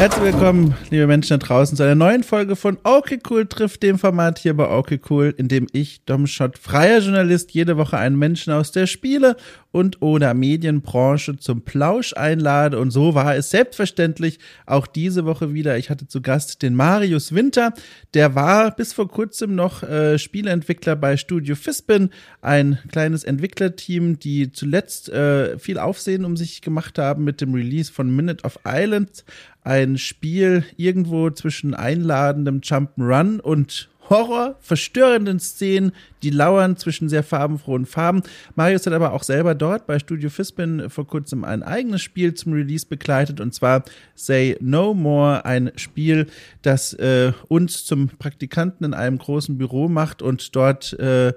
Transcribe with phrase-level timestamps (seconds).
[0.00, 3.98] Herzlich willkommen, liebe Menschen da draußen, zu einer neuen Folge von Okay Cool trifft dem
[3.98, 8.18] Format hier bei Okay Cool, in dem ich, Dom Schott, freier Journalist, jede Woche einen
[8.18, 9.36] Menschen aus der Spiele-
[9.72, 12.78] und oder Medienbranche zum Plausch einlade.
[12.78, 15.76] Und so war es selbstverständlich auch diese Woche wieder.
[15.78, 17.72] Ich hatte zu Gast den Marius Winter.
[18.14, 22.10] Der war bis vor kurzem noch äh, Spieleentwickler bei Studio Fispin,
[22.40, 27.92] ein kleines Entwicklerteam, die zuletzt äh, viel Aufsehen um sich gemacht haben mit dem Release
[27.92, 29.24] von Minute of Islands.
[29.62, 35.92] Ein Spiel irgendwo zwischen einladendem Jump'n'Run und Horror, verstörenden Szenen,
[36.24, 38.22] die lauern zwischen sehr farbenfrohen Farben.
[38.56, 42.52] Marius hat aber auch selber dort bei Studio Fispin vor kurzem ein eigenes Spiel zum
[42.52, 43.84] Release begleitet und zwar
[44.16, 46.26] Say No More, ein Spiel,
[46.62, 51.32] das äh, uns zum Praktikanten in einem großen Büro macht und dort äh,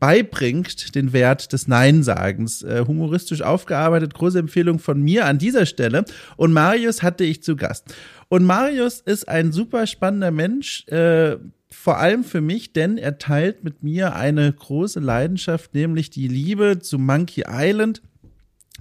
[0.00, 2.62] beibringt den Wert des Nein-Sagens.
[2.62, 6.04] Äh, humoristisch aufgearbeitet, große Empfehlung von mir an dieser Stelle.
[6.36, 7.94] Und Marius hatte ich zu Gast.
[8.28, 11.36] Und Marius ist ein super spannender Mensch, äh,
[11.70, 16.78] vor allem für mich, denn er teilt mit mir eine große Leidenschaft, nämlich die Liebe
[16.78, 18.02] zu Monkey Island.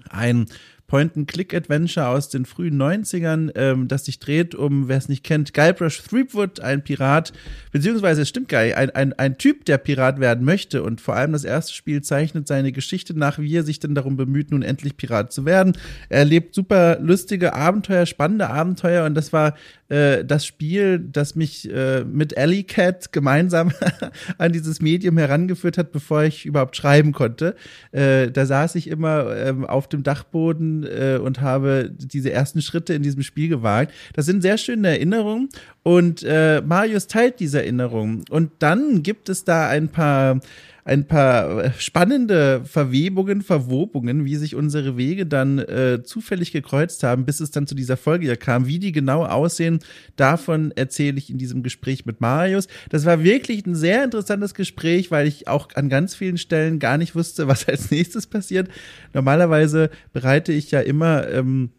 [0.09, 0.45] Ein
[0.87, 6.01] Point-and-Click-Adventure aus den frühen 90ern, ähm, das sich dreht um, wer es nicht kennt, Guybrush
[6.01, 7.33] Threepwood, ein Pirat,
[7.73, 11.15] beziehungsweise es stimmt gar nicht, ein, ein, ein Typ, der Pirat werden möchte und vor
[11.15, 14.61] allem das erste Spiel zeichnet seine Geschichte nach, wie er sich denn darum bemüht, nun
[14.61, 15.77] endlich Pirat zu werden.
[16.07, 19.55] Er erlebt super lustige Abenteuer, spannende Abenteuer und das war
[19.89, 23.71] äh, das Spiel, das mich äh, mit Alley Cat gemeinsam
[24.37, 27.55] an dieses Medium herangeführt hat, bevor ich überhaupt schreiben konnte.
[27.91, 32.93] Äh, da saß ich immer ähm, auf dem Dachboden äh, und habe diese ersten Schritte
[32.93, 33.93] in diesem Spiel gewagt.
[34.13, 35.49] Das sind sehr schöne Erinnerungen
[35.83, 38.25] und äh, Marius teilt diese Erinnerungen.
[38.29, 40.39] Und dann gibt es da ein paar
[40.87, 47.25] ein paar äh, spannende Verwebungen, Verwobungen, wie sich unsere Wege dann äh, zufällig gekreuzt haben,
[47.25, 48.67] bis es dann zu dieser Folge hier kam.
[48.67, 49.79] Wie die genau aussehen,
[50.15, 52.69] davon erzähle ich in diesem Gespräch mit Marius.
[52.89, 56.97] Das war wirklich ein sehr interessantes Gespräch, weil ich auch an ganz vielen Stellen gar
[56.97, 58.69] nicht wusste, was als nächstes passiert.
[59.13, 61.71] Normalerweise bereite ich ja immer ähm,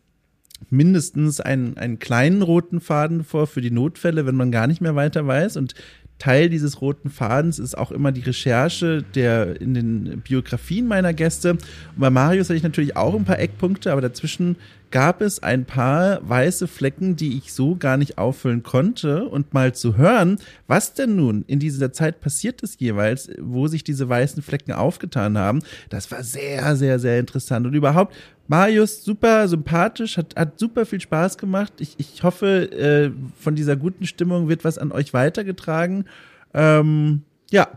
[0.68, 4.96] mindestens einen, einen kleinen roten Faden vor für die Notfälle, wenn man gar nicht mehr
[4.96, 5.56] weiter weiß.
[5.56, 5.74] Und
[6.18, 11.52] Teil dieses roten Fadens ist auch immer die Recherche der in den Biografien meiner Gäste.
[11.52, 11.60] Und
[11.96, 14.56] bei Marius hatte ich natürlich auch ein paar Eckpunkte, aber dazwischen
[14.90, 19.24] gab es ein paar weiße Flecken, die ich so gar nicht auffüllen konnte.
[19.24, 23.84] Und mal zu hören, was denn nun in dieser Zeit passiert ist jeweils, wo sich
[23.84, 25.60] diese weißen Flecken aufgetan haben,
[25.90, 27.66] das war sehr, sehr, sehr interessant.
[27.66, 28.14] Und überhaupt,
[28.46, 31.74] Marius, super sympathisch, hat, hat super viel Spaß gemacht.
[31.80, 36.06] Ich, ich hoffe, äh, von dieser guten Stimmung wird was an euch weitergetragen.
[36.54, 37.68] Ähm, ja,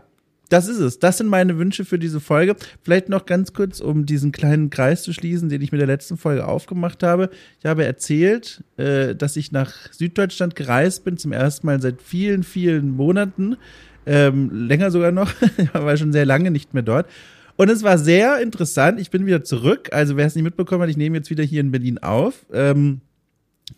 [0.52, 0.98] das ist es.
[0.98, 2.56] Das sind meine Wünsche für diese Folge.
[2.82, 6.18] Vielleicht noch ganz kurz, um diesen kleinen Kreis zu schließen, den ich mit der letzten
[6.18, 7.30] Folge aufgemacht habe.
[7.60, 12.42] Ich habe erzählt, äh, dass ich nach Süddeutschland gereist bin, zum ersten Mal seit vielen,
[12.42, 13.56] vielen Monaten.
[14.04, 15.32] Ähm, länger sogar noch.
[15.56, 17.06] ich war schon sehr lange nicht mehr dort.
[17.56, 19.00] Und es war sehr interessant.
[19.00, 19.88] Ich bin wieder zurück.
[19.92, 22.44] Also wer es nicht mitbekommen hat, ich nehme jetzt wieder hier in Berlin auf.
[22.52, 23.00] Ähm,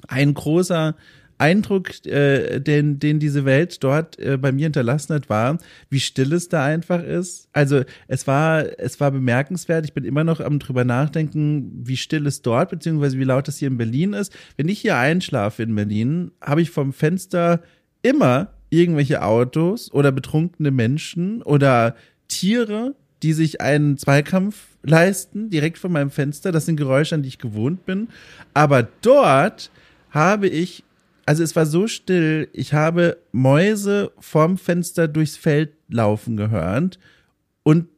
[0.08, 0.96] ein großer
[1.38, 5.58] Eindruck, äh, den, den diese Welt dort äh, bei mir hinterlassen hat, war,
[5.90, 7.48] wie still es da einfach ist.
[7.52, 9.84] Also es war, es war bemerkenswert.
[9.84, 13.58] Ich bin immer noch am drüber nachdenken, wie still es dort, beziehungsweise wie laut es
[13.58, 14.32] hier in Berlin ist.
[14.56, 17.60] Wenn ich hier einschlafe in Berlin, habe ich vom Fenster
[18.02, 21.96] immer irgendwelche Autos oder betrunkene Menschen oder
[22.28, 26.52] Tiere, die sich einen Zweikampf leisten, direkt vor meinem Fenster.
[26.52, 28.08] Das sind Geräusche, an die ich gewohnt bin.
[28.52, 29.70] Aber dort
[30.10, 30.84] habe ich
[31.26, 36.98] also es war so still, ich habe Mäuse vorm Fenster durchs Feld laufen gehört
[37.62, 37.88] und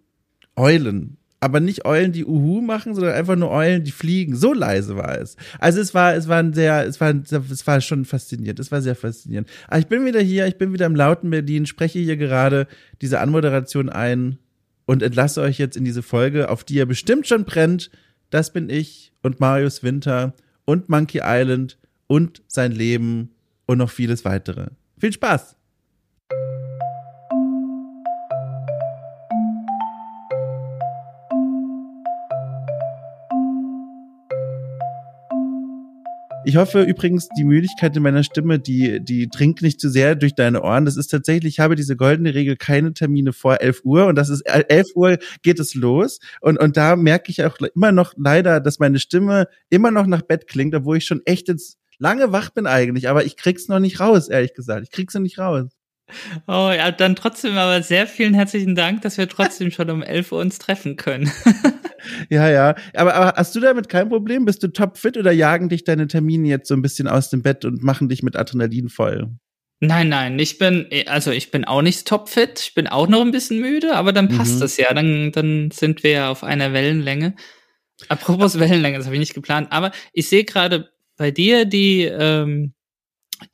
[0.56, 1.16] Eulen.
[1.38, 4.34] Aber nicht Eulen, die Uhu machen, sondern einfach nur Eulen, die fliegen.
[4.34, 5.36] So leise war es.
[5.58, 8.58] Also es war, es war ein sehr, es war, es war schon faszinierend.
[8.58, 9.48] Es war sehr faszinierend.
[9.68, 12.66] Aber ich bin wieder hier, ich bin wieder im lauten Berlin, spreche hier gerade
[13.02, 14.38] diese Anmoderation ein
[14.86, 17.90] und entlasse euch jetzt in diese Folge, auf die ihr bestimmt schon brennt.
[18.30, 20.32] Das bin ich und Marius Winter
[20.64, 21.76] und Monkey Island
[22.06, 23.30] und sein Leben
[23.66, 24.68] und noch vieles weitere.
[24.98, 25.56] Viel Spaß!
[36.48, 40.36] Ich hoffe übrigens, die Müdigkeit in meiner Stimme, die, die dringt nicht zu sehr durch
[40.36, 40.84] deine Ohren.
[40.84, 44.28] Das ist tatsächlich, ich habe diese goldene Regel, keine Termine vor 11 Uhr und das
[44.28, 48.60] ist 11 Uhr geht es los und, und da merke ich auch immer noch leider,
[48.60, 52.50] dass meine Stimme immer noch nach Bett klingt, obwohl ich schon echt jetzt lange wach
[52.50, 54.84] bin eigentlich, aber ich krieg's noch nicht raus, ehrlich gesagt.
[54.84, 55.76] Ich krieg's noch nicht raus.
[56.46, 60.32] Oh ja, dann trotzdem aber sehr vielen herzlichen Dank, dass wir trotzdem schon um 11
[60.32, 61.30] Uhr uns treffen können.
[62.30, 62.74] ja, ja.
[62.94, 64.44] Aber, aber hast du damit kein Problem?
[64.44, 67.64] Bist du topfit oder jagen dich deine Termine jetzt so ein bisschen aus dem Bett
[67.64, 69.30] und machen dich mit Adrenalin voll?
[69.80, 73.30] Nein, nein, ich bin, also ich bin auch nicht topfit, ich bin auch noch ein
[73.30, 74.60] bisschen müde, aber dann passt mhm.
[74.60, 77.34] das ja, dann, dann sind wir ja auf einer Wellenlänge.
[78.08, 82.72] Apropos Wellenlänge, das habe ich nicht geplant, aber ich sehe gerade bei dir die, ähm,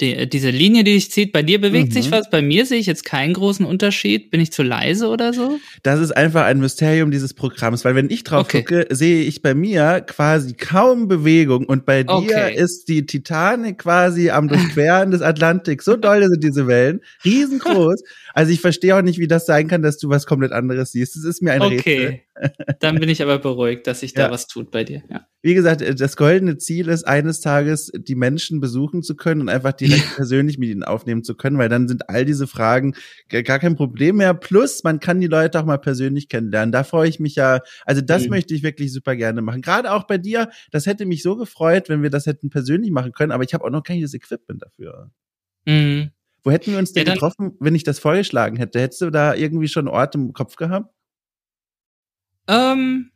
[0.00, 1.93] die, diese Linie, die sich zieht, bei dir bewegt mhm.
[1.93, 4.31] sich was, bei mir sehe ich jetzt keinen großen Unterschied.
[4.31, 5.59] Bin ich zu leise oder so?
[5.82, 8.62] Das ist einfach ein Mysterium dieses Programms, weil wenn ich drauf okay.
[8.62, 12.55] gucke, sehe ich bei mir quasi kaum Bewegung und bei dir okay.
[12.55, 15.85] ist die Titanic quasi am Durchqueren des Atlantiks.
[15.85, 18.03] So doll sind diese Wellen, riesengroß.
[18.34, 21.17] Also ich verstehe auch nicht, wie das sein kann, dass du was komplett anderes siehst.
[21.17, 21.75] Das ist mir ein okay.
[21.76, 22.20] Rätsel.
[22.81, 24.31] Dann bin ich aber beruhigt, dass sich da ja.
[24.31, 25.02] was tut bei dir.
[25.11, 25.26] Ja.
[25.43, 29.73] Wie gesagt, das goldene Ziel ist, eines Tages die Menschen besuchen zu können und einfach
[29.73, 32.94] direkt persönlich mit ihnen aufnehmen zu können, weil dann sind all diese Fragen
[33.29, 34.34] gar kein Problem mehr.
[34.34, 36.73] Plus, man kann die Leute auch mal persönlich kennenlernen.
[36.73, 37.61] Da freue ich mich ja.
[37.84, 38.31] Also das mhm.
[38.31, 39.62] möchte ich wirklich super gerne machen.
[39.62, 40.49] Gerade auch bei dir.
[40.70, 43.32] Das hätte mich so gefreut, wenn wir das hätten persönlich machen können.
[43.32, 45.11] Aber ich habe auch noch kein Equipment dafür.
[45.67, 46.11] Mhm.
[46.44, 48.81] Wo hätten wir uns denn ja, getroffen, wenn ich das vorgeschlagen hätte?
[48.81, 50.93] Hättest du da irgendwie schon einen Ort im Kopf gehabt?
[52.49, 53.12] Ähm,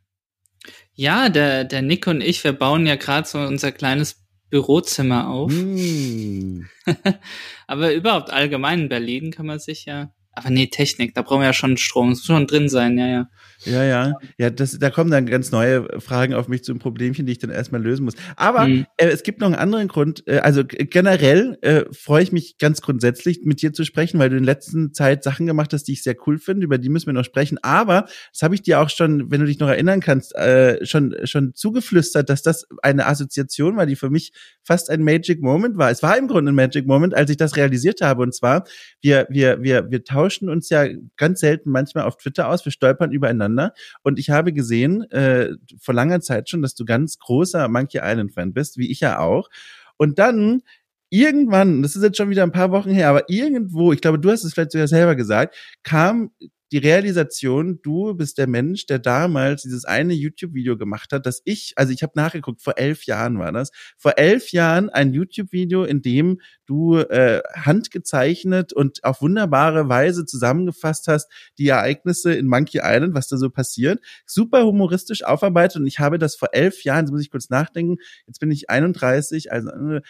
[0.93, 5.51] ja, der, der Nick und ich, wir bauen ja gerade so unser kleines Bürozimmer auf.
[5.51, 6.61] Mm.
[7.67, 11.47] Aber überhaupt allgemein in Berlin kann man sich ja aber nee, Technik, da brauchen wir
[11.47, 13.29] ja schon Strom, es muss schon drin sein, ja, ja.
[13.65, 14.13] Ja, ja.
[14.37, 17.39] Ja, das, da kommen dann ganz neue Fragen auf mich zu einem Problemchen, die ich
[17.39, 18.13] dann erstmal lösen muss.
[18.35, 18.85] Aber mhm.
[18.97, 20.27] äh, es gibt noch einen anderen Grund.
[20.27, 24.37] Äh, also generell äh, freue ich mich ganz grundsätzlich, mit dir zu sprechen, weil du
[24.37, 26.65] in letzter Zeit Sachen gemacht hast, die ich sehr cool finde.
[26.65, 27.57] Über die müssen wir noch sprechen.
[27.63, 31.15] Aber das habe ich dir auch schon, wenn du dich noch erinnern kannst, äh, schon
[31.23, 35.89] schon zugeflüstert, dass das eine Assoziation war, die für mich fast ein Magic Moment war.
[35.89, 38.21] Es war im Grunde ein Magic Moment, als ich das realisiert habe.
[38.21, 38.65] Und zwar,
[39.01, 40.85] wir wir wir wir tauschen tauschen uns ja
[41.15, 42.65] ganz selten manchmal auf Twitter aus.
[42.65, 43.73] Wir stolpern übereinander.
[44.03, 48.33] Und ich habe gesehen, äh, vor langer Zeit schon, dass du ganz großer Monkey Island
[48.33, 49.49] Fan bist, wie ich ja auch.
[49.97, 50.61] Und dann
[51.09, 54.29] irgendwann, das ist jetzt schon wieder ein paar Wochen her, aber irgendwo, ich glaube, du
[54.29, 56.31] hast es vielleicht sogar selber gesagt, kam
[56.73, 61.71] die Realisation, du bist der Mensch, der damals dieses eine YouTube-Video gemacht hat, dass ich,
[61.77, 66.01] also ich habe nachgeguckt, vor elf Jahren war das, vor elf Jahren ein YouTube-Video, in
[66.01, 73.15] dem du äh, handgezeichnet und auf wunderbare Weise zusammengefasst hast, die Ereignisse in Monkey Island,
[73.15, 77.11] was da so passiert, super humoristisch aufarbeitet und ich habe das vor elf Jahren, jetzt
[77.11, 77.97] muss ich kurz nachdenken,
[78.27, 79.69] jetzt bin ich 31, also,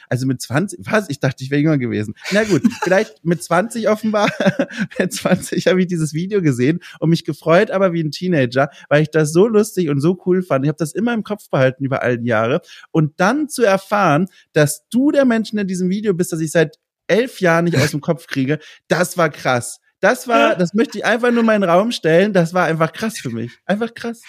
[0.09, 1.09] also mit 20, was?
[1.09, 2.15] Ich dachte, ich wäre jünger gewesen.
[2.31, 4.29] Na gut, vielleicht mit 20 offenbar,
[4.99, 9.03] mit 20 habe ich dieses Video gesehen und mich gefreut, aber wie ein Teenager, weil
[9.03, 10.65] ich das so lustig und so cool fand.
[10.65, 12.61] Ich habe das immer im Kopf behalten über all die Jahre.
[12.91, 16.77] Und dann zu erfahren, dass du der Mensch in diesem Video bist, dass ich seit
[17.07, 19.79] elf Jahren nicht aus dem Kopf kriege, das war krass.
[19.99, 22.31] Das war, das möchte ich einfach nur meinen Raum stellen.
[22.31, 23.51] Das war einfach krass für mich.
[23.65, 24.21] Einfach krass.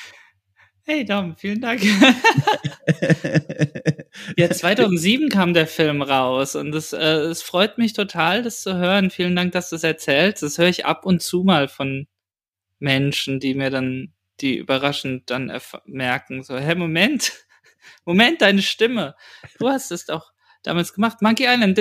[0.84, 1.82] Hey Dom, vielen Dank.
[4.38, 8.78] ja, 2007 kam der Film raus und es, äh, es freut mich total, das zu
[8.78, 9.10] hören.
[9.10, 10.42] Vielen Dank, dass du es erzählst.
[10.42, 12.06] Das höre ich ab und zu mal von
[12.78, 15.52] Menschen, die mir dann, die überraschend dann
[15.84, 17.34] merken, so, hey, Moment,
[18.06, 19.14] Moment, deine Stimme.
[19.58, 21.78] Du hast es doch damals gemacht, Monkey Island.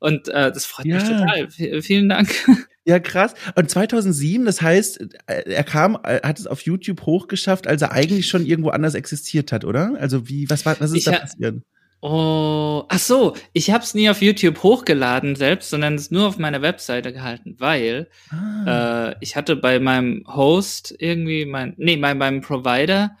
[0.00, 0.96] Und äh, das freut ja.
[0.96, 1.50] mich total.
[1.50, 2.28] V vielen Dank.
[2.88, 3.34] Ja, krass.
[3.56, 7.90] Und 2007, das heißt, äh, er kam, äh, hat es auf YouTube hochgeschafft, als er
[7.90, 9.96] eigentlich schon irgendwo anders existiert hat, oder?
[9.98, 11.56] Also wie, was war, was ist ich da passiert?
[12.00, 16.38] Oh, ach so, ich habe es nie auf YouTube hochgeladen selbst, sondern es nur auf
[16.38, 19.08] meiner Webseite gehalten, weil ah.
[19.10, 23.16] äh, ich hatte bei meinem Host irgendwie mein, nee, bei meinem Provider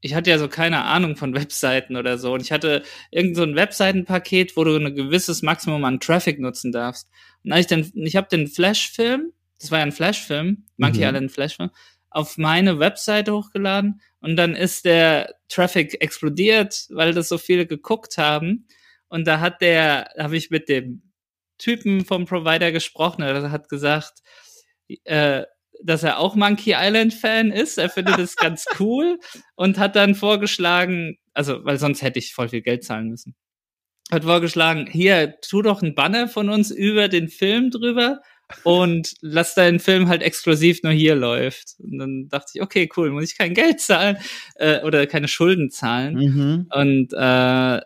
[0.00, 2.32] ich hatte ja so keine Ahnung von Webseiten oder so.
[2.34, 6.72] Und ich hatte irgend so ein Webseitenpaket, wo du ein gewisses Maximum an Traffic nutzen
[6.72, 7.08] darfst.
[7.44, 11.04] Und als ich dann, ich habe den Flash-Film, das war ja ein Flash-Film, Monkey mhm.
[11.04, 11.70] Island Flash-Film,
[12.10, 18.16] auf meine Webseite hochgeladen und dann ist der Traffic explodiert, weil das so viele geguckt
[18.16, 18.66] haben.
[19.08, 21.02] Und da hat der, habe ich mit dem
[21.58, 24.20] Typen vom Provider gesprochen, er hat gesagt,
[25.04, 25.44] äh,
[25.82, 27.78] dass er auch Monkey Island Fan ist.
[27.78, 29.18] Er findet es ganz cool
[29.54, 33.34] und hat dann vorgeschlagen, also, weil sonst hätte ich voll viel Geld zahlen müssen.
[34.10, 38.20] Hat vorgeschlagen, hier, tu doch ein Banner von uns über den Film drüber
[38.64, 41.74] und lass deinen Film halt exklusiv nur hier läuft.
[41.78, 44.16] Und dann dachte ich, okay, cool, muss ich kein Geld zahlen
[44.54, 46.14] äh, oder keine Schulden zahlen.
[46.14, 46.66] Mhm.
[46.72, 47.80] Und äh,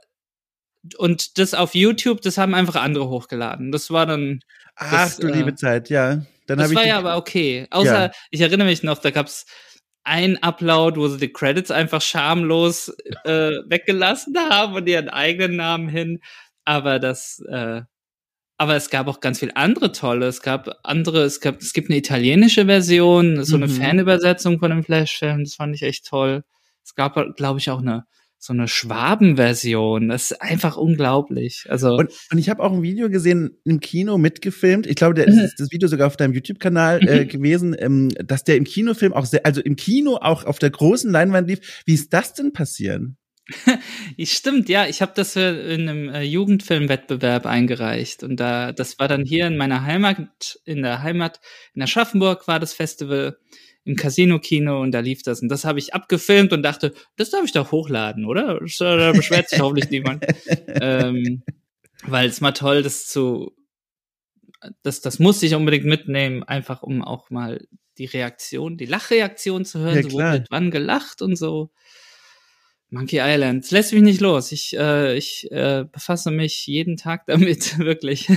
[0.97, 3.71] und das auf YouTube, das haben einfach andere hochgeladen.
[3.71, 4.41] Das war dann.
[4.75, 6.23] Ach das, du liebe äh, Zeit, ja.
[6.47, 7.67] Dann das war ja aber okay.
[7.71, 8.11] Außer, ja.
[8.31, 9.47] ich erinnere mich noch, da gab's
[10.05, 12.93] ein Upload, wo sie die Credits einfach schamlos
[13.25, 16.21] äh, weggelassen haben und ihren eigenen Namen hin.
[16.65, 17.83] Aber das, äh,
[18.59, 20.27] aber es gab auch ganz viel andere tolle.
[20.27, 23.73] Es gab andere, es gab, es gibt eine italienische Version, so eine mhm.
[23.73, 26.45] Fanübersetzung von dem Flash-Film, das fand ich echt toll.
[26.85, 28.05] Es gab, glaube ich, auch eine
[28.43, 30.09] so eine Schwaben-Version.
[30.09, 31.67] Das ist einfach unglaublich.
[31.69, 34.89] Also und, und ich habe auch ein Video gesehen im Kino mitgefilmt.
[34.89, 38.57] Ich glaube, das ist das Video sogar auf deinem YouTube-Kanal äh, gewesen, ähm, dass der
[38.57, 41.83] im Kinofilm auch sehr, also im Kino auch auf der großen Leinwand lief.
[41.87, 43.17] Wie ist das denn passieren?
[44.25, 49.25] Stimmt, ja, ich habe das in einem äh, Jugendfilmwettbewerb eingereicht und da das war dann
[49.25, 51.41] hier in meiner Heimat in der Heimat
[51.75, 53.37] in Aschaffenburg war das Festival
[53.85, 55.43] im Casino-Kino und da lief das.
[55.43, 58.61] Und das habe ich abgefilmt und dachte, das darf ich doch hochladen, oder?
[58.79, 60.25] Da beschwert sich hoffentlich niemand.
[60.67, 61.43] ähm,
[62.05, 63.53] weil es mal toll, das zu,
[64.83, 67.67] das, das muss ich unbedingt mitnehmen, einfach um auch mal
[67.99, 71.71] die Reaktion, die Lachreaktion zu hören, ja, so wo wird wann gelacht und so.
[72.91, 74.53] Monkey Island, das lässt mich nicht los.
[74.53, 78.29] Ich, äh, ich äh, befasse mich jeden Tag damit, wirklich.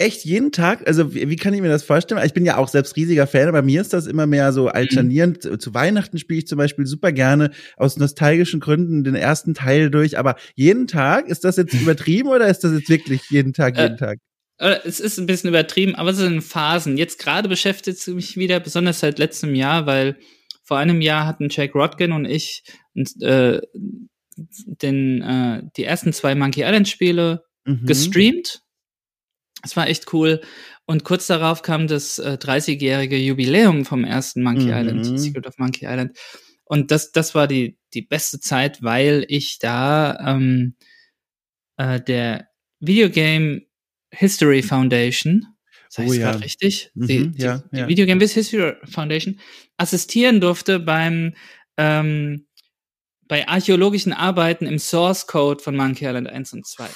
[0.00, 0.86] Echt jeden Tag?
[0.86, 2.24] Also wie, wie, kann ich mir das vorstellen?
[2.24, 5.44] Ich bin ja auch selbst riesiger Fan, aber mir ist das immer mehr so alternierend.
[5.44, 5.58] Mhm.
[5.58, 10.16] Zu Weihnachten spiele ich zum Beispiel super gerne aus nostalgischen Gründen den ersten Teil durch.
[10.16, 13.96] Aber jeden Tag, ist das jetzt übertrieben oder ist das jetzt wirklich jeden Tag, jeden
[13.96, 14.18] äh, Tag?
[14.58, 16.96] Äh, es ist ein bisschen übertrieben, aber es sind Phasen.
[16.96, 20.16] Jetzt gerade beschäftigt es mich wieder, besonders seit letztem Jahr, weil
[20.62, 22.62] vor einem Jahr hatten Jake Rodkin und ich
[23.20, 23.58] äh,
[24.36, 27.84] den, äh, die ersten zwei Monkey Island Spiele mhm.
[27.84, 28.62] gestreamt
[29.62, 30.40] es war echt cool.
[30.86, 34.72] Und kurz darauf kam das äh, 30-jährige Jubiläum vom ersten Monkey mhm.
[34.72, 36.16] Island, Secret of Monkey Island.
[36.64, 40.76] Und das, das war die, die beste Zeit, weil ich da ähm,
[41.76, 42.48] äh, der
[42.80, 43.62] Videogame
[44.10, 45.46] History Foundation,
[45.88, 46.30] sag ich oh, ja.
[46.32, 46.90] richtig?
[46.94, 47.88] Mhm, die, die, ja, die ja.
[47.88, 49.40] Videogame History Foundation
[49.76, 51.34] assistieren durfte beim
[51.76, 52.46] ähm,
[53.28, 56.88] bei archäologischen Arbeiten im Source Code von Monkey Island 1 und 2.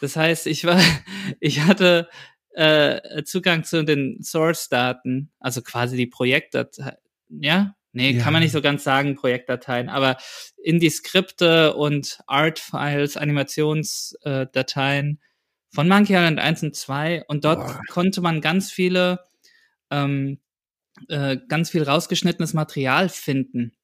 [0.00, 0.80] Das heißt, ich war,
[1.40, 2.08] ich hatte
[2.54, 6.96] äh, Zugang zu den Source-Daten, also quasi die Projektdateien,
[7.28, 7.74] ja?
[7.92, 8.22] Nee, ja.
[8.22, 10.18] kann man nicht so ganz sagen, Projektdateien, aber
[10.62, 15.16] in die Skripte und Art-Files, Animationsdateien äh,
[15.74, 17.80] von Monkey Island 1 und 2 und dort Boah.
[17.88, 19.20] konnte man ganz viele,
[19.90, 20.40] ähm,
[21.08, 23.75] äh, ganz viel rausgeschnittenes Material finden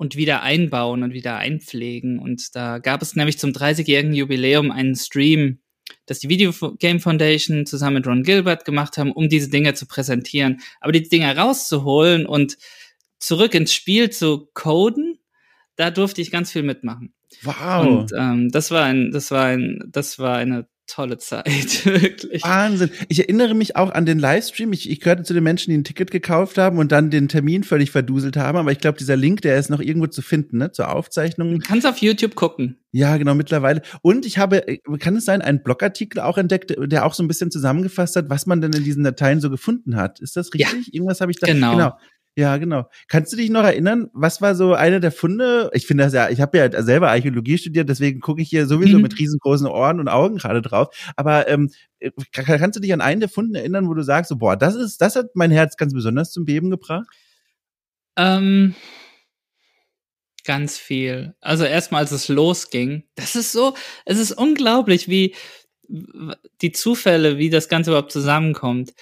[0.00, 2.18] und wieder einbauen und wieder einpflegen.
[2.18, 5.58] Und da gab es nämlich zum 30-jährigen Jubiläum einen Stream,
[6.06, 9.86] das die Video Game Foundation zusammen mit Ron Gilbert gemacht haben, um diese Dinge zu
[9.86, 10.62] präsentieren.
[10.80, 12.56] Aber die Dinge rauszuholen und
[13.18, 15.18] zurück ins Spiel zu coden,
[15.76, 17.12] da durfte ich ganz viel mitmachen.
[17.42, 17.86] Wow.
[17.86, 21.46] Und ähm, das war ein, das war ein, das war eine tolle Zeit,
[21.84, 22.42] wirklich.
[22.42, 22.90] Wahnsinn.
[23.08, 24.72] Ich erinnere mich auch an den Livestream.
[24.72, 27.62] Ich, ich gehörte zu den Menschen, die ein Ticket gekauft haben und dann den Termin
[27.62, 28.58] völlig verduselt haben.
[28.58, 31.52] Aber ich glaube, dieser Link, der ist noch irgendwo zu finden, ne, zur Aufzeichnung.
[31.52, 32.78] Du kannst auf YouTube gucken.
[32.92, 33.82] Ja, genau, mittlerweile.
[34.02, 37.28] Und ich habe, äh, kann es sein, einen Blogartikel auch entdeckt, der auch so ein
[37.28, 40.20] bisschen zusammengefasst hat, was man denn in diesen Dateien so gefunden hat.
[40.20, 40.86] Ist das richtig?
[40.86, 41.46] Ja, Irgendwas habe ich da.
[41.46, 41.72] Genau.
[41.72, 41.92] genau.
[42.40, 42.88] Ja, genau.
[43.06, 45.70] Kannst du dich noch erinnern, was war so eine der Funde?
[45.74, 48.96] Ich finde das ja, ich habe ja selber Archäologie studiert, deswegen gucke ich hier sowieso
[48.96, 49.02] mhm.
[49.02, 50.88] mit riesengroßen Ohren und Augen gerade drauf.
[51.16, 51.70] Aber ähm,
[52.32, 55.02] kannst du dich an einen der Funden erinnern, wo du sagst, so, boah, das ist,
[55.02, 57.08] das hat mein Herz ganz besonders zum Beben gebracht?
[58.16, 58.74] Ähm,
[60.46, 61.34] ganz viel.
[61.42, 63.74] Also erstmal, als es losging, das ist so,
[64.06, 65.34] es ist unglaublich, wie
[66.62, 68.94] die Zufälle, wie das Ganze überhaupt zusammenkommt.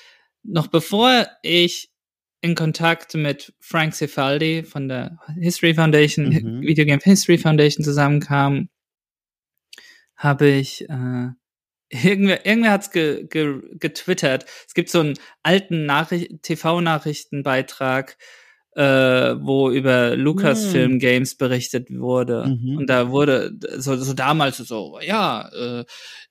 [0.43, 1.93] Noch bevor ich
[2.41, 6.63] in Kontakt mit Frank Cifaldi von der History Foundation, mhm.
[6.63, 8.69] Video Game History Foundation zusammenkam,
[10.17, 11.29] habe ich äh,
[11.91, 14.45] irgendwer, irgendwer hat's ge, ge, getwittert.
[14.67, 18.17] Es gibt so einen alten Nachricht TV-Nachrichtenbeitrag,
[18.79, 20.99] äh, wo über Lucasfilm mhm.
[21.01, 22.47] Games berichtet wurde.
[22.47, 22.79] Mhm.
[22.79, 25.85] Und da wurde so, so damals so, ja, äh,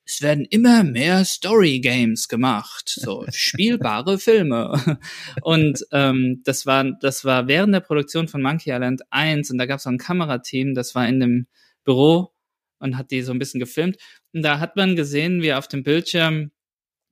[0.06, 4.98] es werden immer mehr Story Games gemacht, so spielbare Filme.
[5.42, 9.66] Und ähm, das war das war während der Produktion von Monkey Island 1 und da
[9.66, 11.46] gab es so ein Kamerateam, das war in dem
[11.84, 12.32] Büro
[12.78, 13.98] und hat die so ein bisschen gefilmt.
[14.32, 16.50] Und da hat man gesehen, wie auf dem Bildschirm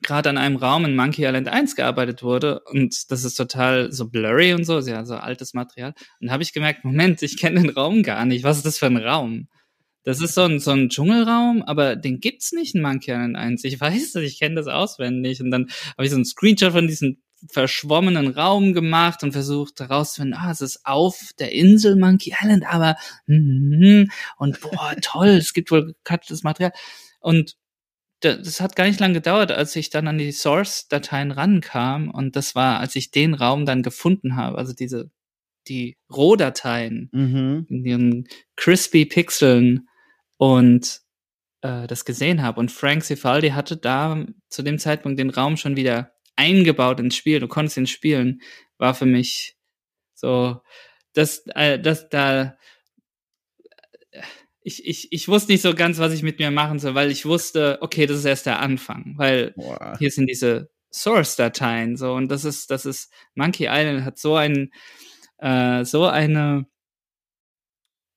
[0.02, 4.08] gerade an einem Raum in Monkey Island 1 gearbeitet wurde und das ist total so
[4.08, 5.94] blurry und so, ja, so altes Material.
[6.20, 8.44] Und habe ich gemerkt, Moment, ich kenne den Raum gar nicht.
[8.44, 9.48] Was ist das für ein Raum?
[10.04, 13.64] Das ist so ein, so ein Dschungelraum, aber den gibt's nicht in Monkey Island 1.
[13.64, 15.40] Ich weiß das, ich kenne das auswendig.
[15.40, 17.18] Und dann habe ich so einen Screenshot von diesem
[17.50, 22.96] verschwommenen Raum gemacht und versucht herauszufinden, ah, es ist auf der Insel Monkey Island, aber
[23.26, 24.04] mm,
[24.38, 26.72] und boah, toll, es gibt wohl gecuttetes Material.
[27.20, 27.56] Und
[28.20, 32.10] das hat gar nicht lange gedauert, als ich dann an die Source-Dateien rankam.
[32.10, 35.10] Und das war, als ich den Raum dann gefunden habe, also diese,
[35.68, 37.66] die Rohdateien mhm.
[37.68, 39.88] in ihren crispy Pixeln
[40.38, 41.00] und
[41.62, 42.60] äh, das gesehen habe.
[42.60, 47.40] Und Frank Cifaldi hatte da zu dem Zeitpunkt den Raum schon wieder eingebaut ins Spiel.
[47.40, 48.40] Du konntest ihn spielen.
[48.78, 49.56] War für mich
[50.14, 50.60] so,
[51.12, 52.55] dass, äh, dass da
[54.66, 57.24] ich, ich, ich wusste nicht so ganz, was ich mit mir machen soll, weil ich
[57.24, 59.94] wusste, okay, das ist erst der Anfang, weil Boah.
[60.00, 64.72] hier sind diese Source-Dateien so und das ist, das ist Monkey Island hat so ein
[65.38, 66.66] äh, so eine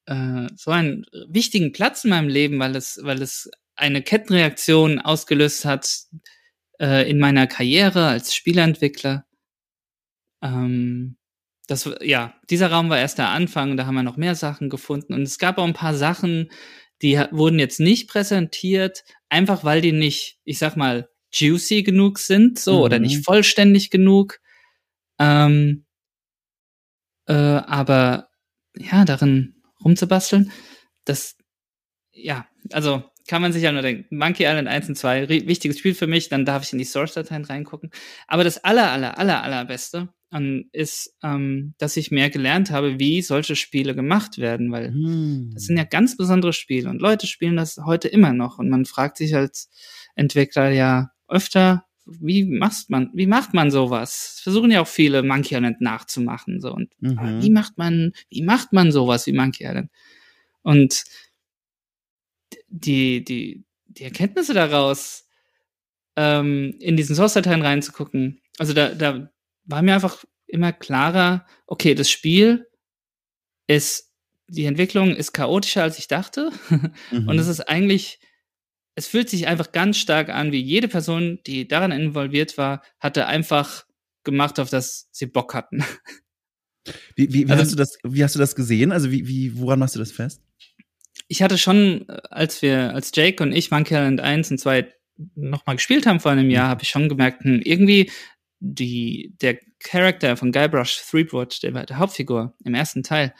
[0.08, 5.66] äh, so einen wichtigen Platz in meinem Leben, weil es, weil es eine Kettenreaktion ausgelöst
[5.66, 6.06] hat
[6.82, 9.28] äh, in meiner Karriere als Spieleentwickler.
[10.42, 11.19] Ähm,
[11.70, 15.14] das, ja, dieser Raum war erst der Anfang, da haben wir noch mehr Sachen gefunden.
[15.14, 16.50] Und es gab auch ein paar Sachen,
[17.02, 22.58] die wurden jetzt nicht präsentiert, einfach weil die nicht, ich sag mal, juicy genug sind,
[22.58, 22.82] so, mhm.
[22.82, 24.40] oder nicht vollständig genug.
[25.20, 25.86] Ähm,
[27.28, 28.30] äh, aber
[28.76, 30.52] ja, darin rumzubasteln,
[31.06, 31.38] das,
[32.12, 35.94] ja, also kann man sich ja nur denken, Monkey Island 1 und 2, wichtiges Spiel
[35.94, 37.92] für mich, dann darf ich in die Source-Dateien reingucken.
[38.28, 43.22] Aber das aller, aller, aller, allerbeste ähm, ist, ähm, dass ich mehr gelernt habe, wie
[43.22, 45.52] solche Spiele gemacht werden, weil hm.
[45.54, 48.86] das sind ja ganz besondere Spiele und Leute spielen das heute immer noch und man
[48.86, 49.70] fragt sich als
[50.16, 54.40] Entwickler ja öfter, wie macht man, wie macht man sowas?
[54.44, 57.42] Versuchen ja auch viele Monkey Island nachzumachen, so und mhm.
[57.42, 59.92] wie macht man, wie macht man sowas wie Monkey Island?
[60.62, 61.04] Und
[62.68, 65.28] die, die, die Erkenntnisse daraus,
[66.16, 69.32] ähm, in diesen Source-Dateien reinzugucken, also da, da
[69.70, 72.68] war mir einfach immer klarer, okay, das Spiel
[73.68, 74.12] ist,
[74.48, 76.52] die Entwicklung ist chaotischer, als ich dachte.
[76.70, 76.94] Mhm.
[77.30, 78.20] Und es ist eigentlich,
[78.96, 83.28] es fühlt sich einfach ganz stark an, wie jede Person, die daran involviert war, hatte
[83.28, 83.86] einfach
[84.24, 85.84] gemacht, auf das sie Bock hatten.
[87.16, 88.92] Wie, wie, wie also, hast du das, wie hast du das gesehen?
[88.92, 90.42] Also wie, wie, woran machst du das fest?
[91.30, 94.92] ich hatte schon, als wir, als Jake und ich Monkey Island 1 und 2
[95.36, 96.70] nochmal gespielt haben vor einem Jahr, mhm.
[96.72, 98.12] habe ich schon gemerkt, hm, irgendwie
[98.60, 103.34] die, der Charakter von Guybrush Threepwood, der war der Hauptfigur im ersten Teil,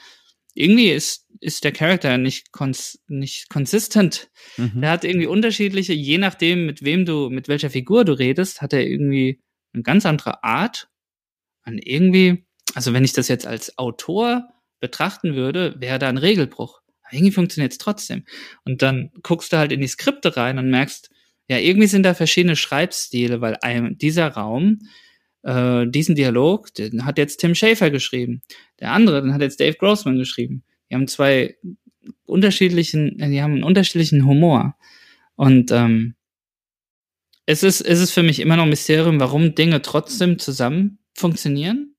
[0.54, 4.30] irgendwie ist, ist der Charakter nicht, cons nicht consistent.
[4.58, 4.82] Mhm.
[4.82, 8.74] Der hat irgendwie unterschiedliche, je nachdem, mit wem du, mit welcher Figur du redest, hat
[8.74, 9.42] er irgendwie
[9.74, 10.90] eine ganz andere Art.
[11.66, 16.82] Und irgendwie, also wenn ich das jetzt als Autor betrachten würde, wäre da ein Regelbruch
[17.12, 18.24] irgendwie funktioniert es trotzdem.
[18.66, 21.10] Und dann guckst du halt in die Skripte rein und merkst,
[21.48, 24.80] ja, irgendwie sind da verschiedene Schreibstile, weil ein, dieser Raum,
[25.44, 28.42] äh, diesen Dialog, den hat jetzt Tim Schafer geschrieben.
[28.80, 30.64] Der andere, den hat jetzt Dave Grossman geschrieben.
[30.90, 31.58] Die haben zwei
[32.26, 34.76] unterschiedlichen, die haben einen unterschiedlichen Humor.
[35.36, 36.16] Und ähm,
[37.46, 41.96] es ist, es ist für mich immer noch ein Mysterium, warum Dinge trotzdem zusammen funktionieren.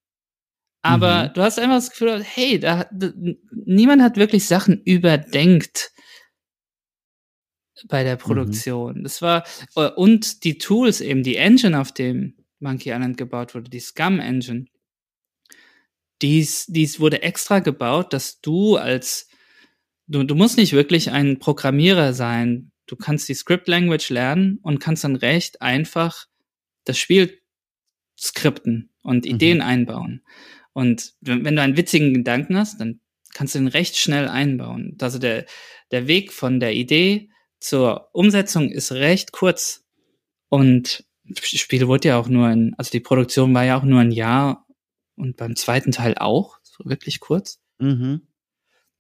[0.83, 1.33] Aber mhm.
[1.35, 3.11] du hast einfach das Gefühl, hey, da, da,
[3.51, 5.93] niemand hat wirklich Sachen überdenkt
[7.89, 8.21] bei der mhm.
[8.21, 8.99] Produktion.
[8.99, 9.03] Mhm.
[9.03, 9.45] Das war,
[9.77, 14.21] äh, und die Tools eben, die Engine, auf dem Monkey Island gebaut wurde, die Scum
[14.21, 14.67] Engine,
[16.23, 19.29] dies, dies wurde extra gebaut, dass du als,
[20.07, 22.73] du, du musst nicht wirklich ein Programmierer sein.
[22.87, 26.27] Du kannst die Script Language lernen und kannst dann recht einfach
[26.85, 27.41] das Spiel
[28.19, 29.31] skripten und mhm.
[29.31, 30.23] Ideen einbauen.
[30.73, 33.01] Und wenn du einen witzigen Gedanken hast, dann
[33.33, 34.97] kannst du den recht schnell einbauen.
[35.01, 35.47] Also der,
[35.91, 39.85] der Weg von der Idee zur Umsetzung ist recht kurz.
[40.49, 41.05] Und
[41.41, 44.67] Spiel wurde ja auch nur in, also die Produktion war ja auch nur ein Jahr
[45.17, 47.61] und beim zweiten Teil auch, so wirklich kurz.
[47.79, 48.27] Mhm.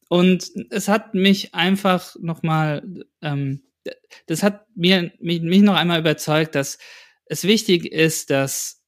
[0.08, 3.62] Und es hat mich einfach nochmal, ähm,
[4.26, 6.78] das hat mir, mich, mich noch einmal überzeugt, dass
[7.26, 8.82] es wichtig ist, dass,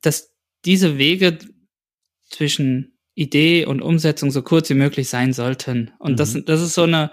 [0.00, 0.34] dass
[0.64, 1.38] diese Wege
[2.30, 5.92] zwischen Idee und Umsetzung so kurz wie möglich sein sollten.
[5.98, 6.16] Und mhm.
[6.16, 7.10] das, das ist so eine,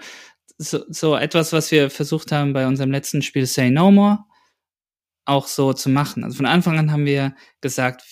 [0.58, 4.24] so, so etwas, was wir versucht haben bei unserem letzten Spiel Say No More
[5.24, 6.24] auch so zu machen.
[6.24, 8.02] Also von Anfang an haben wir gesagt,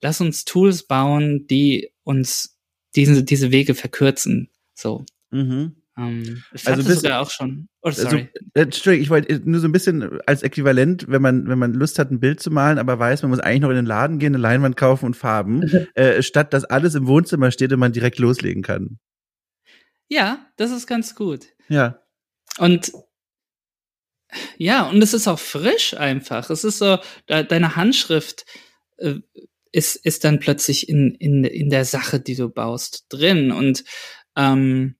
[0.00, 2.58] lass uns Tools bauen, die uns
[2.94, 4.50] diese, diese Wege verkürzen.
[4.74, 5.04] So.
[5.30, 5.76] Mhm.
[5.98, 7.68] Ähm, ich also bist, sogar auch schon.
[7.82, 8.28] Oh, sorry.
[8.54, 11.98] Also, ich wollte äh, nur so ein bisschen als Äquivalent, wenn man, wenn man Lust
[11.98, 14.34] hat, ein Bild zu malen, aber weiß, man muss eigentlich noch in den Laden gehen,
[14.34, 15.62] eine Leinwand kaufen und Farben,
[15.94, 18.98] äh, statt dass alles im Wohnzimmer steht und man direkt loslegen kann.
[20.08, 21.46] Ja, das ist ganz gut.
[21.70, 22.02] Ja.
[22.58, 22.92] Und
[24.56, 26.50] ja, und es ist auch frisch einfach.
[26.50, 28.44] Es ist so, de deine Handschrift
[28.98, 29.16] äh,
[29.72, 33.52] ist, ist dann plötzlich in, in, in der Sache, die du baust, drin.
[33.52, 33.84] Und
[34.36, 34.96] ähm,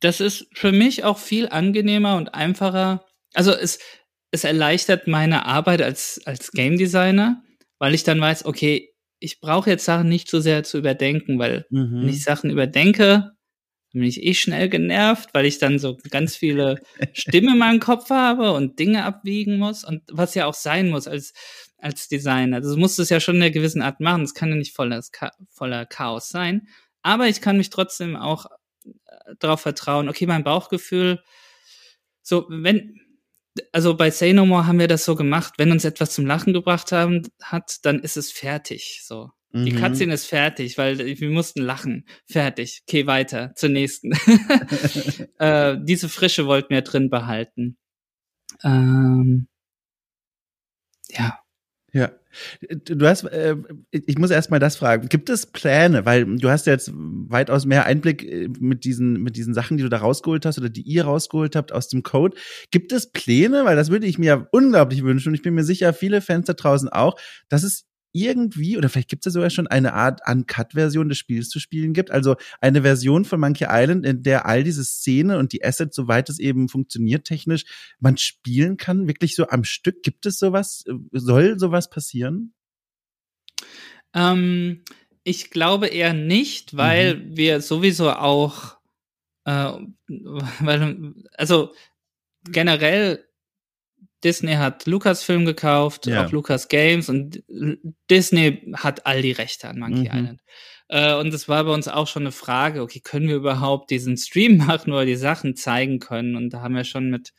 [0.00, 3.04] das ist für mich auch viel angenehmer und einfacher.
[3.34, 3.78] Also es,
[4.30, 7.42] es erleichtert meine Arbeit als, als Game Designer,
[7.78, 11.66] weil ich dann weiß, okay, ich brauche jetzt Sachen nicht so sehr zu überdenken, weil
[11.70, 12.02] mhm.
[12.02, 13.32] wenn ich Sachen überdenke,
[13.98, 16.80] bin ich eh schnell genervt, weil ich dann so ganz viele
[17.12, 21.06] Stimmen in meinem Kopf habe und Dinge abwiegen muss und was ja auch sein muss
[21.06, 21.32] als
[21.78, 22.56] als Designer.
[22.56, 24.22] Also du musst es ja schon in einer gewissen Art machen.
[24.22, 25.02] Es kann ja nicht voller,
[25.50, 26.68] voller Chaos sein.
[27.02, 28.46] Aber ich kann mich trotzdem auch
[28.84, 31.22] äh, darauf vertrauen, okay, mein Bauchgefühl,
[32.22, 33.00] so, wenn,
[33.72, 36.52] also bei Say No More haben wir das so gemacht, wenn uns etwas zum Lachen
[36.52, 39.30] gebracht haben, hat, dann ist es fertig, so.
[39.52, 39.64] Mhm.
[39.64, 42.04] Die Cutscene ist fertig, weil wir mussten lachen.
[42.26, 42.82] Fertig.
[42.86, 44.12] Okay, weiter zur nächsten.
[45.38, 47.78] äh, diese Frische wollten wir drin behalten.
[48.62, 49.48] Ähm,
[51.10, 51.38] ja.
[51.92, 52.10] Ja.
[52.68, 53.56] Du hast, äh,
[53.90, 55.08] ich muss erst mal das fragen.
[55.08, 56.04] Gibt es Pläne?
[56.04, 59.82] Weil du hast ja jetzt weitaus mehr Einblick äh, mit diesen, mit diesen Sachen, die
[59.82, 62.36] du da rausgeholt hast oder die ihr rausgeholt habt aus dem Code.
[62.70, 63.64] Gibt es Pläne?
[63.64, 66.52] Weil das würde ich mir unglaublich wünschen und ich bin mir sicher, viele Fans da
[66.52, 71.08] draußen auch, dass es irgendwie, oder vielleicht gibt es ja sogar schon eine Art Uncut-Version
[71.08, 74.84] des Spiels zu spielen gibt, also eine Version von Monkey Island, in der all diese
[74.84, 77.64] Szene und die Assets, soweit es eben funktioniert technisch,
[77.98, 80.02] man spielen kann, wirklich so am Stück.
[80.02, 80.84] Gibt es sowas?
[81.12, 82.54] Soll sowas passieren?
[84.14, 84.84] Ähm,
[85.24, 87.36] ich glaube eher nicht, weil mhm.
[87.36, 88.78] wir sowieso auch,
[89.44, 89.72] äh,
[90.60, 91.74] weil, also
[92.44, 93.27] generell
[94.24, 96.24] Disney hat Lucasfilm gekauft, ja.
[96.24, 97.42] auch Lucas Games und
[98.10, 100.18] Disney hat all die Rechte an Monkey mhm.
[100.18, 100.40] Island.
[100.88, 104.16] Äh, und es war bei uns auch schon eine Frage, okay, können wir überhaupt diesen
[104.16, 106.34] Stream machen oder die Sachen zeigen können?
[106.34, 107.32] Und da haben wir schon mit,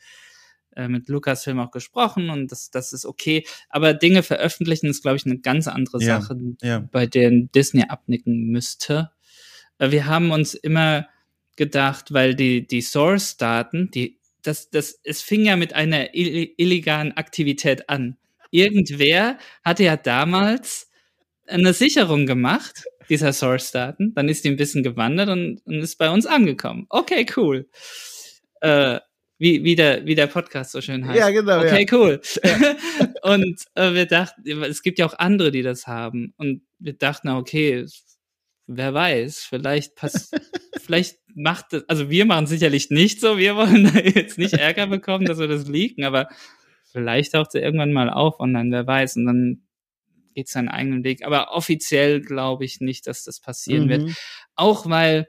[0.76, 3.44] äh, mit Lucasfilm auch gesprochen und das, das ist okay.
[3.68, 6.20] Aber Dinge veröffentlichen ist, glaube ich, eine ganz andere ja.
[6.20, 6.88] Sache, ja.
[6.90, 9.10] bei denen Disney abnicken müsste.
[9.78, 11.08] Äh, wir haben uns immer
[11.56, 17.88] gedacht, weil die, die Source-Daten, die das, das, es fing ja mit einer illegalen Aktivität
[17.88, 18.16] an.
[18.50, 20.90] Irgendwer hatte ja damals
[21.46, 24.14] eine Sicherung gemacht, dieser Source-Daten.
[24.14, 26.86] Dann ist die ein bisschen gewandert und, und ist bei uns angekommen.
[26.88, 27.68] Okay, cool.
[28.60, 29.00] Äh,
[29.38, 31.18] wie, wie, der, wie der Podcast so schön heißt.
[31.18, 31.60] Ja, genau.
[31.60, 31.98] Okay, ja.
[31.98, 32.20] cool.
[32.44, 32.76] Ja.
[33.22, 36.34] und äh, wir dachten, es gibt ja auch andere, die das haben.
[36.36, 37.86] Und wir dachten, okay,
[38.66, 40.36] wer weiß, vielleicht passt,
[40.80, 44.86] vielleicht macht das, also wir machen sicherlich nicht so, wir wollen da jetzt nicht Ärger
[44.86, 46.28] bekommen, dass wir das leaken, aber
[46.92, 49.62] vielleicht taucht sie irgendwann mal auf und dann, wer weiß, und dann
[50.34, 51.24] geht seinen eigenen Weg.
[51.24, 53.88] Aber offiziell glaube ich nicht, dass das passieren mhm.
[53.88, 54.16] wird.
[54.54, 55.26] Auch weil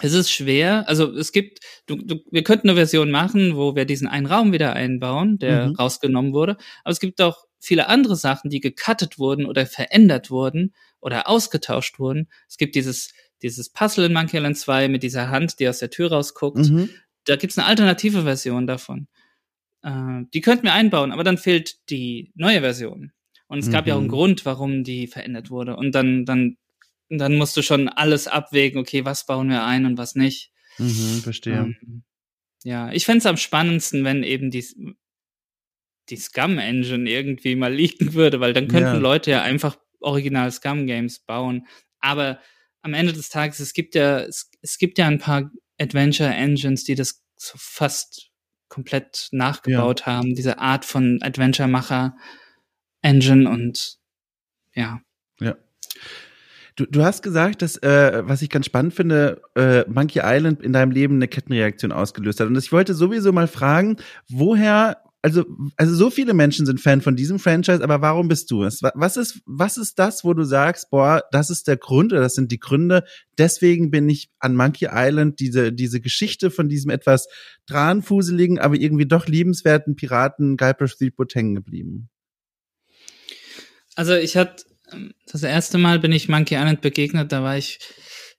[0.00, 3.84] es ist schwer, also es gibt, du, du, wir könnten eine Version machen, wo wir
[3.84, 5.76] diesen einen Raum wieder einbauen, der mhm.
[5.76, 10.74] rausgenommen wurde, aber es gibt auch viele andere Sachen, die gecuttet wurden oder verändert wurden
[11.00, 12.28] oder ausgetauscht wurden.
[12.48, 15.90] Es gibt dieses, dieses Puzzle in Monkey Island 2 mit dieser Hand, die aus der
[15.90, 16.58] Tür rausguckt.
[16.58, 16.90] Mhm.
[17.24, 19.08] Da gibt's eine alternative Version davon.
[19.82, 23.12] Äh, die könnten wir einbauen, aber dann fehlt die neue Version.
[23.48, 24.12] Und es gab ja auch einen mhm.
[24.12, 25.76] Grund, warum die verändert wurde.
[25.76, 26.56] Und dann, dann,
[27.10, 30.52] dann musst du schon alles abwägen, okay, was bauen wir ein und was nicht.
[30.78, 31.76] Mhm, verstehe.
[31.82, 32.02] Ähm,
[32.64, 34.64] ja, ich fände am spannendsten, wenn eben die,
[36.08, 38.98] die Scum-Engine irgendwie mal liegen würde, weil dann könnten ja.
[38.98, 41.66] Leute ja einfach original Scum-Games bauen.
[42.00, 42.40] Aber
[42.82, 46.94] am Ende des Tages, es gibt ja, es, es gibt ja ein paar Adventure-Engines, die
[46.94, 48.30] das so fast
[48.68, 50.06] komplett nachgebaut ja.
[50.06, 53.96] haben, diese Art von Adventure-Macher-Engine und
[54.74, 55.00] ja.
[55.40, 55.56] Ja.
[56.76, 60.72] Du, du hast gesagt, dass, äh, was ich ganz spannend finde, äh, Monkey Island in
[60.72, 62.46] deinem Leben eine Kettenreaktion ausgelöst hat.
[62.46, 63.96] Und ich wollte sowieso mal fragen,
[64.28, 65.44] woher also,
[65.76, 68.82] also so viele Menschen sind Fan von diesem Franchise, aber warum bist du es?
[68.82, 72.34] Was ist, was ist das, wo du sagst, boah, das ist der Grund oder das
[72.34, 73.04] sind die Gründe,
[73.38, 77.28] deswegen bin ich an Monkey Island, diese, diese Geschichte von diesem etwas
[77.66, 82.10] dranfuseligen, aber irgendwie doch liebenswerten Piraten Guybrush Threepwood hängen geblieben?
[83.94, 84.64] Also ich hatte,
[85.30, 87.78] das erste Mal bin ich Monkey Island begegnet, da war ich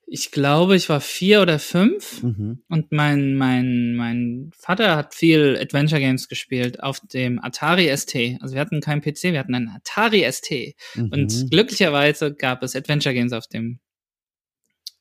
[0.05, 2.63] ich glaube, ich war vier oder fünf mhm.
[2.67, 8.15] und mein, mein, mein Vater hat viel Adventure Games gespielt auf dem Atari ST.
[8.41, 10.75] Also wir hatten keinen PC, wir hatten einen Atari ST.
[10.95, 11.09] Mhm.
[11.11, 13.79] Und glücklicherweise gab es Adventure Games auf dem,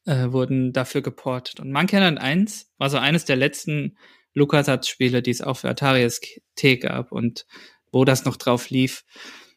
[0.06, 1.60] äh, wurden dafür geportet.
[1.60, 3.96] Und Monkey Island 1 war so eines der letzten
[4.34, 7.46] LucasArts-Spiele, die es auf Atari ST gab und
[7.90, 9.04] wo das noch drauf lief.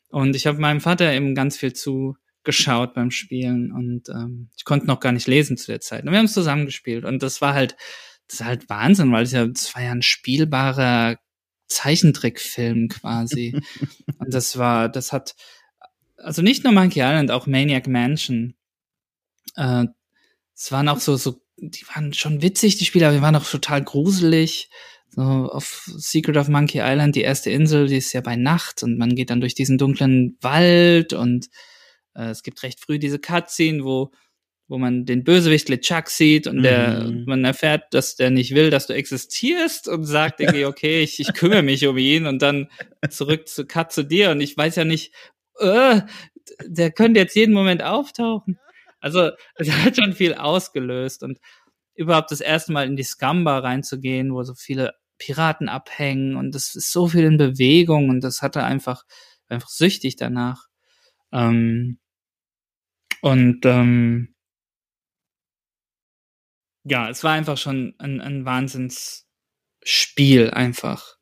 [0.09, 4.65] Und ich habe meinem Vater eben ganz viel zu geschaut beim Spielen und ähm, ich
[4.65, 6.03] konnte noch gar nicht lesen zu der Zeit.
[6.03, 7.75] Und wir haben es zusammen gespielt und das war halt,
[8.27, 11.17] das ist halt Wahnsinn, weil es ja, das war ja ein spielbarer
[11.67, 13.59] Zeichentrickfilm quasi.
[14.19, 15.35] und das war, das hat,
[16.17, 18.55] also nicht nur Monkey Island, auch Maniac Mansion.
[19.55, 19.85] Äh,
[20.55, 23.49] es waren auch so, so, die waren schon witzig, die Spiele, aber die waren auch
[23.49, 24.69] total gruselig.
[25.09, 28.97] So auf Secret of Monkey Island, die erste Insel, die ist ja bei Nacht und
[28.97, 31.47] man geht dann durch diesen dunklen Wald und
[32.15, 34.11] äh, es gibt recht früh diese Cutscene, wo,
[34.67, 37.25] wo man den Bösewicht LeChuck sieht und der, mhm.
[37.25, 41.33] man erfährt, dass der nicht will, dass du existierst und sagt irgendwie, okay, ich, ich
[41.33, 42.69] kümmere mich um ihn und dann
[43.09, 45.13] zurück zu Cut zu dir und ich weiß ja nicht,
[45.59, 46.01] äh,
[46.65, 48.59] der könnte jetzt jeden Moment auftauchen.
[48.99, 51.39] Also, es hat schon viel ausgelöst und
[51.95, 56.75] überhaupt das erste Mal in die Scamba reinzugehen, wo so viele Piraten abhängen und es
[56.75, 59.03] ist so viel in Bewegung und das hatte einfach,
[59.47, 60.67] einfach süchtig danach.
[61.31, 61.99] Ähm,
[63.21, 64.35] und ähm,
[66.83, 71.14] ja, es war einfach schon ein, ein Wahnsinnsspiel einfach.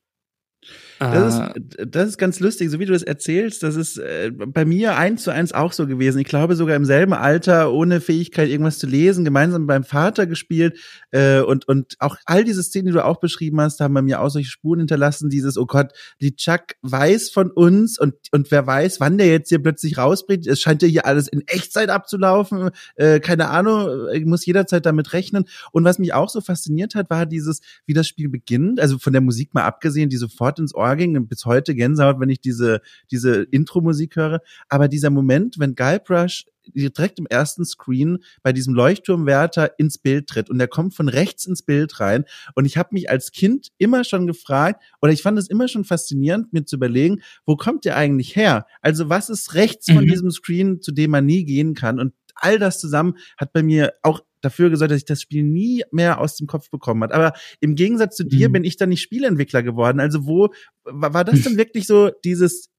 [1.11, 1.87] Das ist, äh.
[1.87, 3.63] das ist ganz lustig, so wie du das erzählst.
[3.63, 6.19] Das ist äh, bei mir eins zu eins auch so gewesen.
[6.19, 10.79] Ich glaube sogar im selben Alter, ohne Fähigkeit irgendwas zu lesen, gemeinsam beim Vater gespielt.
[11.11, 14.21] Äh, und, und auch all diese Szenen, die du auch beschrieben hast, haben bei mir
[14.21, 15.29] auch solche Spuren hinterlassen.
[15.29, 19.49] Dieses, oh Gott, die Chuck weiß von uns und, und wer weiß, wann der jetzt
[19.49, 20.47] hier plötzlich rausbringt.
[20.47, 22.69] Es scheint ja hier alles in Echtzeit abzulaufen.
[22.95, 25.45] Äh, keine Ahnung, ich muss jederzeit damit rechnen.
[25.71, 28.79] Und was mich auch so fasziniert hat, war dieses, wie das Spiel beginnt.
[28.79, 32.19] Also von der Musik mal abgesehen, die sofort ins Ohr ging und bis heute Gänsehaut,
[32.19, 34.41] wenn ich diese, diese Intro-Musik höre.
[34.69, 40.49] Aber dieser Moment, wenn Guybrush direkt im ersten Screen bei diesem Leuchtturmwärter ins Bild tritt
[40.49, 42.25] und der kommt von rechts ins Bild rein
[42.55, 45.83] und ich habe mich als Kind immer schon gefragt oder ich fand es immer schon
[45.83, 48.65] faszinierend mir zu überlegen, wo kommt der eigentlich her?
[48.81, 49.95] Also was ist rechts mhm.
[49.95, 53.63] von diesem Screen, zu dem man nie gehen kann und all das zusammen hat bei
[53.63, 57.11] mir auch dafür gesorgt, dass ich das Spiel nie mehr aus dem Kopf bekommen hat.
[57.11, 58.53] Aber im Gegensatz zu dir mhm.
[58.53, 59.99] bin ich dann nicht Spielentwickler geworden.
[59.99, 60.49] Also wo
[60.83, 62.69] war das denn wirklich so dieses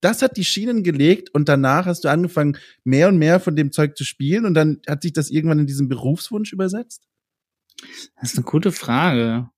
[0.00, 3.70] das hat die Schienen gelegt und danach hast du angefangen, mehr und mehr von dem
[3.70, 7.06] Zeug zu spielen und dann hat sich das irgendwann in diesen Berufswunsch übersetzt?
[8.20, 9.50] Das ist eine gute Frage.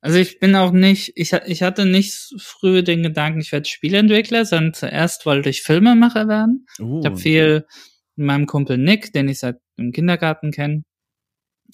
[0.00, 4.44] Also ich bin auch nicht, ich, ich hatte nicht früh den Gedanken, ich werde Spielentwickler,
[4.44, 6.66] sondern zuerst wollte ich Filmemacher werden.
[6.78, 7.00] Uh.
[7.00, 7.66] Ich habe viel
[8.14, 10.82] mit meinem Kumpel Nick, den ich seit dem Kindergarten kenne.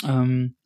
[0.05, 0.57] Ähm,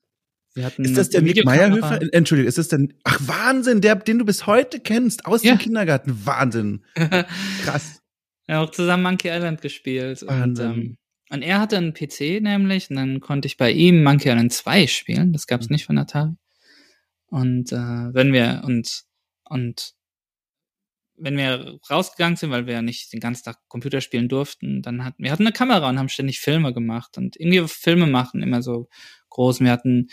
[0.54, 2.00] ist das der Nick Meyerhöfer?
[2.12, 5.54] Entschuldigung, ist das denn, ach Wahnsinn, der, den du bis heute kennst, aus ja.
[5.54, 6.26] dem Kindergarten.
[6.26, 6.84] Wahnsinn.
[7.62, 8.02] Krass.
[8.48, 10.24] ja, auch zusammen Monkey Island gespielt.
[10.26, 10.70] Wahnsinn.
[10.70, 10.96] Und, ähm,
[11.30, 14.86] und er hatte einen PC nämlich, und dann konnte ich bei ihm Monkey Island 2
[14.86, 15.32] spielen.
[15.32, 15.74] Das gab's mhm.
[15.74, 16.34] nicht von Atari.
[17.26, 19.04] Und äh, wenn wir und
[19.50, 19.92] und
[21.20, 25.04] wenn wir rausgegangen sind, weil wir ja nicht den ganzen Tag Computer spielen durften, dann
[25.04, 28.62] hatten wir hatten eine Kamera und haben ständig Filme gemacht und irgendwie Filme machen immer
[28.62, 28.88] so
[29.30, 29.60] groß.
[29.60, 30.08] Wir hatten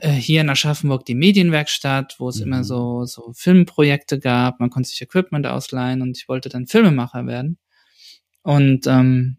[0.00, 2.44] äh, hier in Aschaffenburg die Medienwerkstatt, wo es mhm.
[2.44, 4.60] immer so so Filmprojekte gab.
[4.60, 7.58] Man konnte sich Equipment ausleihen und ich wollte dann Filmemacher werden
[8.42, 9.38] und ähm,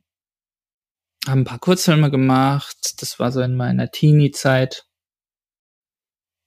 [1.27, 2.95] haben ein paar Kurzfilme gemacht.
[2.99, 4.85] Das war so in meiner Teenie-Zeit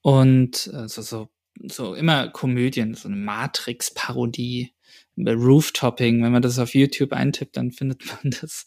[0.02, 1.28] und also so
[1.64, 4.72] so immer Komödien, so eine Matrix-Parodie,
[5.18, 6.22] Rooftopping.
[6.22, 8.66] Wenn man das auf YouTube eintippt, dann findet man das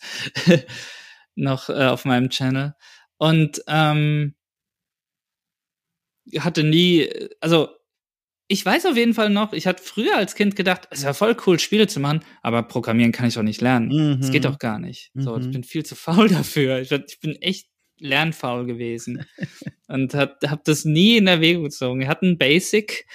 [1.36, 2.74] noch äh, auf meinem Channel.
[3.18, 4.36] Und ähm,
[6.38, 7.10] hatte nie,
[7.42, 7.70] also
[8.48, 11.38] ich weiß auf jeden Fall noch, ich hatte früher als Kind gedacht, es wäre voll
[11.46, 14.22] cool, Spiele zu machen, aber programmieren kann ich auch nicht lernen.
[14.22, 14.48] Geht mhm.
[14.48, 15.12] doch gar nicht.
[15.14, 15.52] So, ich mhm.
[15.52, 16.80] bin viel zu faul dafür.
[16.80, 19.26] Ich, ich bin echt lernfaul gewesen
[19.88, 22.00] und habe hab das nie in Erwägung gezogen.
[22.00, 23.06] Wir hatten Basic,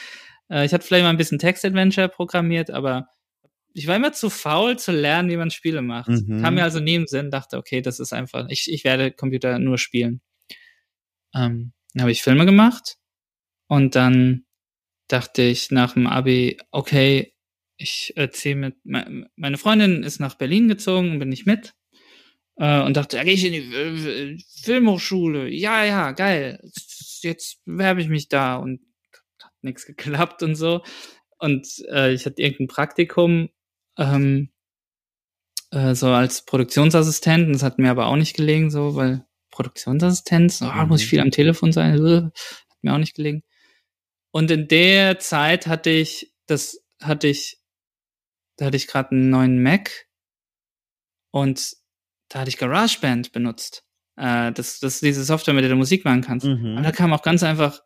[0.50, 3.08] äh, ich hatte vielleicht mal ein bisschen Text-Adventure programmiert, aber
[3.72, 6.08] ich war immer zu faul zu lernen, wie man Spiele macht.
[6.08, 6.40] Mhm.
[6.40, 9.58] Kam mir also nie im Sinn, dachte, okay, das ist einfach, ich, ich werde Computer
[9.58, 10.20] nur spielen.
[11.34, 12.96] Ähm, dann habe ich Filme gemacht
[13.66, 14.44] und dann
[15.08, 17.34] dachte ich nach dem Abi, okay,
[17.76, 21.74] ich erzähle mit, meine Freundin ist nach Berlin gezogen, bin ich mit
[22.56, 25.48] äh, und dachte, ja, gehe ich in die äh, Filmhochschule.
[25.48, 26.60] Ja, ja, geil.
[27.20, 28.80] Jetzt bewerbe ich mich da und
[29.42, 30.82] hat nichts geklappt und so.
[31.38, 33.48] Und äh, ich hatte irgendein Praktikum
[33.98, 34.50] ähm,
[35.70, 37.54] äh, so als Produktionsassistent.
[37.54, 41.10] Das hat mir aber auch nicht gelegen, so, weil Produktionsassistent, so, ah, muss ich mhm.
[41.10, 43.42] viel am Telefon sein, äh, hat mir auch nicht gelegen.
[44.30, 47.58] Und in der Zeit hatte ich, das hatte ich,
[48.56, 50.08] da hatte ich gerade einen neuen Mac
[51.30, 51.76] und
[52.34, 53.84] da hatte ich GarageBand benutzt.
[54.16, 56.44] Äh, das, das ist diese Software, mit der du Musik machen kannst.
[56.44, 56.78] Mhm.
[56.78, 57.78] Und da kann man auch ganz einfach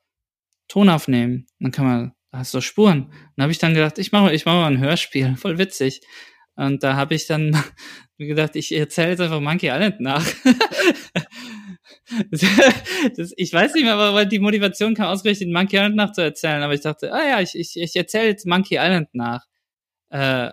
[0.68, 1.46] Ton aufnehmen.
[1.60, 3.12] Dann kann man, da hast du Spuren.
[3.36, 6.00] Dann habe ich dann gedacht, ich mache ich mach mal ein Hörspiel, voll witzig.
[6.56, 7.62] Und da habe ich dann
[8.18, 10.24] gedacht, ich erzähle jetzt einfach Monkey Island nach.
[12.30, 16.62] das, ich weiß nicht mehr, aber die Motivation kam ausgerechnet, Monkey Island nachzuerzählen.
[16.62, 19.44] Aber ich dachte, ah ja, ich, ich, ich erzähle jetzt Monkey Island nach.
[20.08, 20.48] Äh,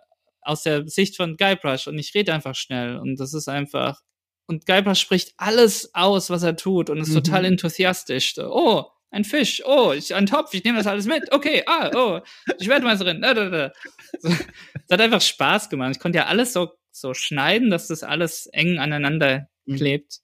[0.46, 4.02] aus der Sicht von Guybrush und ich rede einfach schnell und das ist einfach
[4.48, 7.24] und Guybrush spricht alles aus, was er tut und ist mhm.
[7.24, 8.38] total enthusiastisch.
[8.38, 11.32] Oh, ein Fisch, oh, ich, ein Topf, ich nehme das alles mit.
[11.32, 12.20] Okay, ah, oh,
[12.60, 12.86] ich werde
[13.20, 13.72] da, da.
[14.20, 15.92] So, es hat einfach Spaß gemacht.
[15.96, 20.22] Ich konnte ja alles so so schneiden, dass das alles eng aneinander klebt.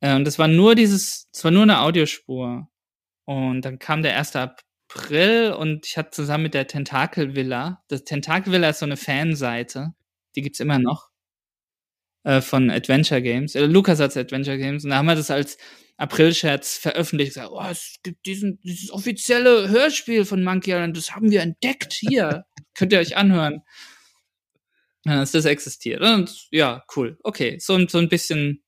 [0.00, 0.08] Mhm.
[0.08, 2.68] Äh, und das war nur dieses, es war nur eine Audiospur.
[3.24, 4.32] Und dann kam der 1.
[4.94, 8.96] April und ich hatte zusammen mit der Tentakel Villa, das Tentakel Villa ist so eine
[8.96, 9.94] Fanseite,
[10.36, 11.10] die gibt's immer noch,
[12.24, 15.58] äh, von Adventure Games, äh, Lukas hat Adventure Games und da haben wir das als
[15.96, 21.30] April-Scherz veröffentlicht, gesagt, oh, es gibt diesen, dieses offizielle Hörspiel von Monkey Island, das haben
[21.30, 23.62] wir entdeckt hier, könnt ihr euch anhören.
[25.04, 26.00] Ja, dass das existiert.
[26.00, 27.18] Und ja, cool.
[27.24, 28.62] Okay, so, so ein bisschen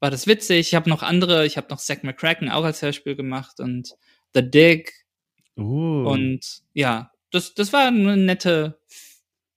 [0.00, 0.60] war das witzig.
[0.60, 3.94] Ich habe noch andere, ich habe noch Zack McCracken auch als Hörspiel gemacht und
[4.32, 5.03] The Dig.
[5.56, 6.08] Uh.
[6.08, 8.80] Und ja, das, das war eine nette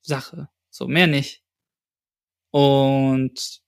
[0.01, 0.49] Sache.
[0.69, 1.43] So, mehr nicht.
[2.51, 3.62] Und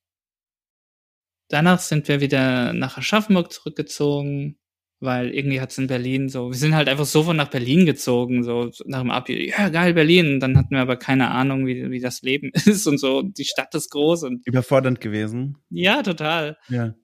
[1.47, 4.59] danach sind wir wieder nach Aschaffenburg zurückgezogen
[4.99, 8.69] weil irgendwie hat's in Berlin so, wir sind halt einfach sofort nach Berlin gezogen, so
[8.85, 11.99] nach dem Abi, ja geil Berlin, und dann hatten wir aber keine Ahnung, wie, wie
[11.99, 15.57] das Leben ist und so, die Stadt ist groß und überfordernd gewesen.
[15.69, 16.57] Ja, total.
[16.67, 16.95] Ja.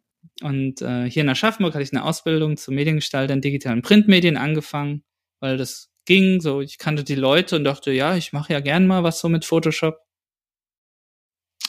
[0.42, 5.04] Und äh, hier in Aschaffenburg hatte ich eine Ausbildung zum Mediengestalter in digitalen Printmedien angefangen,
[5.40, 8.88] weil das ging, so ich kannte die Leute und dachte, ja, ich mache ja gern
[8.88, 10.00] mal was so mit Photoshop.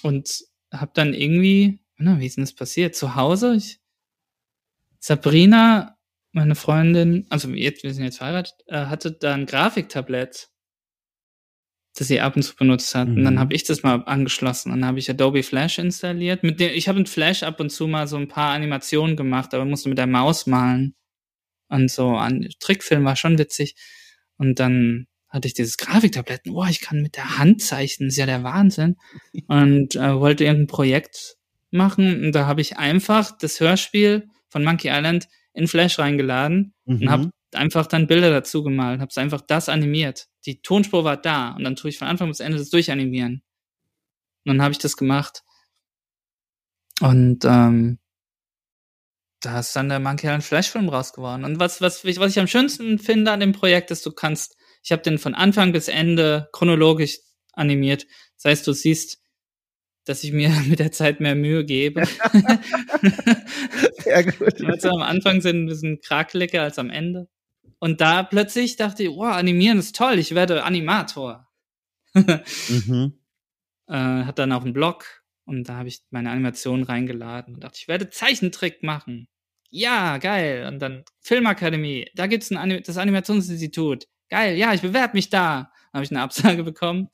[0.02, 2.94] Und hab dann irgendwie, na, wie ist denn das passiert?
[2.94, 3.80] Zu Hause, ich,
[4.98, 5.96] Sabrina
[6.36, 10.50] meine Freundin, also jetzt, wir sind jetzt verheiratet, äh, hatte da ein Grafiktablett,
[11.96, 13.08] das sie ab und zu benutzt hat.
[13.08, 13.16] Mhm.
[13.16, 13.38] Und dann mhm.
[13.38, 14.70] habe ich das mal angeschlossen.
[14.70, 16.42] Und dann habe ich Adobe Flash installiert.
[16.42, 19.54] Mit dem, ich habe in Flash ab und zu mal so ein paar Animationen gemacht,
[19.54, 20.94] aber musste mit der Maus malen.
[21.68, 23.76] Und so an Trickfilm war schon witzig.
[24.38, 26.44] Und dann hatte ich dieses Grafiktablett.
[26.44, 28.96] Boah, ich kann mit der Hand zeichnen, ist ja der Wahnsinn.
[29.48, 31.36] Und äh, wollte irgendein Projekt
[31.70, 32.24] machen.
[32.24, 37.00] Und da habe ich einfach das Hörspiel von Monkey Island in Flash reingeladen mhm.
[37.00, 40.28] und habe einfach dann Bilder dazu gemalt, habe einfach das animiert.
[40.44, 43.42] Die Tonspur war da und dann tue ich von Anfang bis Ende das durchanimieren.
[44.44, 45.42] Und dann habe ich das gemacht.
[47.00, 47.98] Und ähm,
[49.46, 51.44] da ist dann der Monkey Island Flashfilm rausgeworden.
[51.44, 54.92] Und was, was, was ich am schönsten finde an dem Projekt ist, du kannst, ich
[54.92, 57.18] habe den von Anfang bis Ende chronologisch
[57.52, 58.06] animiert.
[58.36, 59.22] Das heißt, du siehst
[60.06, 62.04] dass ich mir mit der Zeit mehr Mühe gebe.
[63.98, 64.64] Sehr gut.
[64.64, 67.28] Also am Anfang sind ein bisschen krakeliger als am Ende.
[67.78, 71.48] Und da plötzlich dachte ich, wow, animieren ist toll, ich werde Animator.
[72.14, 73.18] mhm.
[73.88, 77.78] äh, hat dann auch einen Blog und da habe ich meine Animation reingeladen und dachte,
[77.80, 79.28] ich werde Zeichentrick machen.
[79.76, 80.66] Ja, geil.
[80.66, 84.06] Und dann Filmakademie, da gibt's ein Anim das Animationsinstitut.
[84.30, 85.70] Geil, ja, ich bewerbe mich da.
[85.92, 87.10] Dann habe ich eine Absage bekommen.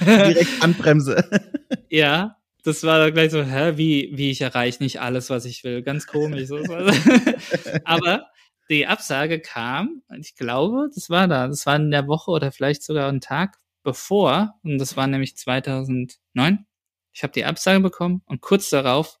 [0.00, 1.28] Direkt Anbremse.
[1.90, 5.82] ja, das war gleich so, hä, wie, wie ich erreiche nicht alles, was ich will.
[5.82, 6.48] Ganz komisch.
[6.48, 6.56] So.
[7.84, 8.26] Aber
[8.70, 12.82] die Absage kam, ich glaube, das war da, das war in der Woche oder vielleicht
[12.82, 16.64] sogar einen Tag bevor, und das war nämlich 2009.
[17.12, 19.20] Ich habe die Absage bekommen und kurz darauf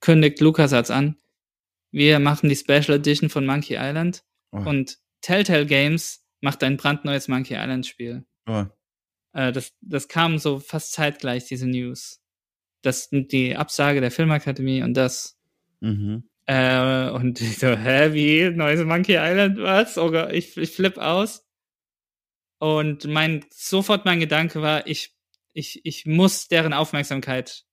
[0.00, 1.16] kündigt LucasArts an,
[1.90, 4.58] wir machen die Special Edition von Monkey Island oh.
[4.58, 8.24] und Telltale Games macht ein brandneues Monkey Island Spiel.
[8.46, 8.64] Oh.
[9.32, 12.20] Äh, das, das kam so fast zeitgleich, diese News.
[12.82, 15.38] Das die Absage der Filmakademie und das.
[15.80, 16.28] Mhm.
[16.46, 18.50] Äh, und ich so, hä, wie?
[18.50, 19.98] Neues Monkey Island, was?
[19.98, 21.44] Oh Gott, ich, ich flipp aus.
[22.58, 25.14] Und mein, sofort mein Gedanke war, ich,
[25.52, 27.65] ich, ich muss deren Aufmerksamkeit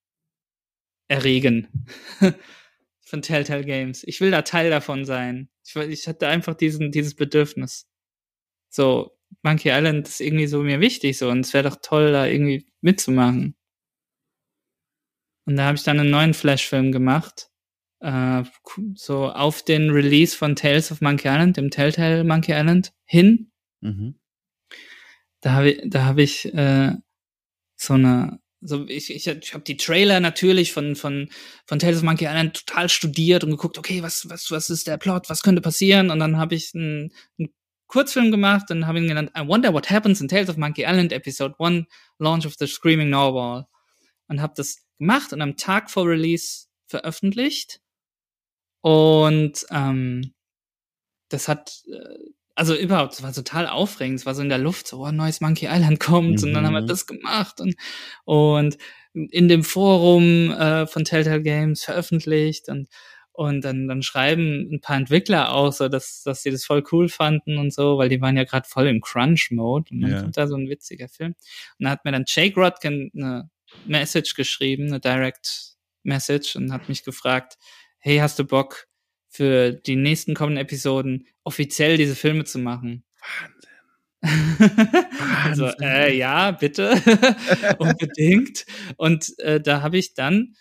[1.08, 1.86] erregen.
[3.06, 4.04] Von Telltale Games.
[4.06, 5.50] Ich will da Teil davon sein.
[5.64, 7.88] Ich, ich hatte einfach diesen, dieses Bedürfnis.
[8.70, 12.26] So, Monkey Island ist irgendwie so mir wichtig so und es wäre doch toll, da
[12.26, 13.56] irgendwie mitzumachen.
[15.46, 17.50] Und da habe ich dann einen neuen Flash-Film gemacht,
[18.00, 18.44] äh,
[18.96, 23.52] so auf den Release von Tales of Monkey Island, dem Telltale Monkey Island, hin.
[23.82, 24.20] Mhm.
[25.42, 26.94] Da habe ich, da habe ich äh,
[27.76, 31.30] so eine, so ich, ich, ich habe die Trailer natürlich von von
[31.66, 34.98] von Tales of Monkey Island total studiert und geguckt, okay, was was was ist der
[34.98, 36.10] Plot, was könnte passieren?
[36.10, 37.50] Und dann habe ich einen, einen
[37.88, 41.12] Kurzfilm gemacht und habe ihn genannt I Wonder What Happens in Tales of Monkey Island
[41.12, 41.86] Episode 1
[42.20, 43.68] Launch of the Screaming Narwhal
[44.28, 47.82] und habe das gemacht und am Tag vor Release veröffentlicht
[48.82, 50.34] und ähm,
[51.30, 54.88] das hat äh, also überhaupt, es war total aufregend, es war so in der Luft,
[54.88, 56.48] so, oh, ein neues Monkey Island kommt mhm.
[56.48, 56.88] und dann haben wir mhm.
[56.88, 57.76] das gemacht und,
[58.26, 58.78] und
[59.14, 62.90] in dem Forum äh, von Telltale Games veröffentlicht und
[63.36, 67.10] und dann, dann schreiben ein paar Entwickler auch so, dass, dass sie das voll cool
[67.10, 69.90] fanden und so, weil die waren ja gerade voll im Crunch-Mode.
[69.92, 70.22] Und dann ja.
[70.22, 71.34] kommt da so ein witziger Film.
[71.80, 73.50] Und da hat mir dann Jake Rodkin eine
[73.88, 75.74] Message geschrieben, eine Direct
[76.04, 77.58] Message, und hat mich gefragt,
[77.98, 78.86] hey, hast du Bock,
[79.34, 83.04] für die nächsten kommenden Episoden offiziell diese Filme zu machen?
[83.20, 83.64] Wahnsinn.
[85.44, 86.92] also, äh, ja, bitte,
[87.80, 88.66] unbedingt.
[88.96, 90.56] Und äh, da habe ich dann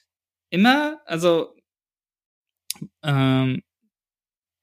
[0.49, 1.55] immer, also
[3.03, 3.63] ähm,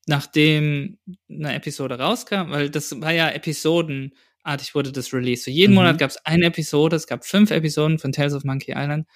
[0.08, 0.98] nachdem
[1.30, 5.44] eine Episode rauskam, weil das war ja episodenartig wurde das Release.
[5.44, 5.76] So jeden mhm.
[5.76, 9.08] Monat gab es eine Episode, es gab fünf Episoden von Tales of Monkey Island.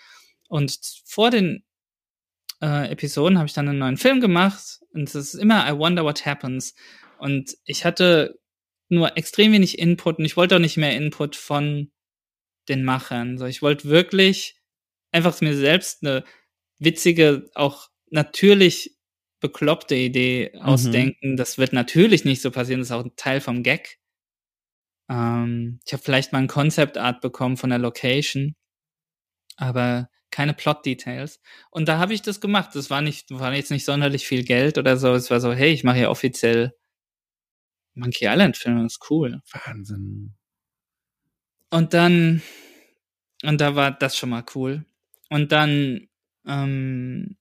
[0.50, 1.64] Und vor den
[2.64, 4.80] äh, Episoden habe ich dann einen neuen Film gemacht.
[4.94, 6.76] Und es ist immer I Wonder What Happens.
[7.18, 8.40] Und ich hatte
[8.90, 11.92] nur extrem wenig Input und ich wollte auch nicht mehr Input von
[12.70, 13.38] den Machern.
[13.38, 14.56] So, ich wollte wirklich
[15.12, 16.24] einfach mir selbst eine
[16.80, 18.96] witzige, auch natürlich
[19.42, 20.62] bekloppte Idee mhm.
[20.62, 21.38] ausdenken.
[21.38, 24.00] Das wird natürlich nicht so passieren, das ist auch ein Teil vom Gag.
[25.10, 28.56] Ähm, ich habe vielleicht mal ein Concept Art bekommen von der Location,
[29.58, 31.40] aber keine Plot-Details.
[31.70, 32.72] Und da habe ich das gemacht.
[32.74, 35.14] Das war nicht, war jetzt nicht sonderlich viel Geld oder so.
[35.14, 36.74] Es war so, hey, ich mache hier offiziell
[37.94, 39.42] Monkey Island-Filme, das ist cool.
[39.66, 40.34] Wahnsinn.
[41.70, 42.42] Und dann,
[43.44, 44.86] und da war das schon mal cool.
[45.30, 46.08] Und dann
[46.48, 47.38] ähm,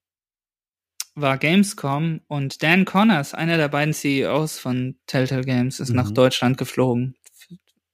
[1.14, 5.96] war Gamescom und Dan Connors, einer der beiden CEOs von Telltale Games, ist mhm.
[5.96, 7.16] nach Deutschland geflogen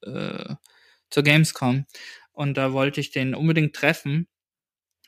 [0.02, 0.54] äh,
[1.10, 1.86] zur Gamescom.
[2.32, 4.28] Und da wollte ich den unbedingt treffen,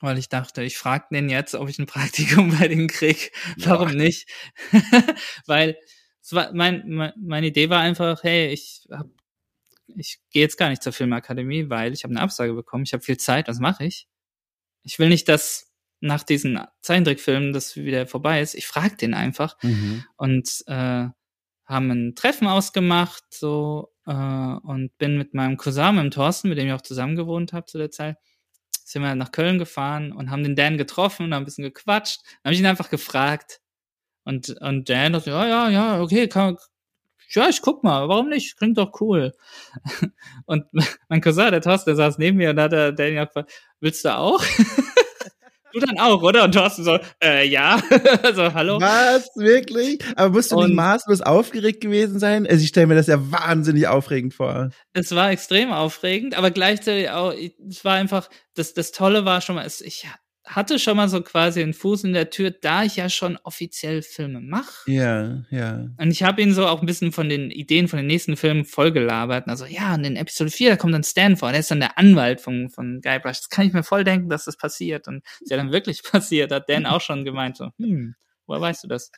[0.01, 3.32] weil ich dachte, ich frage den jetzt, ob ich ein Praktikum bei denen krieg.
[3.57, 3.94] Warum ja.
[3.94, 4.28] nicht?
[5.46, 5.76] weil
[6.22, 9.07] es war, mein, mein, meine Idee war einfach, hey, ich hab,
[9.86, 12.84] ich gehe jetzt gar nicht zur Filmakademie, weil ich habe eine Absage bekommen.
[12.84, 14.07] Ich habe viel Zeit, was mache ich?
[14.82, 15.70] Ich will nicht, dass
[16.01, 18.55] nach diesen Zeichentrickfilmen das wieder vorbei ist.
[18.55, 20.05] Ich frage den einfach mhm.
[20.16, 21.09] und äh,
[21.66, 26.59] haben ein Treffen ausgemacht so äh, und bin mit meinem Cousin, mit dem Thorsten, mit
[26.59, 28.16] dem ich auch zusammen gewohnt habe zu der Zeit,
[28.84, 32.20] sind wir nach Köln gefahren und haben den Dan getroffen und haben ein bisschen gequatscht.
[32.24, 33.60] Dann habe ich ihn einfach gefragt
[34.24, 36.56] und und Dan dachte, ja, ja, ja, okay, kann,
[37.32, 38.56] ja, ich guck mal, warum nicht?
[38.56, 39.32] Klingt doch cool.
[40.46, 40.64] Und
[41.08, 44.16] mein Cousin, der Thorsten, der saß neben mir und hat der Daniel gefragt, willst du
[44.16, 44.42] auch?
[45.72, 46.44] Du dann auch, oder?
[46.44, 47.80] Und Thorsten so, äh, ja.
[48.22, 48.80] also, hallo.
[48.80, 49.28] Was?
[49.36, 50.00] Wirklich?
[50.16, 52.46] Aber musst du und nicht maßlos aufgeregt gewesen sein?
[52.46, 54.70] Also, ich stelle mir das ja wahnsinnig aufregend vor.
[54.92, 57.32] Es war extrem aufregend, aber gleichzeitig auch,
[57.68, 60.06] es war einfach, das, das Tolle war schon mal, es, ich
[60.51, 64.03] hatte schon mal so quasi einen Fuß in der Tür, da ich ja schon offiziell
[64.03, 64.90] Filme mache.
[64.90, 65.88] Ja, ja.
[65.96, 68.64] Und ich habe ihn so auch ein bisschen von den Ideen von den nächsten Filmen
[68.64, 69.48] vollgelabert.
[69.48, 71.98] Also, ja, und in Episode 4, da kommt dann Stan vor, der ist dann der
[71.98, 73.38] Anwalt von, von Guybrush.
[73.38, 75.07] Das kann ich mir voll denken, dass das passiert.
[75.07, 78.14] Und ist ja dann wirklich passiert, hat Dan auch schon gemeint, so, hm,
[78.46, 79.12] woher weißt du das?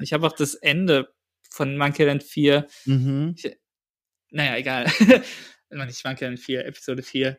[0.00, 1.12] Ich habe auch das Ende
[1.50, 2.66] von Monkey Land 4.
[2.86, 3.34] Mhm.
[3.36, 3.56] Ich,
[4.30, 4.86] naja, egal.
[5.70, 7.38] nicht Monkey Land 4, Episode 4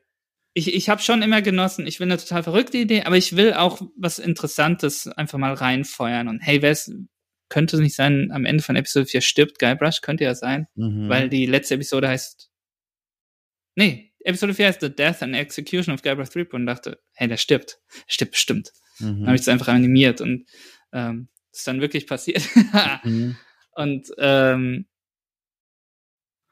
[0.54, 3.54] ich, ich habe schon immer genossen, ich will eine total verrückte Idee, aber ich will
[3.54, 6.28] auch was Interessantes einfach mal reinfeuern.
[6.28, 6.78] Und hey, wer
[7.50, 11.10] könnte es nicht sein, am Ende von Episode 4 stirbt Guybrush, könnte ja sein, mhm.
[11.10, 12.50] weil die letzte Episode heißt,
[13.76, 17.38] nee, Episode 4 heißt The Death and Execution of Guybrush Threepwood und dachte, hey, der
[17.38, 18.72] stirbt, der stirbt bestimmt.
[19.00, 19.20] Mhm.
[19.20, 20.46] Dann habe ich es einfach animiert und
[20.94, 22.44] ähm, ist dann wirklich passiert.
[23.04, 23.38] mhm.
[23.72, 24.88] Und ähm,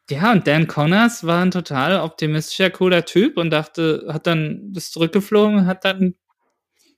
[0.10, 4.92] ja, und Dan Connors war ein total optimistischer, cooler Typ und dachte, hat dann das
[4.92, 6.16] zurückgeflogen, hat dann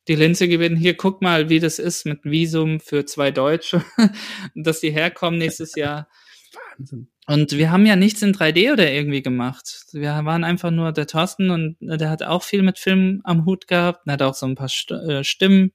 [0.07, 3.83] die Linse gebeten, hier guck mal, wie das ist mit Visum für zwei Deutsche,
[4.55, 6.07] dass die herkommen nächstes Jahr.
[6.77, 7.09] Wahnsinn.
[7.27, 9.85] Und wir haben ja nichts in 3D oder irgendwie gemacht.
[9.91, 13.67] Wir waren einfach nur der Thorsten und der hat auch viel mit Film am Hut
[13.67, 15.71] gehabt und hat auch so ein paar äh, Stimmen,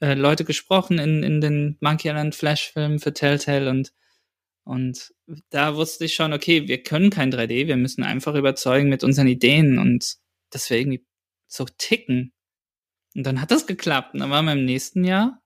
[0.00, 3.92] äh, Leute gesprochen in, in den Monkey Island Flash Filmen für Telltale und
[4.64, 5.12] und
[5.50, 9.26] da wusste ich schon, okay, wir können kein 3D, wir müssen einfach überzeugen mit unseren
[9.26, 10.16] Ideen und
[10.50, 11.04] dass wir irgendwie
[11.46, 12.32] so ticken.
[13.14, 14.14] Und dann hat das geklappt.
[14.14, 15.42] Und dann waren wir im nächsten Jahr,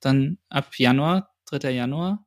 [0.00, 1.70] dann ab Januar, 3.
[1.70, 2.26] Januar,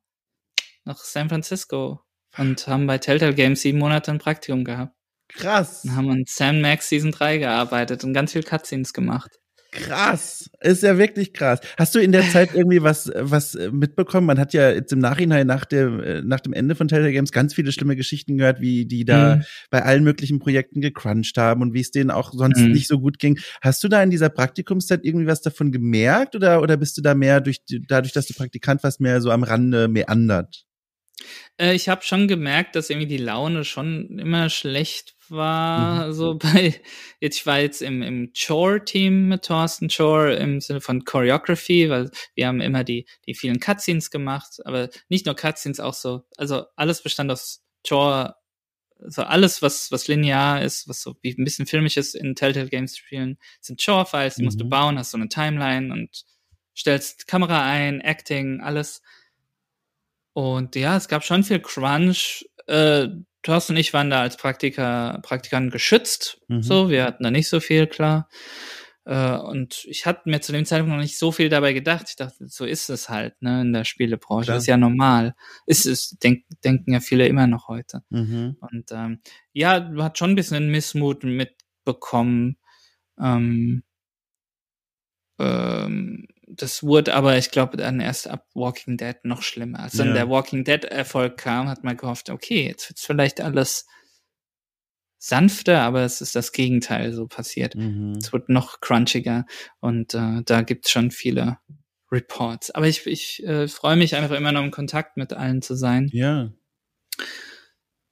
[0.84, 2.00] nach San Francisco
[2.36, 4.94] und haben bei Telltale Games sieben Monate ein Praktikum gehabt.
[5.28, 5.84] Krass.
[5.84, 9.38] Und haben an Sam Max Season 3 gearbeitet und ganz viel Cutscenes gemacht.
[9.70, 11.60] Krass, ist ja wirklich krass.
[11.76, 14.26] Hast du in der Zeit irgendwie was was mitbekommen?
[14.26, 17.52] Man hat ja jetzt im Nachhinein nach dem nach dem Ende von Telltale Games ganz
[17.52, 19.42] viele schlimme Geschichten gehört, wie die da mhm.
[19.70, 22.72] bei allen möglichen Projekten gecrunched haben und wie es denen auch sonst mhm.
[22.72, 23.38] nicht so gut ging.
[23.60, 27.14] Hast du da in dieser Praktikumszeit irgendwie was davon gemerkt oder oder bist du da
[27.14, 27.58] mehr durch
[27.88, 30.67] dadurch, dass du Praktikant warst, mehr so am Rande meandert?
[31.58, 36.08] Äh, ich habe schon gemerkt, dass irgendwie die Laune schon immer schlecht war.
[36.08, 36.12] Mhm.
[36.12, 36.80] So bei,
[37.20, 42.10] jetzt, ich war jetzt im, im Chore-Team mit Thorsten Chore im Sinne von Choreography, weil
[42.34, 46.64] wir haben immer die, die vielen Cutscenes gemacht, aber nicht nur Cutscenes, auch so, also
[46.76, 48.34] alles bestand aus Chore,
[49.06, 52.68] so alles, was, was linear ist, was so wie ein bisschen filmisch ist in Telltale
[52.68, 54.46] Games spielen, sind Chore-Files, die mhm.
[54.46, 54.70] musst du mhm.
[54.70, 56.24] bauen, hast so eine Timeline und
[56.76, 59.02] stellst Kamera ein, Acting, alles.
[60.38, 63.08] Und ja, es gab schon viel Crunch, äh,
[63.42, 66.40] Thorsten und ich waren da als Praktiker, Praktikant geschützt.
[66.46, 66.62] Mhm.
[66.62, 68.28] So, wir hatten da nicht so viel, klar.
[69.04, 72.06] Äh, und ich hatte mir zu dem Zeitpunkt noch nicht so viel dabei gedacht.
[72.10, 74.44] Ich dachte, so ist es halt, ne, in der Spielebranche.
[74.44, 74.54] Klar.
[74.58, 75.34] Das ist ja normal.
[75.66, 78.04] Ist es, denk, denken ja viele immer noch heute.
[78.10, 78.58] Mhm.
[78.60, 79.20] Und ähm,
[79.52, 82.58] ja, du hat schon ein bisschen einen Missmut mitbekommen.
[83.20, 83.82] Ähm,
[85.40, 89.80] ähm, das wurde aber, ich glaube, dann erst ab Walking Dead noch schlimmer.
[89.80, 90.14] Als dann Ja.
[90.14, 93.86] der Walking Dead Erfolg kam, hat man gehofft, okay, jetzt wird's vielleicht alles
[95.18, 97.74] sanfter, aber es ist das Gegenteil so passiert.
[97.74, 98.12] Mhm.
[98.20, 99.46] Es wird noch crunchiger
[99.80, 101.58] und äh, da gibt's schon viele
[102.10, 102.70] Reports.
[102.70, 106.08] Aber ich, ich äh, freue mich einfach immer noch im Kontakt mit allen zu sein.
[106.12, 106.52] Ja.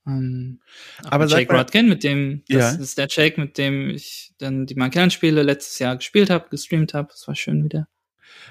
[0.06, 0.60] Ähm,
[1.04, 2.80] Aber Jake mal- Rodkin, mit dem, das Ja.
[2.80, 7.08] ist der Jake, mit dem ich dann die Monkey-Spiele letztes Jahr gespielt habe, gestreamt habe.
[7.10, 7.88] Das war schön wieder.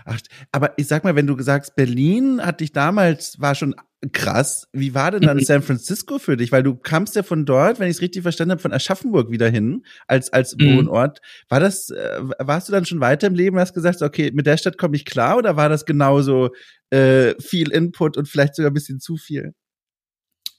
[0.05, 0.19] Ach,
[0.51, 3.75] aber ich sag mal, wenn du sagst, Berlin hat dich damals, war schon
[4.11, 4.67] krass.
[4.71, 6.51] Wie war denn dann San Francisco für dich?
[6.51, 9.49] Weil du kamst ja von dort, wenn ich es richtig verstanden habe, von Aschaffenburg wieder
[9.49, 10.65] hin, als, als Mhm.
[10.65, 11.19] Wohnort.
[11.49, 14.45] War das, äh, warst du dann schon weiter im Leben und hast gesagt, okay, mit
[14.45, 16.49] der Stadt komme ich klar oder war das genauso
[16.91, 19.53] äh, viel Input und vielleicht sogar ein bisschen zu viel?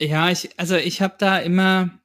[0.00, 2.00] Ja, ich, also ich habe da immer.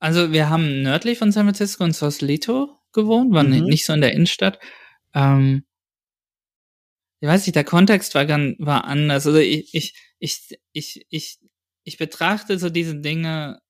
[0.00, 3.64] Also wir haben nördlich von San Francisco in Sausalito gewohnt, waren Mhm.
[3.66, 4.58] nicht so in der Innenstadt.
[5.14, 5.64] Ähm,
[7.20, 9.26] ich weiß nicht, der Kontext war ganz, war anders.
[9.26, 11.38] Also ich, ich, ich, ich, ich,
[11.84, 13.60] ich betrachte so diese Dinge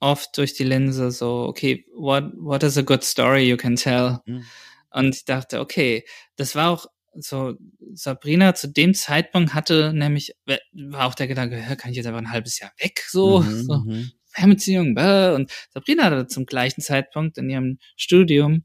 [0.00, 4.18] oft durch die Linse so, okay, what, what is a good story you can tell?
[4.26, 4.44] Mhm.
[4.90, 6.04] Und ich dachte, okay,
[6.36, 7.54] das war auch so,
[7.92, 10.32] Sabrina zu dem Zeitpunkt hatte nämlich,
[10.72, 13.78] war auch der Gedanke, kann ich jetzt einfach ein halbes Jahr weg, so, Mhm, so
[13.78, 14.10] mhm.
[14.32, 15.34] Fernbeziehung, bäh.
[15.34, 18.64] und Sabrina hatte zum gleichen Zeitpunkt in ihrem Studium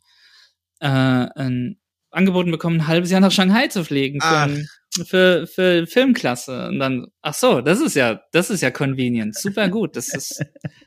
[0.80, 1.80] äh, ein
[2.12, 4.68] Angeboten bekommen, ein halbes Jahr nach Shanghai zu fliegen für, ein,
[5.06, 6.68] für, für Filmklasse.
[6.70, 9.96] Und dann, ach so, das ist ja, das ist ja convenient, super gut.
[9.98, 10.42] Das ist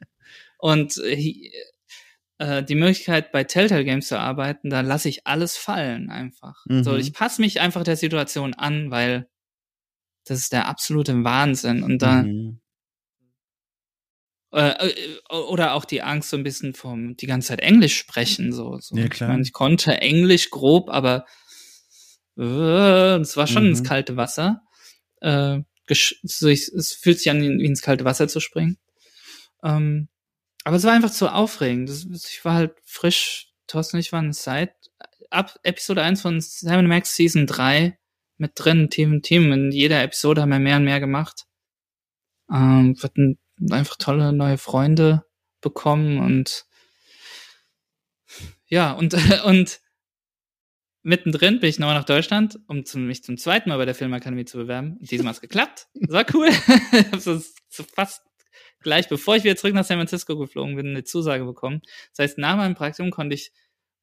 [0.59, 6.65] und äh, die Möglichkeit bei Telltale Games zu arbeiten, da lasse ich alles fallen einfach.
[6.67, 6.85] Mhm.
[6.85, 9.29] So, ich passe mich einfach der Situation an, weil
[10.25, 11.83] das ist der absolute Wahnsinn.
[11.83, 12.61] Und da Mhm.
[14.53, 18.53] Äh, äh, oder auch die Angst so ein bisschen vom die ganze Zeit Englisch sprechen
[18.53, 18.79] so.
[18.81, 18.97] so.
[18.97, 19.29] Ja, klar.
[19.31, 21.27] Ich, mein, ich konnte Englisch grob, aber
[22.39, 23.69] äh, es war schon Mhm.
[23.71, 24.63] ins kalte Wasser.
[25.21, 25.61] Äh,
[26.23, 28.79] so ich, es fühlt sich an, wie ins kalte Wasser zu springen.
[29.65, 30.09] Ähm,
[30.65, 31.89] aber es war einfach zu aufregend.
[31.89, 33.47] Das, ich war halt frisch.
[33.67, 34.73] Thorsten und ich waren seit
[35.31, 37.99] ab Episode 1 von Sam Max Season 3
[38.39, 39.53] mit drin, Team Team.
[39.53, 41.45] In jeder Episode haben wir mehr und mehr gemacht.
[42.51, 43.39] Ähm, wir hatten
[43.71, 45.25] einfach tolle neue Freunde
[45.61, 46.67] bekommen und
[48.67, 49.81] ja, und, und
[51.03, 54.45] mittendrin bin ich nochmal nach Deutschland, um zum, mich zum zweiten Mal bei der Filmakademie
[54.45, 54.99] zu bewerben.
[55.01, 55.89] Diesmal hat's geklappt.
[55.95, 56.51] Das war cool.
[57.19, 57.41] so,
[57.95, 58.23] fast
[58.81, 61.81] gleich, bevor ich wieder zurück nach San Francisco geflogen bin, eine Zusage bekommen.
[62.15, 63.53] Das heißt, nach meinem Praktikum konnte ich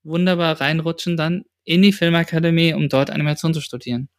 [0.03, 4.09] wunderbar reinrutschen dann in die Filmakademie, um dort Animation zu studieren.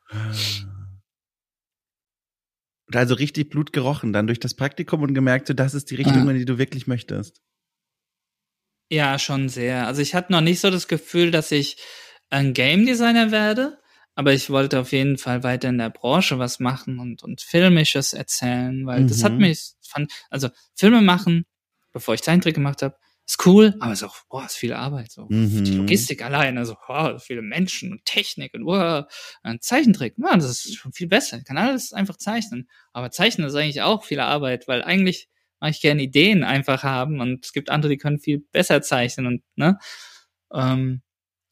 [2.88, 5.96] Und also richtig Blut gerochen, dann durch das Praktikum und gemerkt, so, das ist die
[5.96, 6.30] Richtung, Ja.
[6.30, 7.42] in die du wirklich möchtest.
[8.90, 9.86] Ja, schon sehr.
[9.86, 11.76] Also ich hatte noch nicht so das Gefühl, dass ich
[12.30, 13.78] ein Game Designer werde,
[14.14, 18.12] aber ich wollte auf jeden Fall weiter in der Branche was machen und, und Filmisches
[18.12, 19.44] erzählen, weil das hat Mhm.
[19.46, 21.44] mich, fand, also Filme machen,
[21.92, 22.96] bevor ich Zeichentrick gemacht habe,
[23.26, 25.26] ist cool, aber ist auch, boah, ist viel Arbeit, so.
[25.28, 25.64] Mhm.
[25.64, 29.08] Die Logistik allein, also, boah, viele Menschen und Technik und, boah,
[29.42, 31.38] ein Zeichentrick, ja, das ist schon viel besser.
[31.38, 32.68] Ich kann alles einfach zeichnen.
[32.92, 37.20] Aber Zeichnen ist eigentlich auch viel Arbeit, weil eigentlich mag ich gerne Ideen einfach haben
[37.20, 39.78] und es gibt andere, die können viel besser zeichnen und, ne?
[40.52, 41.02] Ähm,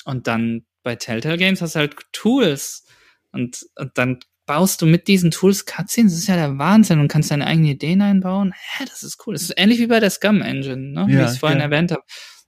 [0.05, 2.87] und dann bei Telltale Games hast du halt Tools
[3.33, 7.09] und, und dann baust du mit diesen Tools Cutscenes, das ist ja der Wahnsinn und
[7.09, 8.53] kannst deine eigenen Ideen einbauen.
[8.55, 9.35] Hä, das ist cool.
[9.35, 11.07] Das ist ähnlich wie bei der Scum Engine, ne?
[11.09, 11.65] wie Ja, ich es vorhin ja.
[11.65, 12.03] erwähnt habe.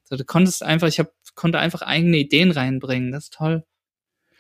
[0.05, 3.13] So, du konntest einfach, ich hab, konnte einfach eigene Ideen reinbringen.
[3.13, 3.65] Das ist toll.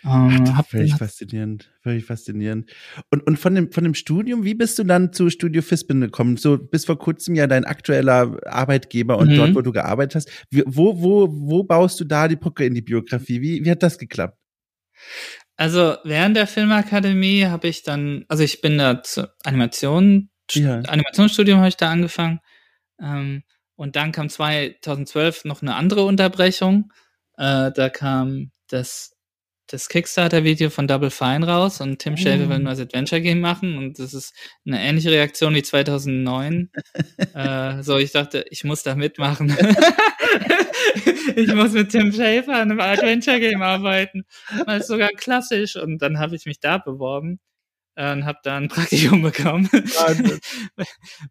[0.04, 2.70] Ähm, hab, Völlig faszinierend, völlig faszinierend.
[3.11, 6.36] Und, und von dem, von dem Studium, wie bist du dann zu Studio Fispin gekommen?
[6.36, 9.36] So bis vor kurzem ja dein aktueller Arbeitgeber und Mhm.
[9.36, 10.30] dort, wo du gearbeitet hast.
[10.50, 13.40] Wie, wo, wo, wo baust du da die Brücke in die Biografie?
[13.40, 14.38] Wie, wie hat das geklappt?
[15.57, 20.80] Also während der Filmakademie habe ich dann, also ich bin da zu Animation, Ja.
[20.80, 22.40] Animationsstudium habe ich da angefangen.
[23.00, 23.42] Ähm,
[23.76, 26.92] und dann kam 2012 noch eine andere Unterbrechung.
[27.38, 29.16] Äh, da kam das,
[29.69, 33.99] das Kickstarter-Video von Double Fine raus und Tim Schafer will ein neues Adventure-Game machen und
[33.99, 34.35] das ist
[34.67, 36.71] eine ähnliche Reaktion wie 2009.
[37.35, 39.49] äh, so, ich dachte, ich muss da mitmachen.
[41.37, 44.25] ich muss mit Tim Schafer an einem Adventure-Game arbeiten.
[44.64, 47.41] Weil es sogar klassisch und dann habe ich mich da beworben.
[47.97, 49.69] äh, und habe da ein Praktikum bekommen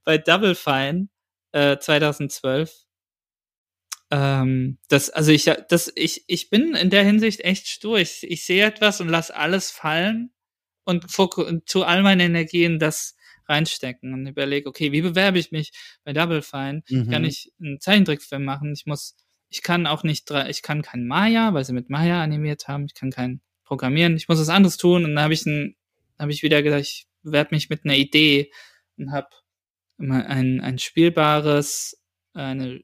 [0.04, 1.08] bei Double Fine
[1.54, 2.85] äh, 2012.
[4.12, 7.99] Ähm, das, also ich, das, ich, ich bin in der Hinsicht echt stur.
[7.99, 10.32] Ich, ich sehe etwas und lass alles fallen
[10.84, 11.10] und
[11.66, 13.16] zu all meine Energien das
[13.47, 15.72] reinstecken und überlege, okay, wie bewerbe ich mich
[16.03, 16.84] bei Double Fine?
[16.89, 17.10] Mhm.
[17.10, 18.74] Kann ich einen Zeichentrickfilm machen?
[18.74, 19.16] Ich muss,
[19.49, 22.86] ich kann auch nicht, ich kann kein Maya, weil sie mit Maya animiert haben.
[22.86, 24.16] Ich kann kein Programmieren.
[24.16, 25.06] Ich muss was anderes tun.
[25.06, 25.76] Und dann habe ich ein,
[26.20, 28.51] habe ich wieder gedacht, ich bewerbe mich mit einer Idee
[28.97, 29.30] und habe
[29.97, 32.01] ein, ein spielbares,
[32.34, 32.82] eine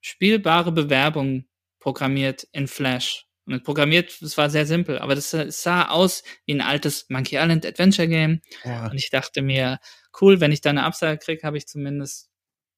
[0.00, 1.46] spielbare Bewerbung
[1.78, 3.26] programmiert in Flash.
[3.46, 7.36] Und programmiert, das war sehr simpel, aber das, das sah aus wie ein altes Monkey
[7.36, 8.42] Island Adventure Game.
[8.64, 8.88] Ja.
[8.88, 9.80] Und ich dachte mir,
[10.20, 12.28] cool, wenn ich da eine Absage kriege, habe ich zumindest.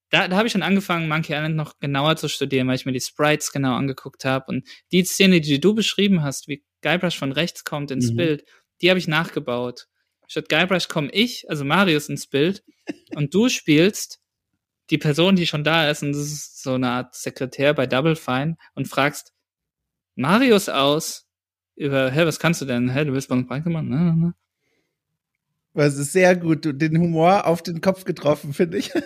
[0.08, 2.92] Da, da habe ich schon angefangen, Monkey Island noch genauer zu studieren, weil ich mir
[2.92, 4.46] die Sprites genau angeguckt habe.
[4.46, 8.16] Und die Szene, die du beschrieben hast, wie Guybrush von rechts kommt ins mhm.
[8.16, 8.44] Bild,
[8.80, 9.88] die habe ich nachgebaut.
[10.26, 12.62] Statt Guybrush komme ich, also Marius, ins Bild
[13.14, 14.21] und du spielst
[14.92, 18.14] die Person, die schon da ist, und das ist so eine Art Sekretär bei Double
[18.14, 19.32] Fine, und fragst
[20.14, 21.26] Marius aus
[21.74, 22.90] über, hä, was kannst du denn?
[22.90, 24.34] Hä, du bist bei uns ne, ne.
[25.74, 28.92] Das ist sehr gut, den Humor auf den Kopf getroffen, finde ich.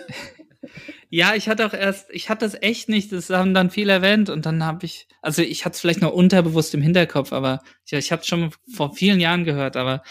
[1.09, 4.29] Ja, ich hatte auch erst, ich hatte das echt nicht, das haben dann viele erwähnt
[4.29, 7.93] und dann habe ich, also ich hatte es vielleicht noch unterbewusst im Hinterkopf, aber ich,
[7.93, 10.03] ich habe es schon vor vielen Jahren gehört, aber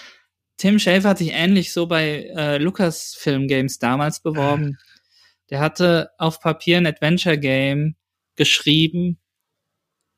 [0.57, 4.79] Tim Schafer hat sich ähnlich so bei äh, Lucasfilm Games damals beworben.
[5.51, 7.97] Der hatte auf Papier ein Adventure Game
[8.35, 9.19] geschrieben,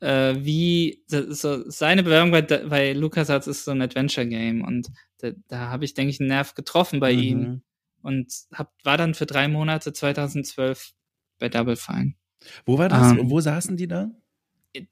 [0.01, 5.31] äh, wie so seine Bewerbung bei, bei LucasArts ist so ein Adventure Game und da,
[5.49, 7.19] da habe ich denke ich einen Nerv getroffen bei mhm.
[7.19, 7.63] ihm
[8.03, 10.93] und hab, war dann für drei Monate 2012
[11.39, 12.15] bei Double Fine.
[12.65, 13.13] Wo war das?
[13.13, 14.11] Ähm, Wo saßen die da?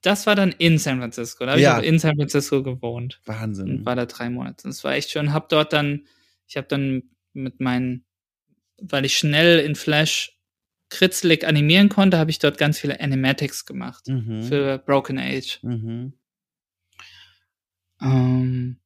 [0.03, 1.45] Das war dann in San Francisco.
[1.45, 1.75] Da habe ja.
[1.75, 3.21] ich auch in San Francisco gewohnt.
[3.25, 3.71] Wahnsinn.
[3.71, 4.67] Und war da drei Monate.
[4.67, 5.33] Das war echt schön.
[5.33, 6.07] Hab dort dann,
[6.49, 8.05] ich habe dann mit meinen,
[8.81, 10.39] weil ich schnell in Flash
[10.89, 14.43] kritzelig animieren konnte, habe ich dort ganz viele Animatics gemacht mhm.
[14.45, 15.59] für Broken Age.
[15.63, 16.13] Mhm.
[18.01, 18.79] Ähm,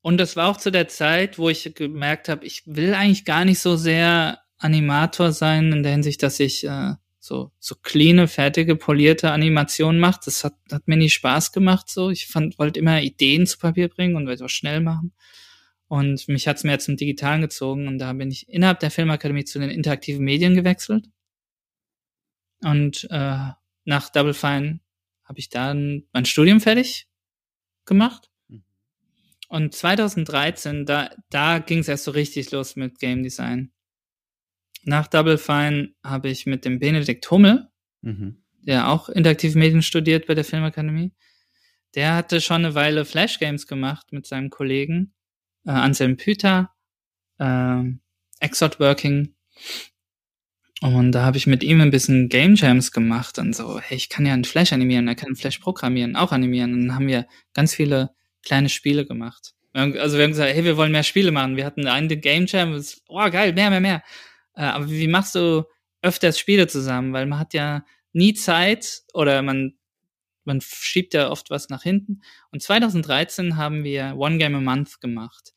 [0.00, 3.44] und das war auch zu der Zeit, wo ich gemerkt habe, ich will eigentlich gar
[3.44, 8.76] nicht so sehr Animator sein, in der Hinsicht, dass ich äh, so, so cleane, fertige,
[8.76, 10.20] polierte Animationen mache.
[10.24, 11.88] Das hat, hat mir nie Spaß gemacht.
[11.88, 15.12] So, ich fand, wollte immer Ideen zu Papier bringen und wollte auch schnell machen.
[15.88, 19.58] Und mich hat's mehr zum Digitalen gezogen und da bin ich innerhalb der Filmakademie zu
[19.58, 21.08] den interaktiven Medien gewechselt.
[22.62, 23.50] Und äh,
[23.84, 24.80] nach Double Fine
[25.24, 27.06] habe ich dann mein Studium fertig
[27.84, 28.30] gemacht.
[28.48, 28.64] Mhm.
[29.48, 33.72] Und 2013, da, da ging es erst so richtig los mit Game Design.
[34.84, 37.68] Nach Double Fine habe ich mit dem Benedikt Hummel,
[38.02, 38.42] mhm.
[38.60, 41.12] der auch interaktive Medien studiert bei der Filmakademie,
[41.94, 45.13] der hatte schon eine Weile Flash Games gemacht mit seinem Kollegen
[45.66, 46.70] äh, Anselm Püter,
[47.38, 47.82] äh,
[48.40, 49.34] Exot Working
[50.84, 54.10] und da habe ich mit ihm ein bisschen Game Jams gemacht und so, hey, ich
[54.10, 56.74] kann ja einen Flash animieren, er kann Flash programmieren, auch animieren.
[56.74, 58.10] Und dann haben wir ganz viele
[58.42, 59.54] kleine Spiele gemacht.
[59.72, 61.56] Also wir haben gesagt, hey, wir wollen mehr Spiele machen.
[61.56, 64.02] Wir hatten einen Game Jam, oh geil, mehr, mehr, mehr.
[64.56, 65.64] Äh, aber wie machst du
[66.02, 67.14] öfters Spiele zusammen?
[67.14, 69.78] Weil man hat ja nie Zeit oder man,
[70.44, 72.20] man schiebt ja oft was nach hinten.
[72.50, 75.53] Und 2013 haben wir One Game a Month gemacht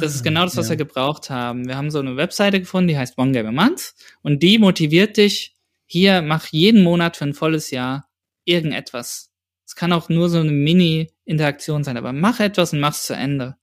[0.00, 0.70] das ist genau das, was ja.
[0.70, 1.66] wir gebraucht haben.
[1.66, 5.16] Wir haben so eine Webseite gefunden, die heißt One Game a Month und die motiviert
[5.16, 5.54] dich,
[5.86, 8.08] hier mach jeden Monat für ein volles Jahr
[8.44, 9.30] irgendetwas.
[9.64, 13.56] Es kann auch nur so eine Mini-Interaktion sein, aber mach etwas und mach's zu Ende.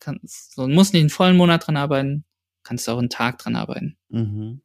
[0.00, 2.24] Kannst, so, musst nicht einen vollen Monat dran arbeiten,
[2.62, 3.96] kannst auch einen Tag dran arbeiten.
[4.08, 4.60] Mhm.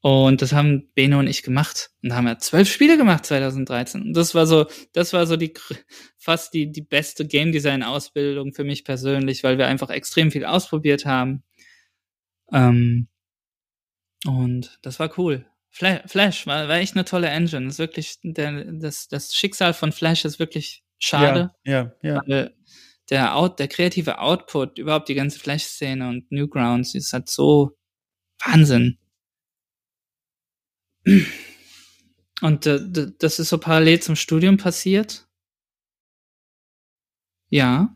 [0.00, 1.90] Und das haben Beno und ich gemacht.
[2.02, 4.02] Und da haben wir zwölf Spiele gemacht 2013.
[4.02, 5.52] Und das war so, das war so die
[6.18, 10.44] fast die, die beste Game Design Ausbildung für mich persönlich, weil wir einfach extrem viel
[10.44, 11.42] ausprobiert haben.
[12.52, 13.08] Ähm,
[14.24, 15.46] und das war cool.
[15.70, 17.66] Flash, Flash war, war echt eine tolle Engine.
[17.66, 21.52] Das ist wirklich, der, das, das Schicksal von Flash ist wirklich schade.
[21.64, 22.22] Ja, ja, ja.
[22.26, 22.54] Weil
[23.10, 27.76] der, Out, der kreative Output, überhaupt die ganze Flash-Szene und Newgrounds, ist halt so
[28.44, 28.98] Wahnsinn.
[32.40, 32.80] Und äh,
[33.18, 35.26] das ist so parallel zum Studium passiert.
[37.50, 37.94] Ja.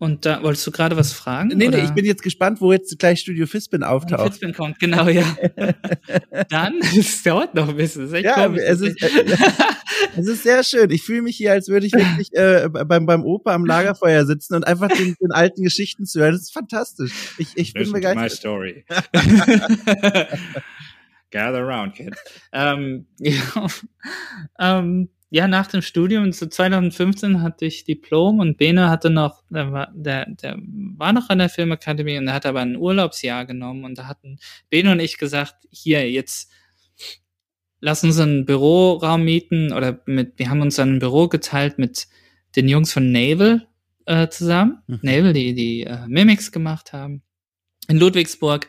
[0.00, 1.48] Und da wolltest du gerade was fragen?
[1.56, 1.78] Nee, oder?
[1.78, 4.28] nee, ich bin jetzt gespannt, wo jetzt gleich Studio Fispin auftaucht.
[4.28, 5.36] Fispin kommt, genau, ja.
[6.50, 8.08] Dann, es dauert noch ein bisschen.
[8.22, 8.62] Ja, komisch.
[8.64, 9.08] Es ist, äh,
[10.18, 10.90] es ist sehr schön.
[10.90, 14.54] Ich fühle mich hier, als würde ich wirklich äh, beim, beim Opa am Lagerfeuer sitzen
[14.54, 16.32] und einfach den, den alten Geschichten zu hören.
[16.32, 17.12] Das ist fantastisch.
[17.38, 18.22] Ich, ich bin begeistert.
[18.22, 18.84] My story.
[21.30, 22.14] Gather around, kid.
[22.52, 23.66] ähm, ja,
[24.58, 29.72] ähm, ja, nach dem Studium, zu 2015 hatte ich Diplom und Bene hatte noch, der
[29.72, 30.56] war, der, der
[30.96, 34.38] war noch an der Filmakademie und er hat aber ein Urlaubsjahr genommen und da hatten
[34.70, 36.50] Bene und ich gesagt, hier, jetzt
[37.80, 42.08] lass uns einen Büroraum mieten oder mit, wir haben uns ein Büro geteilt mit
[42.56, 43.66] den Jungs von Naval
[44.06, 44.82] äh, zusammen.
[44.86, 45.00] Mhm.
[45.02, 47.22] Naval, die, die äh, Mimics gemacht haben.
[47.88, 48.68] In Ludwigsburg.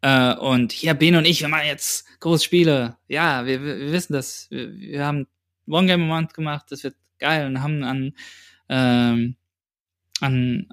[0.00, 2.96] Äh, und hier, Bene und ich, wir machen jetzt große Spiele.
[3.08, 4.46] Ja, wir, wir wissen das.
[4.50, 5.26] Wir, wir haben
[5.66, 8.14] One Game a Month gemacht, das wird geil und haben an,
[8.68, 9.36] ähm,
[10.20, 10.66] an,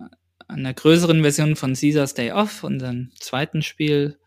[0.48, 4.18] an einer größeren Version von Caesar's Day Off, unserem zweiten Spiel,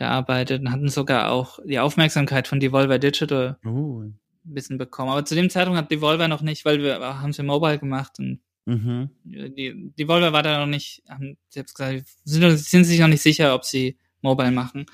[0.00, 4.00] gearbeitet und hatten sogar auch die Aufmerksamkeit von Devolver Digital uh.
[4.00, 5.10] ein bisschen bekommen.
[5.10, 8.40] Aber zu dem Zeitpunkt hat Devolver noch nicht, weil wir haben sie mobile gemacht und
[8.64, 9.10] mhm.
[9.24, 13.54] die Devolver war da noch nicht, haben selbst gesagt, sind, sind sich noch nicht sicher,
[13.54, 14.86] ob sie mobile machen.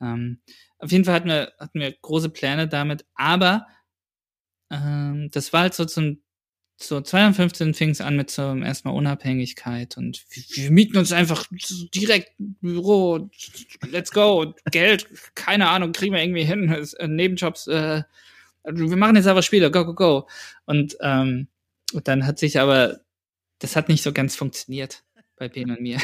[0.00, 0.38] Ähm,
[0.78, 3.66] auf jeden Fall hatten wir, hatten wir große Pläne damit, aber
[4.70, 6.22] ähm, das war halt so zum
[6.76, 11.46] so 2015 fing es an mit so erstmal Unabhängigkeit und wir, wir, mieten uns einfach
[11.94, 13.30] direkt ein Büro,
[13.90, 18.02] let's go Geld, keine Ahnung, kriegen wir irgendwie hin, äh, Nebenjobs, äh,
[18.64, 20.28] wir machen jetzt aber Spiele, go, go, go.
[20.66, 21.48] Und, ähm,
[21.92, 23.00] und dann hat sich aber,
[23.60, 25.04] das hat nicht so ganz funktioniert
[25.36, 25.98] bei Ben und mir.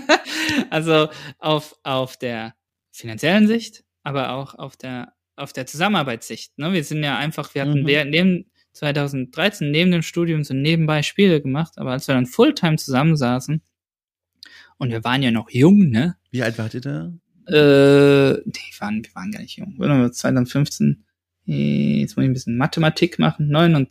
[0.70, 2.54] also auf, auf der
[2.90, 6.58] finanziellen Sicht, aber auch auf der auf der Zusammenarbeitssicht.
[6.58, 6.72] Ne?
[6.72, 8.10] Wir sind ja einfach, wir hatten mhm.
[8.10, 13.62] neben 2013 neben dem Studium so nebenbei Spiele gemacht, aber als wir dann Fulltime zusammensaßen
[14.78, 16.16] und wir waren ja noch jung, ne?
[16.30, 17.12] Wie alt wart ihr da?
[17.48, 19.76] Äh, nee, wir waren, wir waren gar nicht jung.
[20.12, 21.04] 2015,
[21.44, 23.88] jetzt muss ich ein bisschen Mathematik machen, 9 und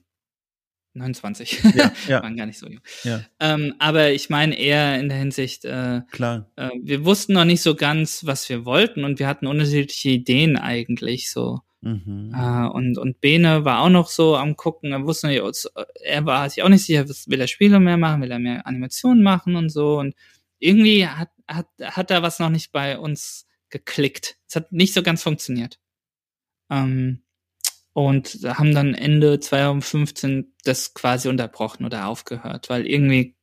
[0.94, 1.64] 29.
[1.76, 2.24] Ja, ja.
[2.24, 2.82] waren gar nicht so jung.
[3.04, 3.22] Ja.
[3.40, 6.50] Ähm, aber ich meine eher in der Hinsicht, äh, Klar.
[6.56, 10.58] Äh, wir wussten noch nicht so ganz, was wir wollten und wir hatten unterschiedliche Ideen
[10.58, 11.62] eigentlich so.
[11.82, 12.34] Mhm.
[12.36, 15.42] Äh, und, und Bene war auch noch so am gucken, er wusste nicht,
[16.04, 19.24] er war sich auch nicht sicher, will er Spiele mehr machen, will er mehr Animationen
[19.24, 20.00] machen und so.
[20.00, 20.16] Und
[20.60, 24.38] irgendwie hat, hat, hat da was noch nicht bei uns geklickt.
[24.48, 25.80] Es hat nicht so ganz funktioniert.
[26.70, 27.24] Ähm,
[27.94, 33.36] und haben dann Ende 2015 das quasi unterbrochen oder aufgehört, weil irgendwie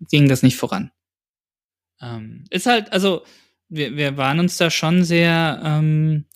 [0.00, 0.90] ging das nicht voran.
[2.00, 3.24] Ähm, ist halt, also
[3.68, 6.26] wir, wir waren uns da schon sehr, ähm,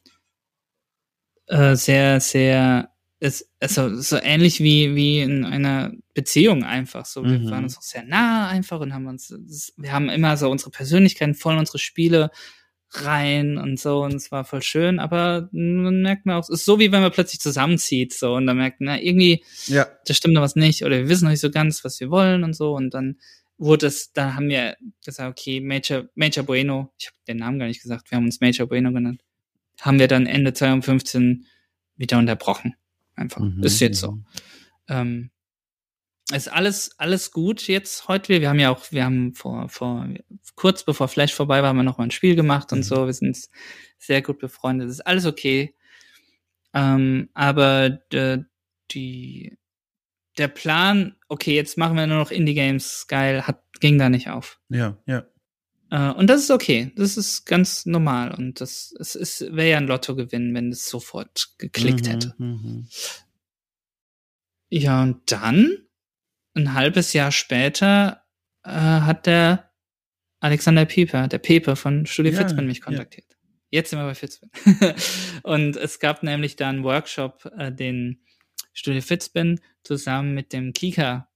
[1.49, 2.91] äh, sehr, sehr,
[3.21, 7.05] ist, also so ähnlich wie, wie in einer Beziehung einfach.
[7.05, 7.51] So, wir mhm.
[7.51, 9.35] waren uns auch sehr nah einfach und haben uns,
[9.77, 12.31] wir haben immer so unsere Persönlichkeiten voll in unsere Spiele
[12.93, 16.65] rein und so und es war voll schön, aber man merkt man auch, es ist
[16.65, 19.87] so wie wenn man plötzlich zusammenzieht so und dann merkt, na irgendwie, ja.
[20.07, 22.45] da stimmt da was nicht oder wir wissen noch nicht so ganz, was wir wollen
[22.45, 23.19] und so und dann
[23.59, 27.67] wurde es, da haben wir gesagt, okay, Major, Major Bueno, ich habe den Namen gar
[27.67, 29.23] nicht gesagt, wir haben uns Major Bueno genannt,
[29.81, 31.47] haben wir dann Ende 2015
[31.97, 32.75] wieder unterbrochen.
[33.15, 33.41] Einfach.
[33.41, 33.63] Mhm.
[33.63, 34.19] Ist jetzt so.
[34.89, 35.31] Ähm,
[36.33, 38.41] ist alles, alles gut jetzt heute.
[38.41, 40.09] Wir haben ja auch, wir haben vor, vor,
[40.57, 42.85] kurz bevor Flash vorbei war, haben wir noch mal ein Spiel gemacht und mhm.
[42.85, 43.07] so.
[43.07, 43.39] Wir sind
[43.99, 44.91] sehr gut befreundet.
[44.91, 45.75] ist alles okay.
[46.75, 48.45] Ähm, aber de,
[48.91, 49.57] die,
[50.37, 54.61] der Plan, okay, jetzt machen wir nur noch Indie-Games, geil, hat, ging da nicht auf.
[54.69, 55.25] Ja, ja.
[55.91, 56.93] Äh, und das ist okay.
[56.97, 58.35] Das ist ganz normal.
[58.35, 62.35] Und das, es ist, wäre ja ein Lottogewinn, wenn es sofort geklickt mhm, hätte.
[62.39, 62.89] Mhm.
[64.71, 65.79] Ja, und dann
[66.55, 68.25] ein halbes Jahr später
[68.65, 69.71] äh, hat der
[70.41, 73.27] Alexander Pieper, der Pepe von Studio ja, Fitzman mich kontaktiert.
[73.31, 73.37] Ja.
[73.71, 74.51] Jetzt sind wir bei Fitzman.
[75.43, 78.23] und es gab nämlich da einen Workshop, äh, den
[78.73, 81.29] Studio Fitzman zusammen mit dem Kika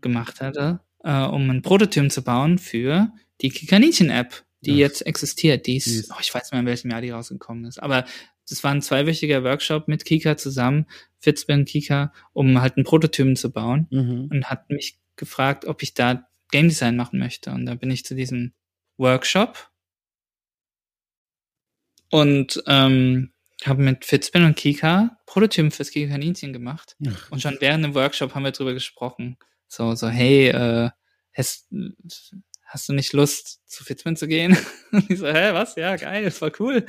[0.00, 3.12] gemacht hatte, äh, um ein Prototyp zu bauen für
[3.42, 4.76] die Kikaninchen-App, die Ach.
[4.76, 5.66] jetzt existiert.
[5.66, 7.82] Die ist, oh, ich weiß nicht mehr, in welchem Jahr die rausgekommen ist.
[7.82, 8.04] Aber
[8.48, 10.86] das war ein zweiwöchiger Workshop mit Kika zusammen,
[11.20, 14.28] Fitzbin Kika, um halt einen Prototypen zu bauen mhm.
[14.30, 17.52] und hat mich gefragt, ob ich da Game Design machen möchte.
[17.52, 18.52] Und da bin ich zu diesem
[18.96, 19.70] Workshop
[22.10, 23.32] und ähm,
[23.64, 26.96] habe mit Fitzbin und Kika Prototypen fürs Kika Kaninchen gemacht.
[27.06, 27.30] Ach.
[27.30, 29.36] Und schon während dem Workshop haben wir drüber gesprochen.
[29.68, 30.90] So, so, hey, äh,
[31.32, 31.68] hast,
[32.70, 34.56] hast du nicht Lust, zu Fitzman zu gehen?
[34.92, 35.74] Und ich so, hä, was?
[35.74, 36.86] Ja, geil, voll cool.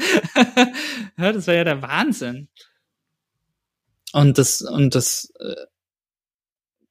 [1.18, 2.50] ja, das war ja der Wahnsinn.
[4.14, 5.66] Und das, und das, äh,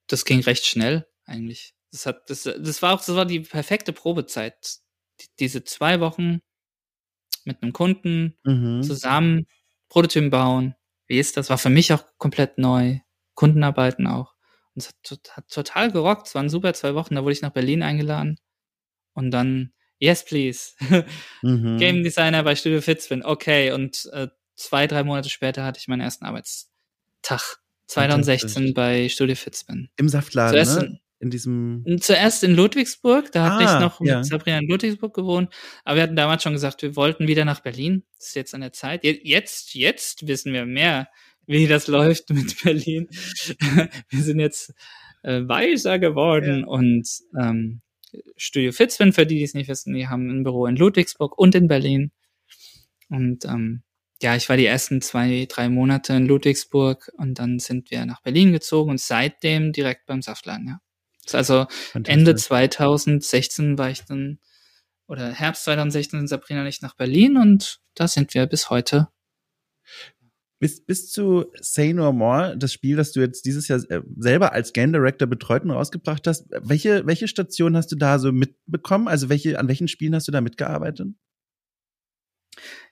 [0.07, 1.75] das ging recht schnell, eigentlich.
[1.93, 4.79] Das hat, das, das war auch, das war die perfekte Probezeit.
[5.39, 6.41] diese zwei Wochen
[7.45, 8.83] mit einem Kunden mhm.
[8.83, 9.47] zusammen
[9.89, 10.75] Prototypen bauen.
[11.07, 11.51] Wie ist das?
[11.51, 12.99] War für mich auch komplett neu.
[13.35, 14.35] Kundenarbeiten auch.
[14.75, 16.27] Und es hat, hat total gerockt.
[16.27, 17.17] Es waren super zwei Wochen.
[17.17, 18.39] Da wurde ich nach Berlin eingeladen
[19.15, 20.73] und dann, yes, please.
[21.43, 21.79] mhm.
[21.79, 23.23] Game Designer bei Studio Fitzwin.
[23.25, 23.73] Okay.
[23.73, 27.61] Und äh, zwei, drei Monate später hatte ich meinen ersten Arbeitstag.
[27.87, 29.89] 2016 bei Studio Fitzman.
[29.97, 31.01] Im Saftladen, Zuerst ne?
[31.19, 31.85] in- diesem.
[32.01, 34.19] Zuerst in Ludwigsburg, da hatte Ah, ich noch ja.
[34.19, 35.53] mit Sabrina in Ludwigsburg gewohnt,
[35.85, 38.05] aber wir hatten damals schon gesagt, wir wollten wieder nach Berlin.
[38.17, 39.03] Das ist jetzt an der Zeit.
[39.05, 41.09] Je- Jetzt, jetzt wissen wir mehr,
[41.47, 43.09] wie das läuft mit Berlin.
[44.09, 44.73] wir sind jetzt
[45.25, 47.07] äh, weiser geworden und
[47.39, 47.81] ähm,
[48.37, 51.55] Studio Fitzwin, für die, die es nicht wissen, die haben ein Büro in Ludwigsburg und
[51.55, 52.13] in Berlin.
[53.09, 53.83] Und ähm,
[54.23, 58.23] ja, ich war die ersten zwei, drei Monate in Ludwigsburg und dann sind wir nach
[58.23, 60.81] Berlin gezogen und seitdem direkt beim Saftladen, ja.
[61.33, 62.47] Also Ende Fantastisch.
[62.47, 64.41] 2016 war ich dann,
[65.07, 69.09] oder Herbst 2016 sind Sabrina und ich nach Berlin und da sind wir bis heute.
[70.61, 74.53] Bis, bis zu Say No More, das Spiel, das du jetzt dieses Jahr äh, selber
[74.53, 79.09] als Game Director betreut und rausgebracht hast, welche, welche Station hast du da so mitbekommen?
[79.09, 81.09] Also welche, an welchen Spielen hast du da mitgearbeitet?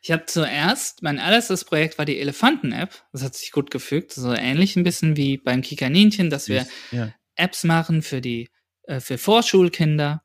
[0.01, 3.05] Ich habe zuerst, mein allererstes Projekt war die Elefanten-App.
[3.13, 4.13] Das hat sich gut gefügt.
[4.13, 7.13] So ähnlich ein bisschen wie beim Kikaninchen, dass wir ja.
[7.37, 8.49] Apps machen für die,
[8.85, 10.23] äh, für Vorschulkinder.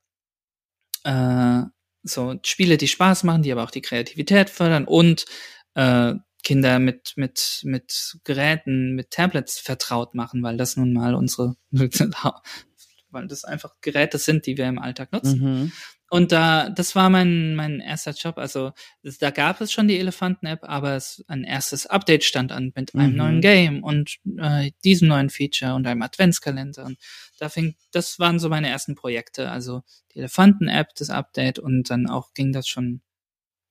[1.03, 1.63] Äh,
[2.03, 5.25] so Spiele, die Spaß machen, die aber auch die Kreativität fördern und
[5.75, 6.13] äh,
[6.43, 11.55] Kinder mit, mit, mit Geräten, mit Tablets vertraut machen, weil das nun mal unsere,
[13.09, 15.39] weil das einfach Geräte sind, die wir im Alltag nutzen.
[15.39, 15.71] Mhm.
[16.09, 18.37] Und da, das war mein, mein erster Job.
[18.37, 18.71] Also
[19.01, 22.93] das, da gab es schon die Elefanten-App, aber es, ein erstes Update stand an mit
[22.93, 23.17] einem Mhm.
[23.17, 26.85] neuen Game und äh, diesem neuen Feature und einem Adventskalender.
[26.85, 26.99] Und
[27.39, 29.49] da fing, das waren so meine ersten Projekte.
[29.49, 29.81] Also
[30.13, 33.01] die Elefanten-App, das Update und dann auch ging das schon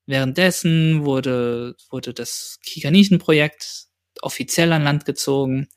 [0.07, 3.87] währenddessen wurde, wurde das Kikaninchen-Projekt
[4.21, 5.69] offiziell an Land gezogen.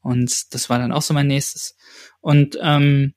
[0.00, 1.76] Und das war dann auch so mein nächstes.
[2.20, 3.14] Und ähm,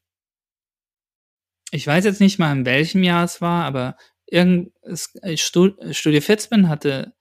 [1.71, 6.69] ich weiß jetzt nicht mal, in welchem Jahr es war, aber irgend, es, Studio Fitzman
[6.69, 7.13] hatte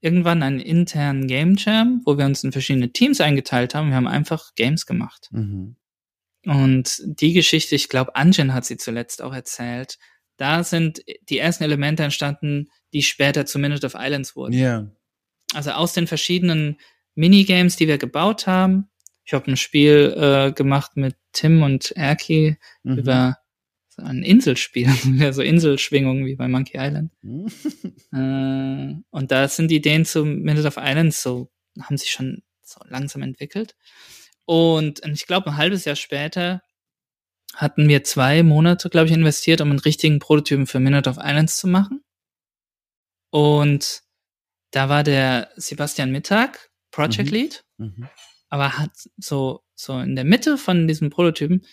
[0.00, 3.88] irgendwann einen internen Game Jam, wo wir uns in verschiedene Teams eingeteilt haben.
[3.88, 5.28] Wir haben einfach Games gemacht.
[5.32, 5.76] Mhm.
[6.46, 9.98] Und die Geschichte, ich glaube, Anjin hat sie zuletzt auch erzählt.
[10.38, 14.54] Da sind die ersten Elemente entstanden, die später zu Minute of Islands wurden.
[14.54, 14.86] Ja.
[15.52, 16.78] Also aus den verschiedenen
[17.14, 18.88] Minigames, die wir gebaut haben.
[19.24, 22.98] Ich habe ein Spiel äh, gemacht mit Tim und Erki Mhm.
[22.98, 23.38] über
[23.88, 27.10] so ein Inselspiel, ja, so Inselschwingungen wie bei Monkey Island.
[27.22, 27.48] Mhm.
[28.12, 32.80] Äh, und da sind die Ideen zu Minute of Islands so, haben sich schon so
[32.88, 33.76] langsam entwickelt.
[34.46, 36.62] Und ich glaube, ein halbes Jahr später
[37.58, 41.58] hatten wir zwei Monate, glaube ich, investiert, um einen richtigen Prototypen für Minute of Islands
[41.58, 42.04] zu machen.
[43.30, 44.02] Und
[44.70, 47.34] da war der Sebastian Mittag, Project Mhm.
[47.34, 48.08] Lead, Mhm.
[48.48, 51.66] aber hat so, so in der Mitte von diesem Prototypen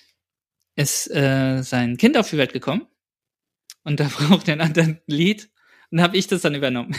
[0.76, 2.88] ist äh, sein Kind auf die Welt gekommen.
[3.84, 4.08] Und da
[4.42, 5.50] braucht er einen anderen Lead.
[5.92, 6.96] Und habe ich das dann übernommen.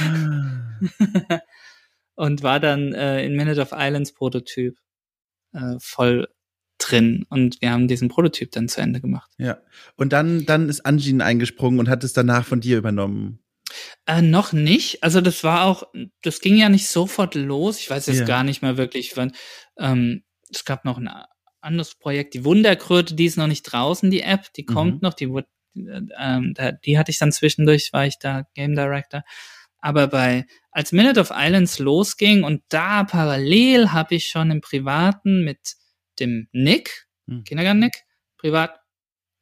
[0.00, 0.78] Ah.
[2.14, 4.76] und war dann äh, in Minute of Islands Prototyp
[5.54, 6.28] äh, voll
[6.90, 7.26] drin.
[7.28, 9.30] Und wir haben diesen Prototyp dann zu Ende gemacht.
[9.38, 9.58] Ja.
[9.96, 13.40] Und dann, dann ist Anjin eingesprungen und hat es danach von dir übernommen.
[14.06, 15.02] Äh, noch nicht.
[15.02, 15.84] Also das war auch,
[16.22, 17.78] das ging ja nicht sofort los.
[17.80, 18.24] Ich weiß jetzt Ja.
[18.24, 19.32] gar nicht mehr wirklich, wann.
[19.78, 21.10] Ähm, es gab noch ein
[21.60, 24.98] anderes Projekt, die Wunderkröte, die ist noch nicht draußen, die App, die kommt Mhm.
[25.02, 29.22] noch, die wurde, äh, ähm, die hatte ich dann zwischendurch, war ich da Game Director.
[29.80, 35.44] Aber bei, als Minute of Islands losging und da parallel habe ich schon im Privaten
[35.44, 35.74] mit
[36.20, 37.44] dem Nick, Mhm.
[37.44, 38.04] Kindergarten Nick,
[38.38, 38.80] privat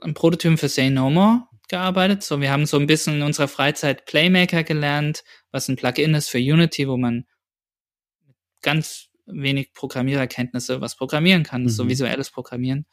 [0.01, 2.23] ein Prototypen für Say No More gearbeitet.
[2.23, 5.23] So, wir haben so ein bisschen in unserer Freizeit Playmaker gelernt,
[5.53, 7.27] was ein Plugin ist für Unity, wo man
[8.63, 11.69] ganz wenig Programmiererkenntnisse was programmieren kann, Mhm.
[11.69, 12.87] so visuelles Programmieren.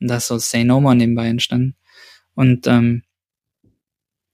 [0.00, 1.76] Und da ist so Say No More nebenbei entstanden.
[2.34, 3.02] Und ähm,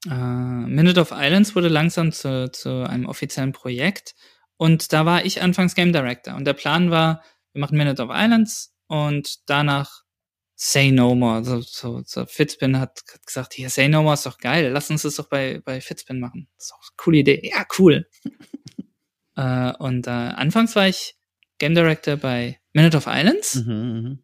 [0.07, 4.14] äh, Minute of Islands wurde langsam zu, zu einem offiziellen Projekt.
[4.57, 6.34] Und da war ich anfangs Game Director.
[6.34, 7.22] Und der Plan war,
[7.53, 10.03] wir machen Minute of Islands und danach
[10.55, 11.43] Say No More.
[11.45, 14.70] So, so, so Fitzpin hat gesagt, hier, Say No More ist doch geil.
[14.70, 16.47] Lass uns das doch bei, bei Fitzpin machen.
[16.57, 17.40] Das ist doch eine coole Idee.
[17.43, 18.07] Ja, cool.
[19.36, 21.16] äh, und äh, anfangs war ich
[21.57, 23.55] Game Director bei Minute of Islands.
[23.55, 24.18] Mhm, mhm.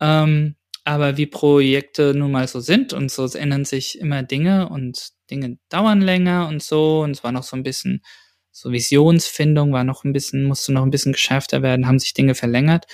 [0.00, 5.10] Ähm, aber wie Projekte nun mal so sind und so ändern sich immer Dinge und
[5.30, 8.02] Dinge dauern länger und so und es war noch so ein bisschen
[8.50, 12.34] so Visionsfindung war noch ein bisschen musste noch ein bisschen geschärfter werden, haben sich Dinge
[12.34, 12.86] verlängert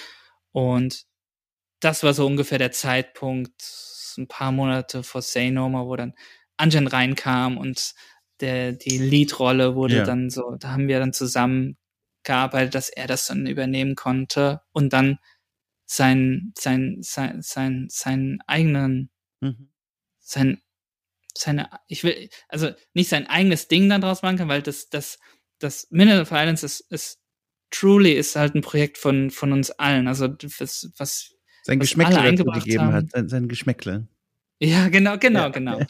[0.53, 1.08] und
[1.81, 3.55] das war so ungefähr der Zeitpunkt
[4.19, 6.15] ein paar Monate vor Say No More, wo dann
[6.57, 7.95] Anjan reinkam und
[8.41, 10.05] der die Leadrolle wurde Ja.
[10.05, 11.77] dann so, da haben wir dann zusammen
[12.25, 15.19] gearbeitet, dass er das dann übernehmen konnte und dann
[15.87, 19.11] sein, sein, sein, sein, seinen eigenen,
[19.41, 19.71] Mhm.
[20.21, 20.61] sein,
[21.37, 25.19] seine, ich will, also nicht sein eigenes Ding dann draus machen kann, weil das, das,
[25.61, 27.21] das Minute of Silence ist, ist
[27.71, 30.09] Truly ist halt ein Projekt von, von uns allen.
[30.09, 34.07] Also was, was sein Geschmäckle gegeben hat, sein, sein Geschmäckle.
[34.61, 35.49] Ja, genau, genau, ja.
[35.49, 35.81] genau.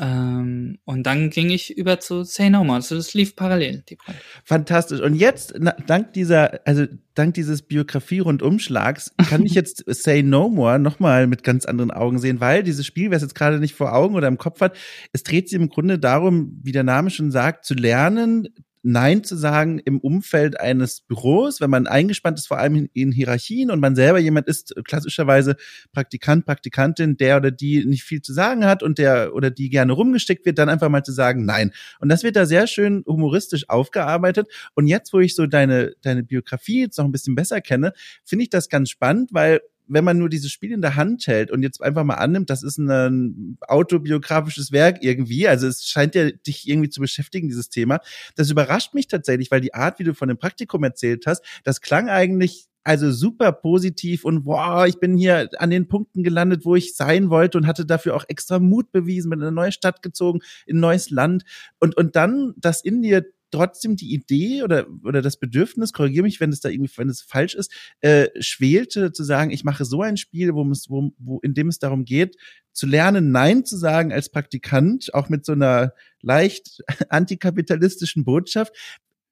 [0.00, 2.76] Ähm, und dann ging ich über zu Say No More.
[2.76, 3.98] Also das lief parallel, die.
[4.42, 5.00] Fantastisch.
[5.00, 10.78] Und jetzt, na, dank dieser, also dank dieses Biografie-Rundumschlags, kann ich jetzt Say No More
[10.78, 13.94] nochmal mit ganz anderen Augen sehen, weil dieses Spiel, wer es jetzt gerade nicht vor
[13.94, 14.76] Augen oder im Kopf hat,
[15.12, 18.48] es dreht sich im Grunde darum, wie der Name schon sagt, zu lernen,
[18.82, 23.70] Nein zu sagen im Umfeld eines Büros, wenn man eingespannt ist, vor allem in, Hierarchien
[23.70, 25.56] und man selber jemand ist, klassischerweise
[25.92, 29.92] Praktikant, Praktikantin, der oder die nicht viel zu sagen hat und der oder die gerne
[29.92, 31.72] rumgesteckt wird, dann einfach mal zu sagen Nein.
[32.00, 34.48] Und das wird da sehr schön humoristisch aufgearbeitet.
[34.74, 37.92] Und jetzt, wo ich so deine, deine Biografie jetzt noch ein bisschen besser kenne,
[38.24, 41.50] finde ich das ganz spannend, weil wenn man nur dieses Spiel in der Hand hält
[41.50, 46.30] und jetzt einfach mal annimmt, das ist ein autobiografisches Werk irgendwie, also es scheint ja
[46.30, 48.00] dich irgendwie zu beschäftigen, dieses Thema.
[48.36, 51.80] Das überrascht mich tatsächlich, weil die Art, wie du von dem Praktikum erzählt hast, das
[51.80, 56.74] klang eigentlich also super positiv und wow, ich bin hier an den Punkten gelandet, wo
[56.74, 60.02] ich sein wollte und hatte dafür auch extra Mut bewiesen, bin in eine neue Stadt
[60.02, 61.44] gezogen, in ein neues Land
[61.78, 66.40] und und dann das in dir trotzdem die Idee oder, oder das Bedürfnis, korrigiere mich,
[66.40, 70.02] wenn es da irgendwie, wenn es falsch ist, äh, schwelte zu sagen, ich mache so
[70.02, 72.36] ein Spiel, wo, wo, wo, in dem es darum geht,
[72.72, 78.74] zu lernen, Nein zu sagen als Praktikant, auch mit so einer leicht antikapitalistischen Botschaft.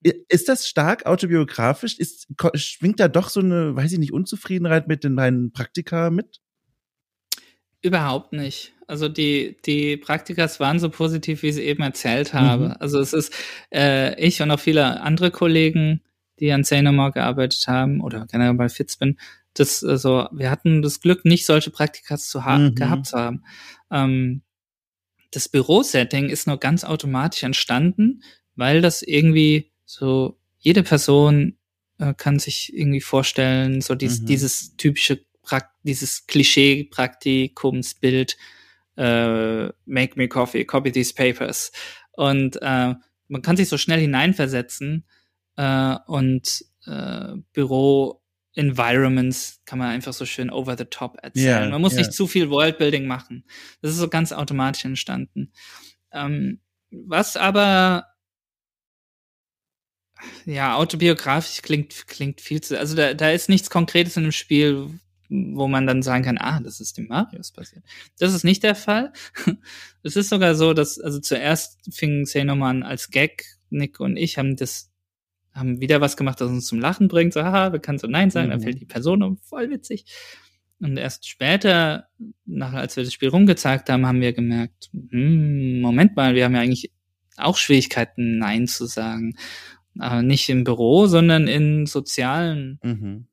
[0.02, 1.98] Ist das stark autobiografisch?
[1.98, 6.40] Ist, schwingt da doch so eine, weiß ich nicht, Unzufriedenheit mit den meinen Praktika mit?
[7.82, 8.72] Überhaupt nicht.
[8.86, 12.70] Also die, die Praktikas waren so positiv, wie ich sie eben erzählt habe.
[12.70, 12.76] Mhm.
[12.80, 13.32] Also es ist
[13.72, 16.02] äh, ich und auch viele andere Kollegen,
[16.40, 19.16] die an Sanomore gearbeitet haben oder generell bei Fitzbin,
[19.54, 22.74] das also wir hatten das Glück, nicht solche Praktikas zu ha mhm.
[22.74, 23.44] gehabt zu haben.
[23.90, 24.42] Ähm,
[25.30, 28.22] das Bürosetting ist nur ganz automatisch entstanden,
[28.56, 31.56] weil das irgendwie so jede Person
[31.98, 34.26] äh, kann sich irgendwie vorstellen, so dies, mhm.
[34.26, 35.24] dieses typische
[35.82, 38.36] dieses Klischee-Praktikumsbild,
[38.96, 41.72] äh, make me coffee, copy these papers.
[42.12, 42.94] Und äh,
[43.28, 45.06] man kann sich so schnell hineinversetzen
[45.56, 51.62] äh, und äh, Büro-Environments kann man einfach so schön over the top erzählen.
[51.62, 52.02] Yeah, man muss yeah.
[52.02, 53.44] nicht zu viel Worldbuilding machen.
[53.80, 55.52] Das ist so ganz automatisch entstanden.
[56.12, 58.06] Ähm, was aber
[60.44, 64.90] ja, autobiografisch klingt, klingt viel zu, also da, da ist nichts Konkretes in dem Spiel,
[65.30, 67.84] wo man dann sagen kann, ah, das ist dem Marius passiert.
[68.18, 69.12] Das ist nicht der Fall.
[70.02, 74.56] Es ist sogar so, dass, also zuerst fing Xenoman als Gag, Nick und ich haben
[74.56, 74.90] das,
[75.52, 78.30] haben wieder was gemacht, das uns zum Lachen bringt, so, haha, wir können so Nein
[78.30, 78.52] sagen, mhm.
[78.52, 80.06] dann fällt die Person um, voll witzig.
[80.80, 82.08] Und erst später,
[82.46, 86.54] nach, als wir das Spiel rumgezeigt haben, haben wir gemerkt, hm, Moment mal, wir haben
[86.54, 86.90] ja eigentlich
[87.36, 89.36] auch Schwierigkeiten, Nein zu sagen.
[89.98, 93.26] Aber nicht im Büro, sondern in sozialen mhm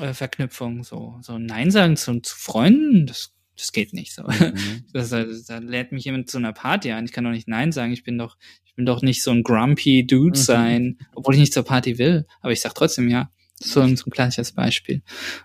[0.00, 4.22] äh, Verknüpfung, so, so Nein sagen zu, zu Freunden, das, das geht nicht so.
[4.22, 4.84] Mhm.
[4.92, 7.04] Das, das, da lädt mich jemand zu einer Party ein.
[7.04, 7.92] Ich kann doch nicht Nein sagen.
[7.92, 10.42] Ich bin doch, ich bin doch nicht so ein grumpy Dude mhm.
[10.42, 12.26] sein, obwohl ich nicht zur Party will.
[12.40, 13.30] Aber ich sag trotzdem ja.
[13.62, 15.02] So ein, so ein klassisches Beispiel.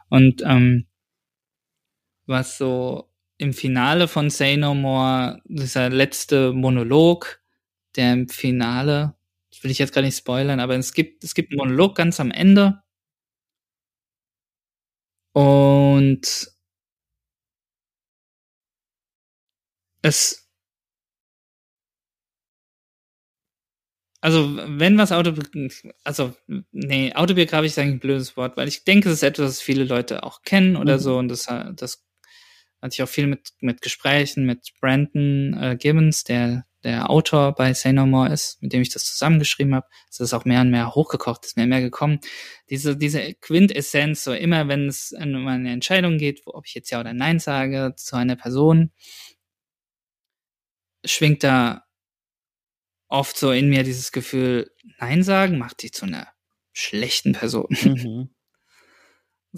[0.09, 0.85] Und ähm,
[2.25, 7.41] was so im Finale von Say No More, dieser letzte Monolog,
[7.95, 9.15] der im Finale,
[9.51, 12.19] das will ich jetzt gar nicht spoilern, aber es gibt, es gibt einen Monolog ganz
[12.19, 12.81] am Ende,
[15.35, 16.47] und
[20.01, 20.47] es
[24.21, 25.33] also wenn was Auto
[26.03, 26.33] also
[26.71, 29.83] nee, autobiografisch ist eigentlich ein blödes Wort, weil ich denke, es ist etwas, was viele
[29.83, 30.99] Leute auch kennen oder mhm.
[31.01, 32.03] so und das das
[32.81, 37.73] hatte ich auch viel mit mit Gesprächen mit Brandon äh, Gibbons, der der Autor bei
[37.73, 39.87] Say No More ist, mit dem ich das zusammengeschrieben habe.
[40.09, 42.19] Es ist auch mehr und mehr hochgekocht, ist mehr und mehr gekommen.
[42.69, 46.99] Diese, diese Quintessenz, so immer wenn es um eine Entscheidung geht, ob ich jetzt Ja
[46.99, 48.91] oder Nein sage zu einer Person,
[51.03, 51.83] schwingt da
[53.07, 56.27] oft so in mir dieses Gefühl, Nein sagen macht dich zu einer
[56.71, 57.75] schlechten Person.
[57.81, 58.34] Mhm.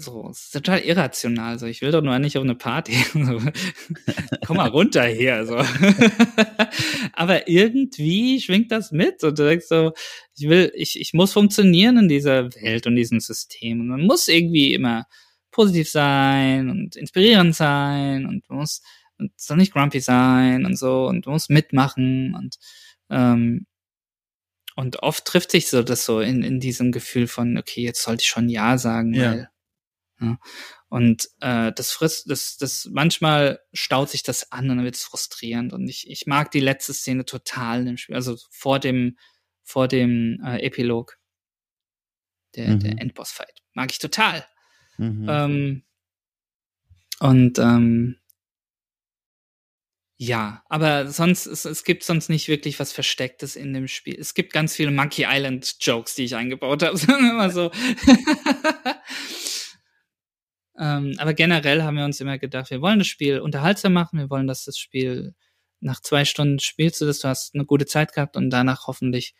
[0.00, 1.58] So, es ist total irrational.
[1.58, 2.92] So, ich will doch nur nicht auf eine Party.
[4.46, 5.44] Komm mal runter hier.
[5.44, 5.56] So.
[7.14, 9.24] Aber irgendwie schwingt das mit.
[9.24, 9.92] Und du denkst so,
[10.36, 13.80] ich will, ich, ich muss funktionieren in dieser Welt und diesem System.
[13.80, 15.06] Und man muss irgendwie immer
[15.50, 18.82] positiv sein und inspirierend sein und man muss
[19.18, 22.58] und soll nicht grumpy sein und so und du musst mitmachen und
[23.10, 23.66] ähm,
[24.76, 28.22] und oft trifft sich so das so in, in diesem Gefühl von, okay, jetzt sollte
[28.22, 29.32] ich schon Ja sagen, ja.
[29.32, 29.48] weil
[30.20, 30.38] ja.
[30.88, 35.04] Und äh, das frisst, das, das manchmal staut sich das an und dann wird es
[35.04, 35.72] frustrierend.
[35.72, 39.18] Und ich, ich mag die letzte Szene total im Spiel, also vor dem,
[39.62, 41.18] vor dem äh, Epilog.
[42.56, 42.80] der, mhm.
[42.80, 43.62] der Endboss-Fight.
[43.74, 44.46] Mag ich total.
[44.96, 45.26] Mhm.
[45.28, 45.84] Ähm,
[47.20, 48.18] und ähm,
[50.20, 54.16] ja, aber sonst, es, es gibt sonst nicht wirklich was Verstecktes in dem Spiel.
[54.18, 57.70] Es gibt ganz viele Monkey Island Jokes, die ich eingebaut habe, sagen wir mal so.
[60.78, 64.30] ähm, aber generell haben wir uns immer gedacht, wir wollen das Spiel unterhaltsam machen, wir
[64.30, 65.34] wollen, dass das Spiel
[65.80, 69.34] nach zwei Stunden spielst du das, du hast eine gute Zeit gehabt und danach hoffentlich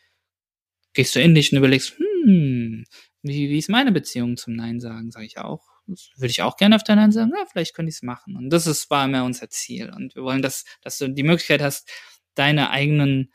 [0.92, 2.84] gehst du in dich und überlegst, hm,
[3.22, 6.56] wie, wie ist meine Beziehung zum Nein sagen, sage ich auch das würde ich auch
[6.56, 8.36] gerne auf deiner Hand sagen, ja, vielleicht könnte ich es machen.
[8.36, 9.90] Und das ist, war immer unser Ziel.
[9.90, 11.90] Und wir wollen, dass, dass du die Möglichkeit hast,
[12.34, 13.32] deine eigenen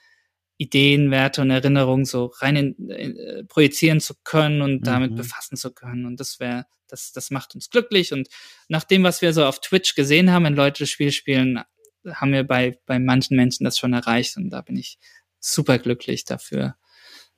[0.63, 4.83] Ideen, Werte und Erinnerungen so rein in, äh, projizieren zu können und mhm.
[4.83, 6.05] damit befassen zu können.
[6.05, 8.13] Und das wäre, das, das macht uns glücklich.
[8.13, 8.29] Und
[8.67, 11.61] nach dem, was wir so auf Twitch gesehen haben, wenn Leute das Spiel spielen,
[12.05, 14.37] haben wir bei, bei manchen Menschen das schon erreicht.
[14.37, 14.97] Und da bin ich
[15.39, 16.75] super glücklich dafür.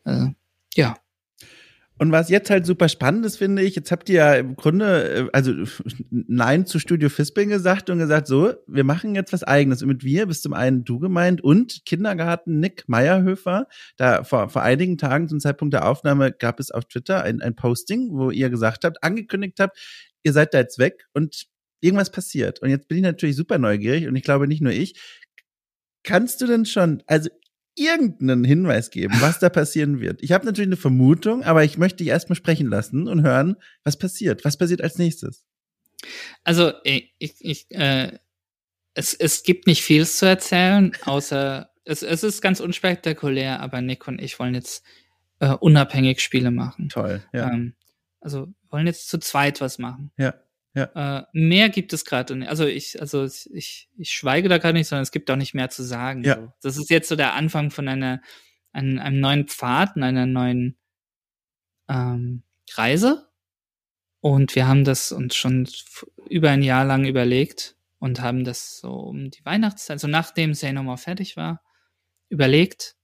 [0.06, 0.28] Äh,
[0.76, 0.98] ja.
[1.98, 5.10] Und was jetzt halt super spannend ist, finde ich, jetzt habt ihr ja im Grunde,
[5.10, 5.54] äh, also
[6.10, 9.82] Nein zu Studio Fisping gesagt und gesagt, so, wir machen jetzt was eigenes.
[9.82, 13.68] Und mit wir bist zum einen du gemeint und Kindergarten Nick Meierhöfer.
[13.96, 17.56] Da vor, vor einigen Tagen zum Zeitpunkt der Aufnahme gab es auf Twitter ein, ein
[17.56, 19.78] Posting, wo ihr gesagt habt, angekündigt habt,
[20.24, 21.46] ihr seid da jetzt weg und
[21.80, 22.62] irgendwas passiert.
[22.62, 25.00] Und jetzt bin ich natürlich super neugierig und ich glaube nicht nur ich.
[26.04, 27.30] Kannst du denn schon, also
[27.76, 30.24] irgendeinen Hinweis geben, was da passieren wird.
[30.24, 33.98] Ich habe natürlich eine Vermutung, aber ich möchte dich erstmal sprechen lassen und hören, was
[33.98, 34.46] passiert.
[34.46, 35.46] Was passiert als nächstes?
[36.44, 38.18] Also ich, ich, äh,
[38.94, 44.08] es, es gibt nicht viel zu erzählen, außer es, es ist ganz unspektakulär, aber Nick
[44.08, 44.84] und ich wollen jetzt
[45.40, 46.90] äh, unabhängig Spiele machen.
[46.90, 47.52] Toll, ja.
[47.52, 47.76] Ähm,
[48.22, 50.12] also wollen jetzt zu zweit was machen.
[50.18, 50.34] Ja.
[50.76, 51.20] Ja.
[51.20, 52.48] Äh, mehr gibt es gerade.
[52.48, 55.70] Also ich, also ich, ich schweige da gerade nicht, sondern es gibt auch nicht mehr
[55.70, 56.24] zu sagen.
[56.24, 56.36] Ja.
[56.36, 56.54] So.
[56.62, 58.22] Das ist jetzt so der Anfang von einer,
[58.74, 60.78] einem, einem neuen Pfad, einer neuen
[61.88, 63.30] ähm, Reise.
[64.20, 65.68] Und wir haben das uns schon
[66.30, 70.74] über ein Jahr lang überlegt und haben das so um die Weihnachtszeit, also nachdem Say
[70.74, 71.64] No More fertig war,
[72.30, 72.96] überlegt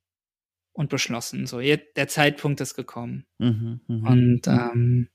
[0.74, 1.46] und beschlossen.
[1.46, 3.26] So, jetzt, der Zeitpunkt ist gekommen.
[3.38, 4.10] Mhm, mh.
[4.10, 5.10] Und ähm,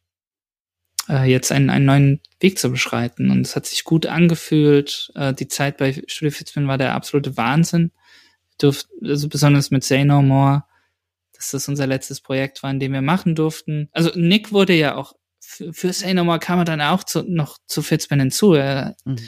[1.09, 3.31] äh, jetzt einen, einen neuen Weg zu beschreiten.
[3.31, 5.11] Und es hat sich gut angefühlt.
[5.15, 7.93] Äh, die Zeit bei Studio Fitzman war der absolute Wahnsinn.
[8.59, 10.65] Durft, also besonders mit Say No More,
[11.35, 13.89] dass das unser letztes Projekt war, in dem wir machen durften.
[13.93, 17.23] Also Nick wurde ja auch für, für Say No More kam er dann auch zu,
[17.23, 18.55] noch zu Fitzman hinzu.
[18.55, 19.19] Äh, mhm.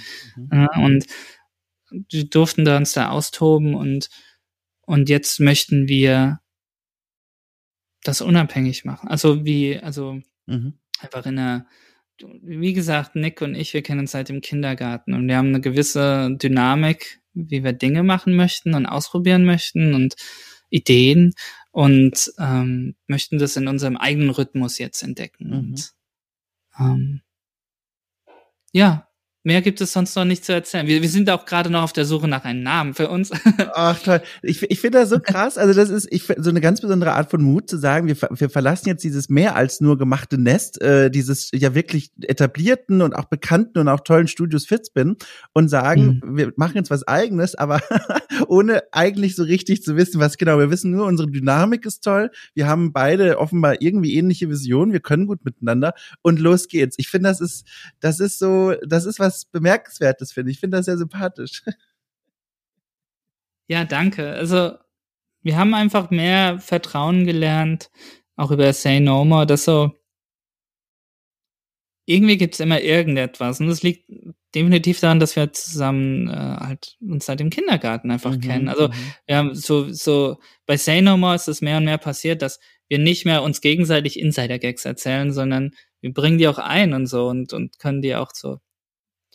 [0.51, 1.07] äh, und
[1.91, 4.09] wir durften da uns da austoben und,
[4.83, 6.41] und jetzt möchten wir
[8.03, 9.09] das unabhängig machen.
[9.09, 11.67] Also wie, also mhm einfach in der,
[12.43, 15.61] wie gesagt, Nick und ich, wir kennen uns seit dem Kindergarten und wir haben eine
[15.61, 20.17] gewisse Dynamik, wie wir Dinge machen möchten und ausprobieren möchten und
[20.71, 21.35] Ideen
[21.71, 25.49] und ähm, möchten das in unserem eigenen Rhythmus jetzt entdecken.
[25.49, 25.55] Mhm.
[25.55, 25.93] Und
[26.79, 27.23] ähm,
[28.73, 29.08] ja,
[29.49, 30.87] Mehr gibt es sonst noch nicht zu erzählen.
[30.87, 33.31] Wir, wir sind auch gerade noch auf der Suche nach einem Namen für uns.
[33.75, 34.21] Ach toll.
[34.43, 35.57] Ich, ich finde das so krass.
[35.57, 38.51] Also das ist ich, so eine ganz besondere Art von Mut zu sagen, wir, wir
[38.51, 43.25] verlassen jetzt dieses mehr als nur gemachte Nest, äh, dieses ja wirklich etablierten und auch
[43.25, 45.17] bekannten und auch tollen Studios Fitzbin
[45.55, 46.37] und sagen, mhm.
[46.37, 47.81] wir machen jetzt was eigenes, aber
[48.49, 50.59] ohne eigentlich so richtig zu wissen, was genau.
[50.59, 52.31] Wir wissen nur, unsere Dynamik ist toll.
[52.53, 54.93] Wir haben beide offenbar irgendwie ähnliche Visionen.
[54.93, 56.97] Wir können gut miteinander und los geht's.
[56.99, 57.67] Ich finde, das ist,
[58.01, 60.57] das ist so, das ist was Bemerkenswertes, finde ich.
[60.57, 61.63] Ich finde das sehr sympathisch.
[63.71, 64.33] Ja, danke.
[64.33, 64.79] Also,
[65.43, 67.91] wir haben einfach mehr Vertrauen gelernt,
[68.35, 69.93] auch über Say No More, dass so,
[72.07, 73.61] irgendwie gibt's immer irgendetwas.
[73.61, 74.11] Und das liegt
[74.55, 78.69] definitiv daran, dass wir zusammen äh, halt uns seit dem Kindergarten einfach mhm, kennen.
[78.69, 78.93] Also, mhm.
[79.27, 82.61] wir haben so, so, bei Say No More ist es mehr und mehr passiert, dass
[82.89, 87.29] wir nicht mehr uns gegenseitig Insider-Gags erzählen, sondern wir bringen die auch ein und so
[87.29, 88.61] und, und können die auch so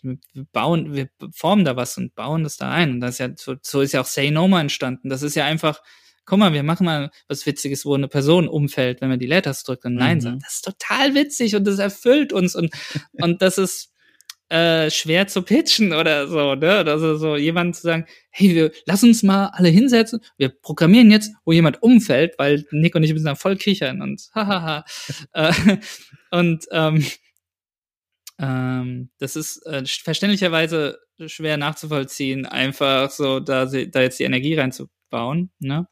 [0.03, 2.91] wir bauen, wir formen da was und bauen das da ein.
[2.91, 5.09] Und das ist ja, so, so ist ja auch Say No More entstanden.
[5.09, 5.81] Das ist ja einfach,
[6.25, 9.63] guck mal, wir machen mal was Witziges, wo eine Person umfällt, wenn man die Letters
[9.63, 10.21] drückt und Nein mhm.
[10.21, 10.43] sagt.
[10.43, 12.73] Das ist total witzig und das erfüllt uns und,
[13.13, 13.93] und das ist,
[14.53, 16.84] äh, schwer zu pitchen oder so, ne?
[16.85, 21.34] Also so jemand zu sagen, hey, wir lass uns mal alle hinsetzen, wir programmieren jetzt,
[21.43, 24.85] wo jemand umfällt, weil Nick und ich müssen dann voll kichern und hahaha.
[25.34, 25.51] äh,
[26.31, 27.03] und ähm,
[28.43, 35.51] ähm, das ist äh, verständlicherweise schwer nachzuvollziehen, einfach so da, da jetzt die Energie reinzubauen.
[35.59, 35.87] Ne?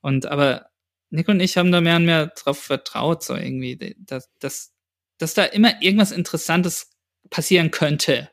[0.00, 0.66] Und aber
[1.10, 4.72] Nick und ich haben da mehr und mehr drauf vertraut, so irgendwie, dass, dass,
[5.18, 6.92] dass da immer irgendwas Interessantes
[7.30, 8.30] passieren könnte.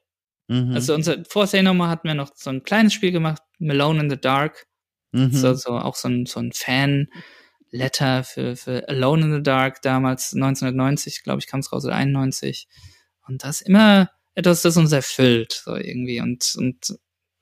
[0.48, 0.74] Mhm.
[0.74, 4.02] Also unser vor Say No More hatten wir noch so ein kleines Spiel gemacht, Malone
[4.02, 4.68] in the Dark.
[5.14, 5.32] Mhm.
[5.32, 7.08] So, so auch so ein, so ein Fan
[7.72, 11.96] Letter für, für Alone in the Dark damals 1990, glaube ich, kam es raus oder
[11.96, 12.68] 91.
[13.28, 16.20] Und das ist immer etwas, das uns erfüllt, so irgendwie.
[16.20, 16.98] Und, und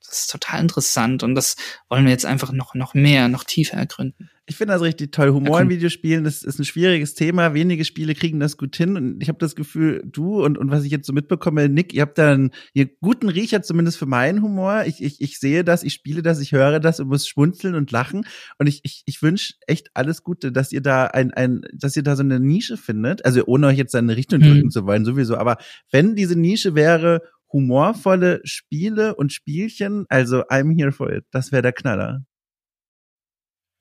[0.06, 1.56] das ist total interessant und das
[1.88, 4.30] wollen wir jetzt einfach noch, noch mehr, noch tiefer ergründen.
[4.46, 5.30] Ich finde das richtig toll.
[5.30, 7.54] Humor in Videospielen, das ist ein schwieriges Thema.
[7.54, 8.96] Wenige Spiele kriegen das gut hin.
[8.96, 12.02] Und ich habe das Gefühl, du und, und was ich jetzt so mitbekomme, Nick, ihr
[12.02, 14.82] habt da einen ihr guten Riecher zumindest für meinen Humor.
[14.84, 17.92] Ich, ich, ich sehe das, ich spiele das, ich höre das und muss schmunzeln und
[17.92, 18.26] lachen.
[18.58, 22.02] Und ich, ich, ich wünsche echt alles Gute, dass ihr da ein, ein, dass ihr
[22.02, 23.24] da so eine Nische findet.
[23.24, 24.70] Also ohne euch jetzt eine Richtung drücken hm.
[24.70, 25.36] zu wollen, sowieso.
[25.36, 25.56] Aber
[25.92, 27.22] wenn diese Nische wäre,
[27.52, 30.06] humorvolle Spiele und Spielchen.
[30.08, 31.24] Also I'm here for it.
[31.30, 32.24] Das wäre der Knaller.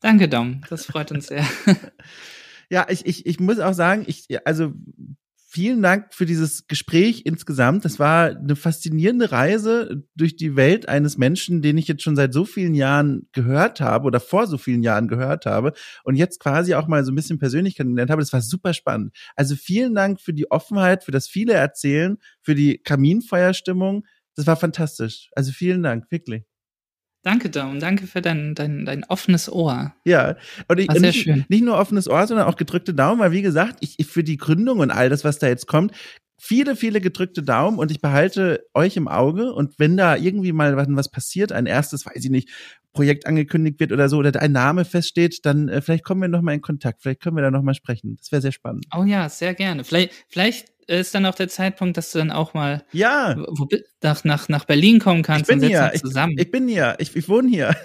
[0.01, 0.61] Danke, Dom.
[0.69, 1.45] Das freut uns sehr.
[2.69, 4.73] ja, ich, ich, ich muss auch sagen, ich, also
[5.51, 7.83] vielen Dank für dieses Gespräch insgesamt.
[7.83, 12.33] Das war eine faszinierende Reise durch die Welt eines Menschen, den ich jetzt schon seit
[12.33, 15.73] so vielen Jahren gehört habe oder vor so vielen Jahren gehört habe
[16.05, 18.21] und jetzt quasi auch mal so ein bisschen persönlich kennengelernt habe.
[18.21, 19.13] Das war super spannend.
[19.35, 24.05] Also vielen Dank für die Offenheit, für das viele Erzählen, für die Kaminfeuerstimmung.
[24.35, 25.29] Das war fantastisch.
[25.35, 26.50] Also vielen Dank, wirklich.
[27.23, 27.79] Danke, Dom.
[27.79, 29.93] Danke für dein, dein, dein offenes Ohr.
[30.05, 30.37] Ja,
[30.67, 31.45] und ich, sehr nicht, schön.
[31.49, 34.37] nicht nur offenes Ohr, sondern auch gedrückte Daumen, weil wie gesagt, ich, ich für die
[34.37, 35.93] Gründung und all das, was da jetzt kommt,
[36.39, 40.75] viele, viele gedrückte Daumen und ich behalte euch im Auge und wenn da irgendwie mal
[40.75, 42.49] was passiert, ein erstes, weiß ich nicht,
[42.93, 46.41] Projekt angekündigt wird oder so oder ein Name feststeht, dann äh, vielleicht kommen wir noch
[46.41, 48.17] mal in Kontakt, vielleicht können wir da noch mal sprechen.
[48.17, 48.85] Das wäre sehr spannend.
[48.95, 49.83] Oh ja, sehr gerne.
[49.83, 53.35] Vielleicht, vielleicht ist dann auch der Zeitpunkt, dass du dann auch mal ja.
[53.37, 53.67] wo,
[54.01, 55.91] nach, nach, nach Berlin kommen kannst und hier.
[55.95, 56.33] zusammen.
[56.37, 57.75] Ich, ich bin hier, ich, ich wohne hier.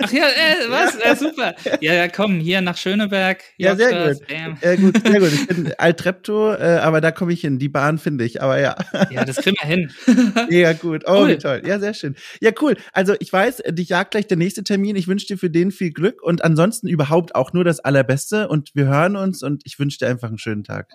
[0.00, 0.98] Ach ja, äh, was?
[1.02, 1.16] Ja.
[1.16, 1.54] super.
[1.80, 3.42] Ja, ja, komm, hier nach Schöneberg.
[3.56, 4.22] Ja, sehr gut.
[4.62, 5.06] Äh, gut.
[5.06, 5.32] Sehr gut.
[5.32, 7.58] Ich bin Altrepto, äh, aber da komme ich hin.
[7.58, 8.76] Die Bahn finde ich, aber ja.
[9.10, 9.90] Ja, das kriegen wir hin.
[10.50, 11.04] ja, gut.
[11.06, 11.28] Oh, cool.
[11.28, 11.62] wie toll.
[11.66, 12.16] Ja, sehr schön.
[12.40, 12.76] Ja, cool.
[12.92, 14.96] Also ich weiß, dich jagt gleich der nächste Termin.
[14.96, 18.70] Ich wünsche dir für den viel Glück und ansonsten überhaupt auch nur das Allerbeste und
[18.74, 20.90] wir hören uns und ich wünsche dir einfach einen schönen Tag.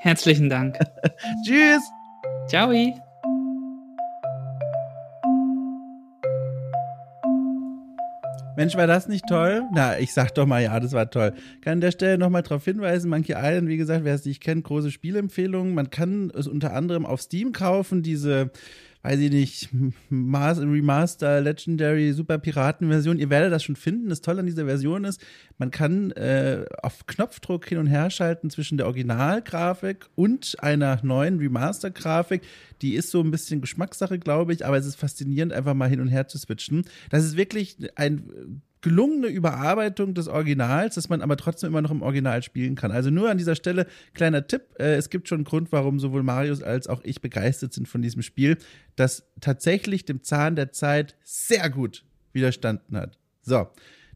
[0.00, 0.78] Herzlichen Dank.
[1.44, 1.82] Tschüss.
[2.48, 2.72] Ciao.
[8.56, 9.62] Mensch, war das nicht toll?
[9.72, 11.32] Na, ich sag doch mal, ja, das war toll.
[11.60, 14.64] Kann an der Stelle nochmal darauf hinweisen, Monkey Island, wie gesagt, wer es nicht kennt,
[14.64, 15.74] große Spielempfehlungen.
[15.74, 18.50] Man kann es unter anderem auf Steam kaufen, diese
[19.02, 19.68] weiß ich nicht,
[20.10, 23.18] Remaster, Legendary, Super Piraten-Version.
[23.18, 24.08] Ihr werdet das schon finden.
[24.08, 25.20] Das Tolle an dieser Version ist,
[25.56, 31.38] man kann äh, auf Knopfdruck hin und her schalten zwischen der Originalgrafik und einer neuen
[31.38, 32.42] Remaster-Grafik.
[32.82, 36.00] Die ist so ein bisschen Geschmackssache, glaube ich, aber es ist faszinierend, einfach mal hin
[36.00, 36.84] und her zu switchen.
[37.10, 42.02] Das ist wirklich ein gelungene Überarbeitung des Originals, dass man aber trotzdem immer noch im
[42.02, 42.90] Original spielen kann.
[42.92, 46.22] Also nur an dieser Stelle kleiner Tipp, äh, es gibt schon einen Grund, warum sowohl
[46.22, 48.58] Marius als auch ich begeistert sind von diesem Spiel,
[48.96, 53.18] das tatsächlich dem Zahn der Zeit sehr gut widerstanden hat.
[53.42, 53.68] So,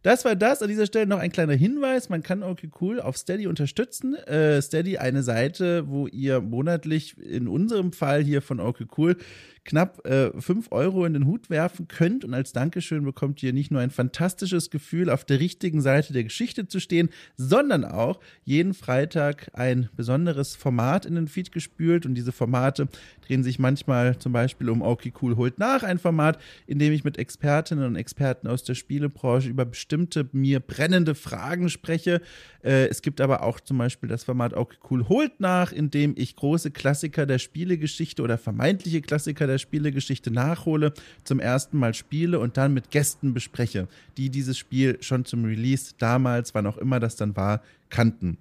[0.02, 0.62] das war das.
[0.62, 2.08] An dieser Stelle noch ein kleiner Hinweis.
[2.08, 4.14] Man kann okay cool auf Steady unterstützen.
[4.14, 9.16] Äh, Steady, eine Seite, wo ihr monatlich in unserem Fall hier von okay cool
[9.64, 12.24] knapp äh, 5 Euro in den Hut werfen könnt.
[12.24, 16.24] Und als Dankeschön bekommt ihr nicht nur ein fantastisches Gefühl, auf der richtigen Seite der
[16.24, 22.06] Geschichte zu stehen, sondern auch jeden Freitag ein besonderes Format in den Feed gespült.
[22.06, 22.88] Und diese Formate
[23.26, 27.04] drehen sich manchmal zum Beispiel um Okay Cool holt nach, ein Format, in dem ich
[27.04, 32.20] mit Expertinnen und Experten aus der Spielebranche über bestimmte mir brennende Fragen spreche.
[32.62, 36.14] Äh, es gibt aber auch zum Beispiel das Format Okay Cool holt nach, in dem
[36.16, 40.92] ich große Klassiker der Spielegeschichte oder vermeintliche Klassiker der Spielegeschichte nachhole,
[41.24, 45.94] zum ersten Mal spiele und dann mit Gästen bespreche, die dieses Spiel schon zum Release
[45.98, 48.38] damals, wann auch immer das dann war, kannten.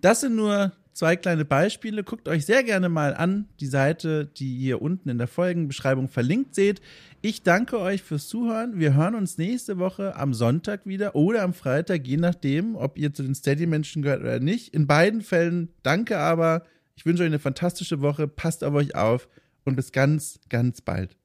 [0.00, 2.04] Das sind nur zwei kleine Beispiele.
[2.04, 6.54] Guckt euch sehr gerne mal an die Seite, die ihr unten in der Folgenbeschreibung verlinkt
[6.54, 6.80] seht.
[7.20, 8.78] Ich danke euch fürs Zuhören.
[8.78, 13.14] Wir hören uns nächste Woche am Sonntag wieder oder am Freitag, je nachdem, ob ihr
[13.14, 14.74] zu den Steady-Menschen gehört oder nicht.
[14.74, 16.64] In beiden Fällen danke aber.
[16.96, 18.28] Ich wünsche euch eine fantastische Woche.
[18.28, 19.28] Passt auf euch auf
[19.64, 21.16] und bis ganz, ganz bald.